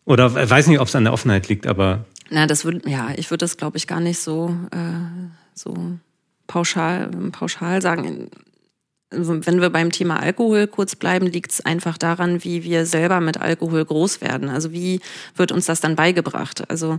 [0.05, 2.05] Oder weiß nicht, ob es an der Offenheit liegt, aber.
[2.31, 4.79] Na, das würde, ja, ich würde das, glaube ich, gar nicht so, äh,
[5.55, 5.75] so
[6.47, 8.31] pauschal, pauschal sagen.
[9.11, 13.21] Also, wenn wir beim Thema Alkohol kurz bleiben, liegt es einfach daran, wie wir selber
[13.21, 14.49] mit Alkohol groß werden.
[14.49, 15.01] Also wie
[15.37, 16.65] wird uns das dann beigebracht?
[16.71, 16.99] Also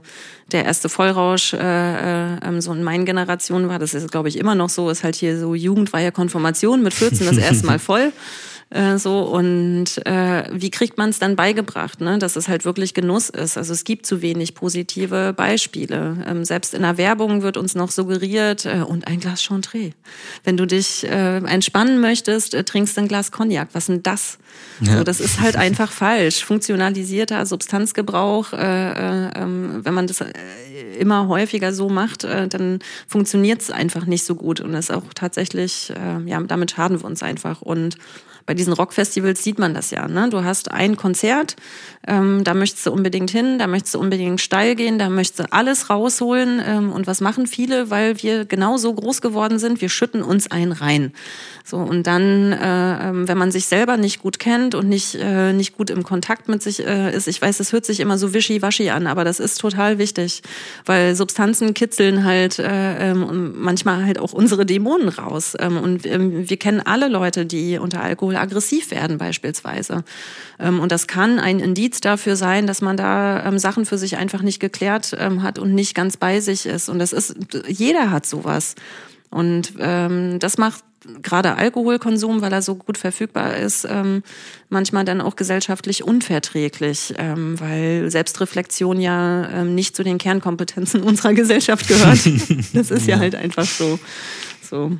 [0.51, 4.37] der erste Vollrausch, äh, äh, ähm, so in meinen Generationen war, das ist glaube ich
[4.37, 8.13] immer noch so, ist halt hier so jugendfreie Konfirmation mit 14 das erste Mal voll.
[8.73, 12.17] Äh, so und äh, wie kriegt man es dann beigebracht, ne?
[12.17, 13.55] dass es halt wirklich Genuss ist.
[13.55, 16.25] Also es gibt zu wenig positive Beispiele.
[16.27, 19.91] Ähm, selbst in der Werbung wird uns noch suggeriert äh, und ein Glas Chantre.
[20.43, 23.69] Wenn du dich äh, entspannen möchtest, äh, trinkst ein Glas Cognac.
[23.73, 24.39] Was denn das?
[24.81, 24.97] Ja.
[24.97, 26.43] So, das ist halt einfach falsch.
[26.43, 30.31] Funktionalisierter Substanzgebrauch, äh, äh, ähm, wenn man das äh,
[30.97, 35.03] immer häufiger so macht, äh, dann funktioniert es einfach nicht so gut und ist auch
[35.13, 37.97] tatsächlich, äh, ja, damit schaden wir uns einfach und
[38.45, 40.07] bei diesen Rockfestivals sieht man das ja.
[40.07, 40.29] Ne?
[40.29, 41.55] Du hast ein Konzert,
[42.05, 45.53] ähm, da möchtest du unbedingt hin, da möchtest du unbedingt steil gehen, da möchtest du
[45.53, 46.61] alles rausholen.
[46.65, 47.89] Ähm, und was machen viele?
[47.89, 51.13] Weil wir genau so groß geworden sind, wir schütten uns ein rein.
[51.65, 55.53] So, und dann, äh, ähm, wenn man sich selber nicht gut kennt und nicht, äh,
[55.53, 58.33] nicht gut im Kontakt mit sich äh, ist, ich weiß, das hört sich immer so
[58.33, 60.41] wischiwaschi an, aber das ist total wichtig,
[60.85, 65.55] weil Substanzen kitzeln halt äh, ähm, manchmal halt auch unsere Dämonen raus.
[65.57, 70.03] Ähm, und wir kennen alle Leute, die unter Alkohol aggressiv werden beispielsweise.
[70.57, 74.41] Und das kann ein Indiz dafür sein, dass man da ähm, Sachen für sich einfach
[74.41, 76.89] nicht geklärt ähm, hat und nicht ganz bei sich ist.
[76.89, 77.35] Und das ist,
[77.67, 78.75] jeder hat sowas.
[79.29, 80.83] Und ähm, das macht
[81.21, 84.23] gerade Alkoholkonsum, weil er so gut verfügbar ist, ähm,
[84.69, 91.33] manchmal dann auch gesellschaftlich unverträglich, ähm, weil Selbstreflexion ja ähm, nicht zu den Kernkompetenzen unserer
[91.33, 92.19] Gesellschaft gehört.
[92.73, 93.99] das ist ja, ja halt einfach so.
[94.61, 94.91] so.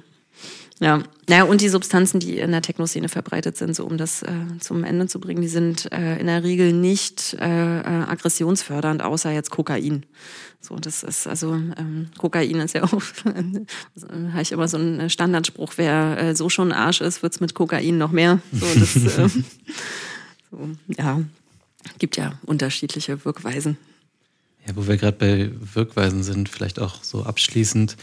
[0.79, 4.31] Ja, naja, und die Substanzen, die in der Techno-Szene verbreitet sind, so um das äh,
[4.59, 9.31] zum Ende zu bringen, die sind äh, in der Regel nicht äh, äh aggressionsfördernd, außer
[9.31, 10.05] jetzt Kokain.
[10.59, 12.91] So, das ist also ähm, Kokain ist ja auch,
[13.25, 17.97] habe ich immer so einen Standardspruch, wer äh, so schon Arsch ist, wird's mit Kokain
[17.97, 18.39] noch mehr.
[18.51, 19.29] So, das, äh,
[20.51, 21.21] so, ja,
[21.99, 23.77] gibt ja unterschiedliche Wirkweisen.
[24.65, 27.97] Ja, wo wir gerade bei Wirkweisen sind, vielleicht auch so abschließend.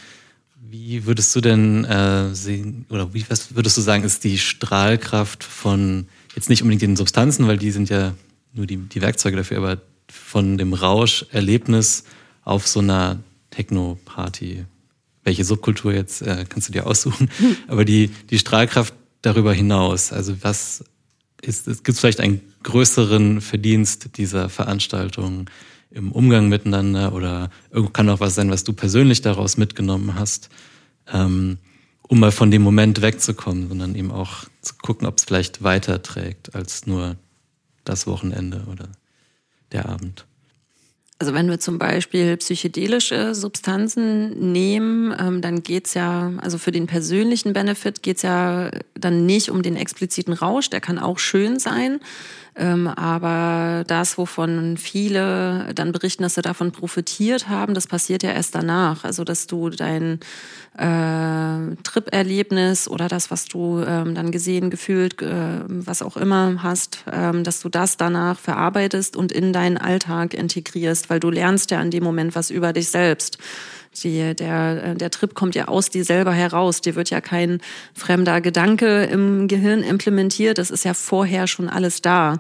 [0.62, 5.43] Wie würdest du denn äh, sehen, oder wie was würdest du sagen, ist die Strahlkraft
[5.43, 8.15] von jetzt nicht unbedingt den Substanzen, weil die sind ja
[8.53, 9.78] nur die, die Werkzeuge dafür, aber
[10.11, 12.05] von dem Rauscherlebnis
[12.43, 13.20] auf so einer
[13.51, 14.65] Techno-Party.
[15.24, 17.31] Welche Subkultur jetzt äh, kannst du dir aussuchen,
[17.69, 20.12] aber die, die Strahlkraft darüber hinaus.
[20.12, 20.85] Also was
[21.43, 25.49] ist, es gibt vielleicht einen größeren Verdienst dieser Veranstaltung
[25.91, 27.51] im Umgang miteinander oder
[27.93, 30.49] kann auch was sein, was du persönlich daraus mitgenommen hast,
[31.12, 31.59] ähm,
[32.03, 36.55] um mal von dem Moment wegzukommen, sondern eben auch zu gucken, ob es vielleicht weiterträgt
[36.55, 37.17] als nur
[37.85, 38.89] das Wochenende oder
[39.73, 40.27] der Abend.
[41.21, 46.87] Also wenn wir zum Beispiel psychedelische Substanzen nehmen, ähm, dann geht's ja, also für den
[46.87, 52.01] persönlichen Benefit geht's ja dann nicht um den expliziten Rausch, der kann auch schön sein.
[52.61, 58.32] Ähm, aber das, wovon viele dann berichten, dass sie davon profitiert haben, das passiert ja
[58.32, 59.05] erst danach.
[59.05, 60.20] Also dass du dein
[60.77, 67.05] äh, Trip-Erlebnis oder das, was du ähm, dann gesehen, gefühlt, äh, was auch immer hast,
[67.11, 71.81] ähm, dass du das danach verarbeitest und in deinen Alltag integrierst, weil du lernst ja
[71.81, 73.39] in dem Moment was über dich selbst.
[73.97, 76.81] Die, der, äh, der Trip kommt ja aus dir selber heraus.
[76.81, 77.61] Dir wird ja kein
[77.95, 80.59] fremder Gedanke im Gehirn implementiert.
[80.59, 82.39] Das ist ja vorher schon alles da.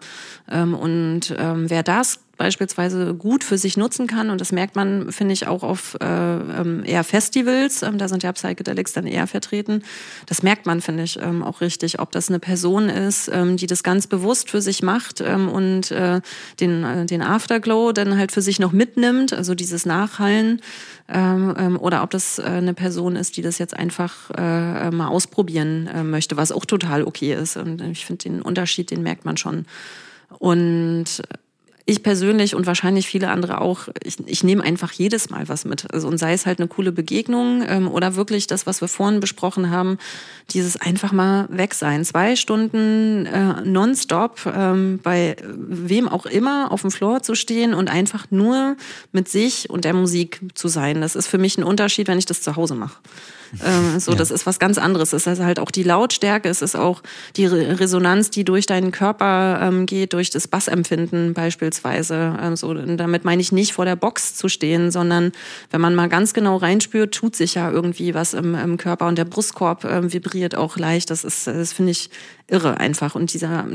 [0.48, 4.30] Ähm, und ähm, wer das beispielsweise gut für sich nutzen kann.
[4.30, 7.82] Und das merkt man, finde ich, auch auf äh, ähm, eher Festivals.
[7.82, 9.82] Ähm, da sind ja Psychedelics dann eher vertreten.
[10.24, 13.66] Das merkt man, finde ich, ähm, auch richtig, ob das eine Person ist, ähm, die
[13.66, 16.22] das ganz bewusst für sich macht ähm, und äh,
[16.60, 20.62] den, äh, den Afterglow dann halt für sich noch mitnimmt, also dieses Nachhallen.
[21.08, 25.88] Ähm, oder ob das äh, eine Person ist, die das jetzt einfach äh, mal ausprobieren
[25.88, 27.58] äh, möchte, was auch total okay ist.
[27.58, 29.66] Und ich finde den Unterschied, den merkt man schon.
[30.38, 31.22] Und
[31.86, 35.92] ich persönlich und wahrscheinlich viele andere auch, ich, ich nehme einfach jedes Mal was mit.
[35.92, 39.20] Also, und sei es halt eine coole Begegnung ähm, oder wirklich das, was wir vorhin
[39.20, 39.98] besprochen haben,
[40.50, 42.04] dieses einfach mal weg sein.
[42.04, 47.90] Zwei Stunden äh, nonstop ähm, bei wem auch immer auf dem Floor zu stehen und
[47.90, 48.76] einfach nur
[49.12, 51.00] mit sich und der Musik zu sein.
[51.00, 52.98] Das ist für mich ein Unterschied, wenn ich das zu Hause mache.
[53.64, 54.18] Ähm, so, ja.
[54.18, 55.12] das ist was ganz anderes.
[55.12, 57.02] Es ist halt auch die Lautstärke, es ist auch
[57.36, 61.79] die Resonanz, die durch deinen Körper ähm, geht, durch das Bassempfinden beispielsweise.
[61.84, 65.32] Ähm, so, damit meine ich nicht vor der Box zu stehen, sondern
[65.70, 69.18] wenn man mal ganz genau reinspürt, tut sich ja irgendwie was im, im Körper und
[69.18, 71.10] der Brustkorb ähm, vibriert auch leicht.
[71.10, 72.10] Das ist, das finde ich
[72.48, 73.14] irre einfach.
[73.14, 73.66] Und dieser,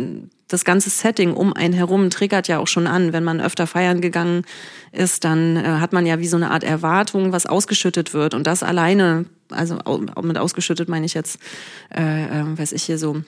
[0.48, 3.14] das ganze Setting um einen herum triggert ja auch schon an.
[3.14, 4.44] Wenn man öfter feiern gegangen
[4.92, 8.34] ist, dann äh, hat man ja wie so eine Art Erwartung, was ausgeschüttet wird.
[8.34, 9.80] Und das alleine, also
[10.22, 11.40] mit ausgeschüttet meine ich jetzt,
[11.94, 13.24] äh, äh, weiß ich hier so,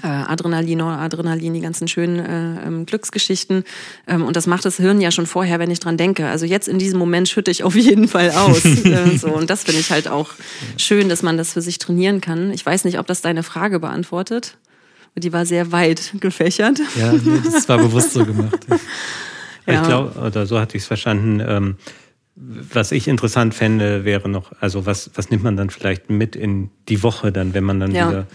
[0.00, 3.64] Adrenalin, Adrenalin, die ganzen schönen äh, ähm, Glücksgeschichten.
[4.06, 6.26] Ähm, und das macht das Hirn ja schon vorher, wenn ich dran denke.
[6.26, 8.64] Also jetzt in diesem Moment schütte ich auf jeden Fall aus.
[8.84, 9.28] äh, so.
[9.28, 10.30] Und das finde ich halt auch
[10.76, 12.52] schön, dass man das für sich trainieren kann.
[12.52, 14.56] Ich weiß nicht, ob das deine Frage beantwortet.
[15.14, 16.80] Die war sehr weit gefächert.
[16.98, 18.66] Ja, nee, das war bewusst so gemacht.
[19.66, 19.82] ja.
[19.82, 21.42] Ich glaube, oder so hatte ich es verstanden.
[21.46, 21.76] Ähm,
[22.34, 26.70] was ich interessant fände, wäre noch, also was, was nimmt man dann vielleicht mit in
[26.88, 28.08] die Woche dann, wenn man dann ja.
[28.08, 28.26] wieder.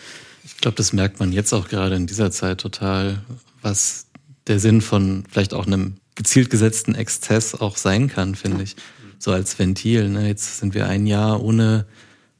[0.47, 3.21] Ich glaube, das merkt man jetzt auch gerade in dieser Zeit total,
[3.61, 4.07] was
[4.47, 8.77] der Sinn von vielleicht auch einem gezielt gesetzten Exzess auch sein kann, finde ich.
[9.19, 10.09] So als Ventil.
[10.09, 10.27] Ne?
[10.27, 11.85] Jetzt sind wir ein Jahr ohne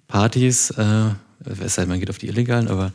[0.07, 1.09] Partys, äh,
[1.45, 2.93] es sei denn, man geht auf die illegalen, aber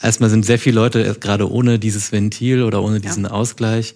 [0.00, 3.30] erstmal sind sehr viele Leute gerade ohne dieses Ventil oder ohne diesen ja.
[3.30, 3.94] Ausgleich,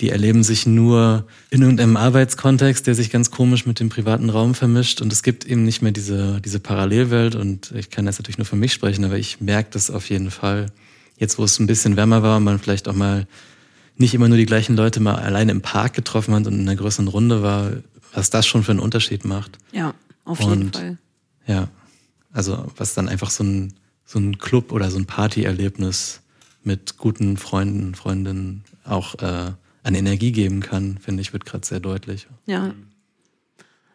[0.00, 4.54] die erleben sich nur in irgendeinem Arbeitskontext, der sich ganz komisch mit dem privaten Raum
[4.54, 5.00] vermischt.
[5.00, 7.34] Und es gibt eben nicht mehr diese, diese Parallelwelt.
[7.34, 10.30] Und ich kann jetzt natürlich nur für mich sprechen, aber ich merke das auf jeden
[10.30, 10.72] Fall.
[11.18, 13.26] Jetzt, wo es ein bisschen wärmer war und man vielleicht auch mal
[13.96, 16.76] nicht immer nur die gleichen Leute mal alleine im Park getroffen hat und in einer
[16.76, 17.70] größeren Runde war,
[18.12, 19.58] was das schon für einen Unterschied macht.
[19.70, 19.94] Ja,
[20.24, 20.98] auf jeden und, Fall.
[21.46, 21.68] Ja,
[22.32, 23.74] also was dann einfach so ein
[24.12, 26.20] so ein Club oder so ein Partyerlebnis
[26.62, 29.52] mit guten Freunden, Freundinnen auch äh,
[29.82, 32.26] an Energie geben kann, finde ich, wird gerade sehr deutlich.
[32.46, 32.72] Ja.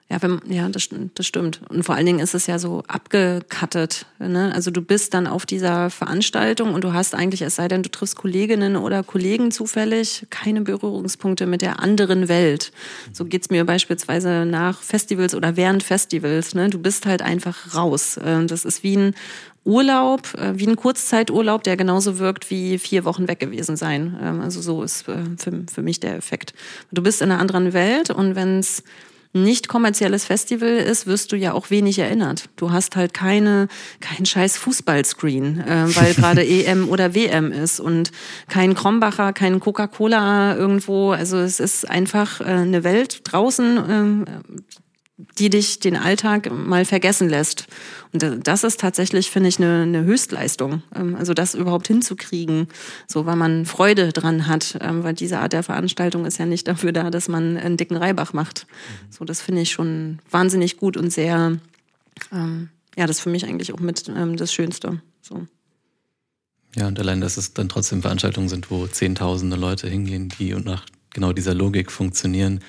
[0.10, 1.60] Ja, wenn, ja das, das stimmt.
[1.68, 4.06] Und vor allen Dingen ist es ja so abgekattet.
[4.20, 4.54] Ne?
[4.56, 7.92] Also du bist dann auf dieser Veranstaltung und du hast eigentlich, es sei denn, du
[7.92, 12.72] triffst Kolleginnen oder Kollegen zufällig, keine Berührungspunkte mit der anderen Welt.
[13.12, 16.56] So geht's mir beispielsweise nach Festivals oder während Festivals.
[16.56, 16.70] Ne?
[16.70, 18.18] Du bist halt einfach raus.
[18.24, 19.16] Ähm, das ist wie ein
[19.68, 24.18] Urlaub, äh, wie ein Kurzzeiturlaub, der genauso wirkt wie vier Wochen weg gewesen sein.
[24.22, 26.54] Ähm, also so ist äh, für, für mich der Effekt.
[26.92, 28.84] Du bist in einer anderen Welt und wenn es
[29.34, 32.50] nicht kommerzielles Festival ist, wirst du ja auch wenig erinnert.
[32.56, 33.68] Du hast halt keine,
[34.00, 38.12] kein scheiß Fußballscreen, äh, weil gerade EM oder WM ist und
[38.48, 41.12] kein Krombacher, kein Coca-Cola irgendwo.
[41.12, 44.62] Also es ist einfach äh, eine Welt draußen, äh,
[45.18, 47.66] die dich den Alltag mal vergessen lässt.
[48.14, 50.84] Und das ist tatsächlich, finde ich, eine, eine Höchstleistung.
[50.96, 52.68] Ähm, also das überhaupt hinzukriegen,
[53.08, 56.68] so weil man Freude dran hat, ähm, weil diese Art der Veranstaltung ist ja nicht
[56.68, 58.68] dafür da, dass man einen dicken Reibach macht.
[59.10, 61.58] So, das finde ich schon wahnsinnig gut und sehr,
[62.32, 65.02] ähm, ja, das ist für mich eigentlich auch mit ähm, das Schönste.
[65.22, 65.48] So.
[66.76, 70.66] Ja, und allein, dass es dann trotzdem Veranstaltungen sind, wo zehntausende Leute hingehen, die und
[70.66, 72.60] nach genau dieser Logik funktionieren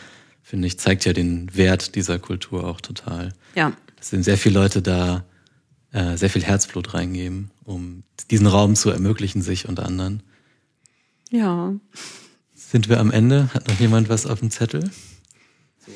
[0.48, 3.34] finde ich, zeigt ja den Wert dieser Kultur auch total.
[3.54, 3.74] Ja.
[4.00, 5.24] Es sind sehr viele Leute da,
[5.92, 10.22] äh, sehr viel Herzblut reingeben, um diesen Raum zu ermöglichen, sich und anderen.
[11.30, 11.74] Ja.
[12.54, 13.52] Sind wir am Ende?
[13.52, 14.90] Hat noch jemand was auf dem Zettel?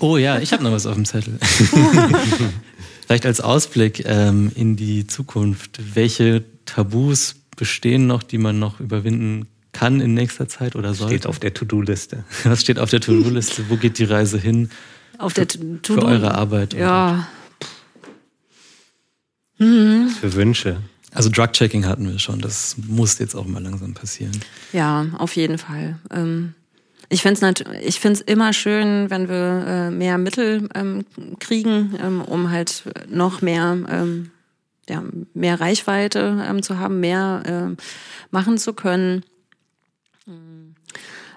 [0.01, 1.39] Oh ja, ich habe noch was auf dem Zettel.
[3.07, 5.81] Vielleicht als Ausblick ähm, in die Zukunft.
[5.95, 11.09] Welche Tabus bestehen noch, die man noch überwinden kann in nächster Zeit oder soll?
[11.09, 12.25] Steht auf der To-Do-Liste.
[12.45, 13.65] Was steht auf der To-Do-Liste?
[13.69, 14.71] Wo geht die Reise hin?
[15.19, 15.95] Auf der To-Do.
[15.95, 16.75] Für eure Arbeit.
[16.75, 17.29] Ja.
[19.59, 20.09] Mhm.
[20.09, 20.79] Für Wünsche.
[21.15, 22.41] Also Drug-Checking hatten wir schon.
[22.41, 24.39] Das muss jetzt auch mal langsam passieren.
[24.73, 25.99] Ja, auf jeden Fall.
[26.11, 26.55] Ähm
[27.13, 27.55] ich finde
[28.13, 31.05] es immer schön, wenn wir äh, mehr Mittel ähm,
[31.41, 34.31] kriegen, ähm, um halt noch mehr, ähm,
[34.89, 35.03] ja,
[35.35, 37.83] mehr Reichweite ähm, zu haben, mehr äh,
[38.31, 39.25] machen zu können.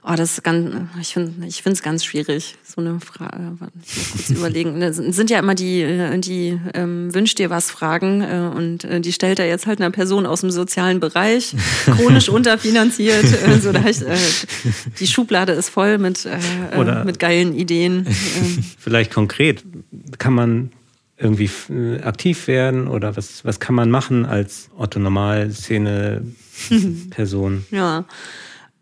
[0.07, 0.71] Oh, das ist ganz,
[1.01, 3.57] ich finde ich finde es ganz schwierig, so eine Frage.
[3.83, 4.79] Ich muss kurz überlegen.
[4.85, 9.11] Das sind ja immer die, die ähm, Wünsch dir was Fragen äh, und äh, die
[9.11, 11.55] stellt er jetzt halt einer Person aus dem sozialen Bereich,
[11.85, 13.23] chronisch unterfinanziert.
[13.23, 14.15] Äh, so, da ich, äh,
[14.99, 16.37] die Schublade ist voll mit, äh,
[16.71, 18.05] äh Oder mit geilen Ideen.
[18.35, 18.63] Ähm.
[18.77, 19.63] Vielleicht konkret,
[20.17, 20.71] kann man
[21.17, 26.23] irgendwie äh, aktiv werden oder was, was kann man machen als Otto Normal Szene
[27.11, 27.65] Person?
[27.71, 28.05] ja.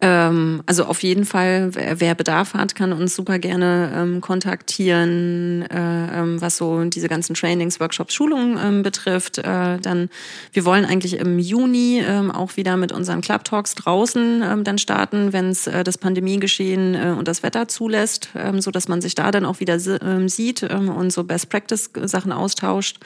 [0.04, 6.20] Ähm, also auf jeden Fall, wer Bedarf hat, kann uns super gerne ähm, kontaktieren, äh,
[6.20, 9.38] ähm, was so diese ganzen Trainings, Workshops, Schulungen ähm, betrifft.
[9.38, 10.10] Äh, dann,
[10.52, 14.78] wir wollen eigentlich im Juni ähm, auch wieder mit unseren Club Talks draußen ähm, dann
[14.78, 19.00] starten, wenn es äh, das Pandemiegeschehen äh, und das Wetter zulässt, ähm, so dass man
[19.00, 23.00] sich da dann auch wieder sieht und so Best Practice Sachen austauscht.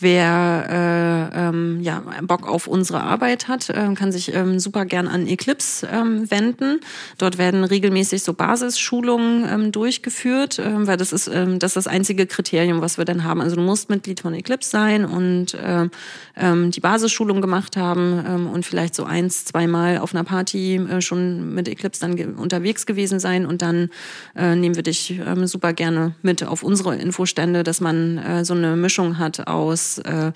[0.00, 5.06] Wer äh, ähm, ja, Bock auf unsere Arbeit hat, äh, kann sich ähm, super gern
[5.06, 6.80] an Eclipse ähm, wenden.
[7.18, 11.86] Dort werden regelmäßig so Basisschulungen ähm, durchgeführt, ähm, weil das ist, ähm, das ist das
[11.86, 13.40] einzige Kriterium, was wir dann haben.
[13.40, 15.88] Also du musst Mitglied von Eclipse sein und äh,
[16.36, 21.00] ähm, die Basisschulung gemacht haben ähm, und vielleicht so eins, zweimal auf einer Party äh,
[21.00, 23.90] schon mit Eclipse dann unterwegs gewesen sein und dann
[24.34, 28.54] äh, nehmen wir dich ähm, super gerne mit auf unsere Infostände, dass man äh, so
[28.54, 30.32] eine Mischung hat aus äh,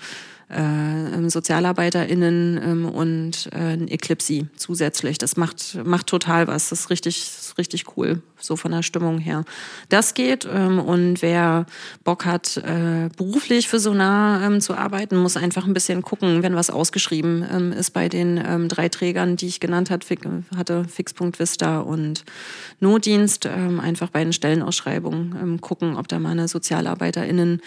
[0.49, 5.17] äh, SozialarbeiterInnen ähm, und äh, Eclipse zusätzlich.
[5.17, 6.69] Das macht, macht total was.
[6.69, 9.43] Das ist richtig, ist richtig cool, so von der Stimmung her.
[9.89, 11.65] Das geht ähm, und wer
[12.05, 16.55] Bock hat, äh, beruflich für Sonar ähm, zu arbeiten, muss einfach ein bisschen gucken, wenn
[16.55, 20.05] was ausgeschrieben ähm, ist bei den ähm, drei Trägern, die ich genannt hat,
[20.55, 22.23] hatte, Fix.vista und
[22.79, 27.61] Notdienst, ähm, einfach bei den Stellenausschreibungen ähm, gucken, ob da mal eine SozialarbeiterInnen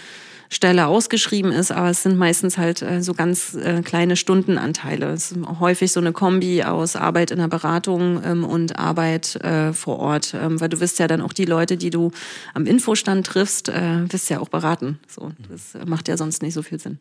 [0.53, 5.07] Stelle ausgeschrieben ist, aber es sind meistens halt äh, so ganz äh, kleine Stundenanteile.
[5.11, 9.73] Es ist häufig so eine Kombi aus Arbeit in der Beratung ähm, und Arbeit äh,
[9.73, 12.11] vor Ort, ähm, weil du wirst ja dann auch die Leute, die du
[12.53, 14.99] am Infostand triffst, wirst ja auch beraten.
[15.07, 16.99] So, das macht ja sonst nicht so viel Sinn.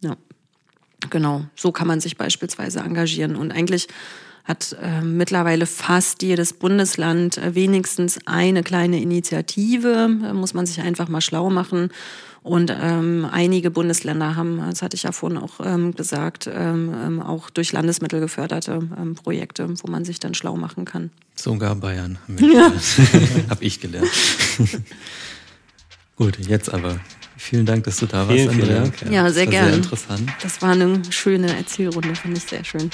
[0.00, 0.16] Ja,
[1.10, 1.44] genau.
[1.54, 3.86] So kann man sich beispielsweise engagieren und eigentlich
[4.44, 10.10] hat äh, mittlerweile fast jedes Bundesland äh, wenigstens eine kleine Initiative.
[10.22, 11.90] Da muss man sich einfach mal schlau machen.
[12.42, 17.20] Und ähm, einige Bundesländer haben, das hatte ich ja vorhin auch ähm, gesagt, ähm, ähm
[17.20, 21.10] auch durch Landesmittel geförderte ähm, Projekte, wo man sich dann schlau machen kann.
[21.34, 22.72] Sogar Bayern, habe ja.
[23.50, 24.08] hab ich gelernt.
[26.16, 27.00] Gut, jetzt aber.
[27.36, 28.66] Vielen Dank, dass du da warst, vielen, Andrea.
[28.66, 29.68] Vielen Dank, ja, ja sehr gerne.
[29.68, 30.30] Sehr interessant.
[30.42, 32.90] Das war eine schöne Erzählrunde, fand ich sehr schön.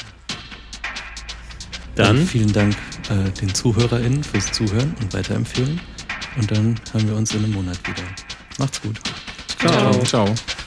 [1.97, 2.77] Dann und vielen Dank
[3.11, 5.81] äh, den ZuhörerInnen fürs Zuhören und Weiterempfehlen.
[6.37, 8.05] Und dann hören wir uns in einem Monat wieder.
[8.59, 9.01] Macht's gut.
[9.59, 10.05] Ciao.
[10.05, 10.66] Ciao.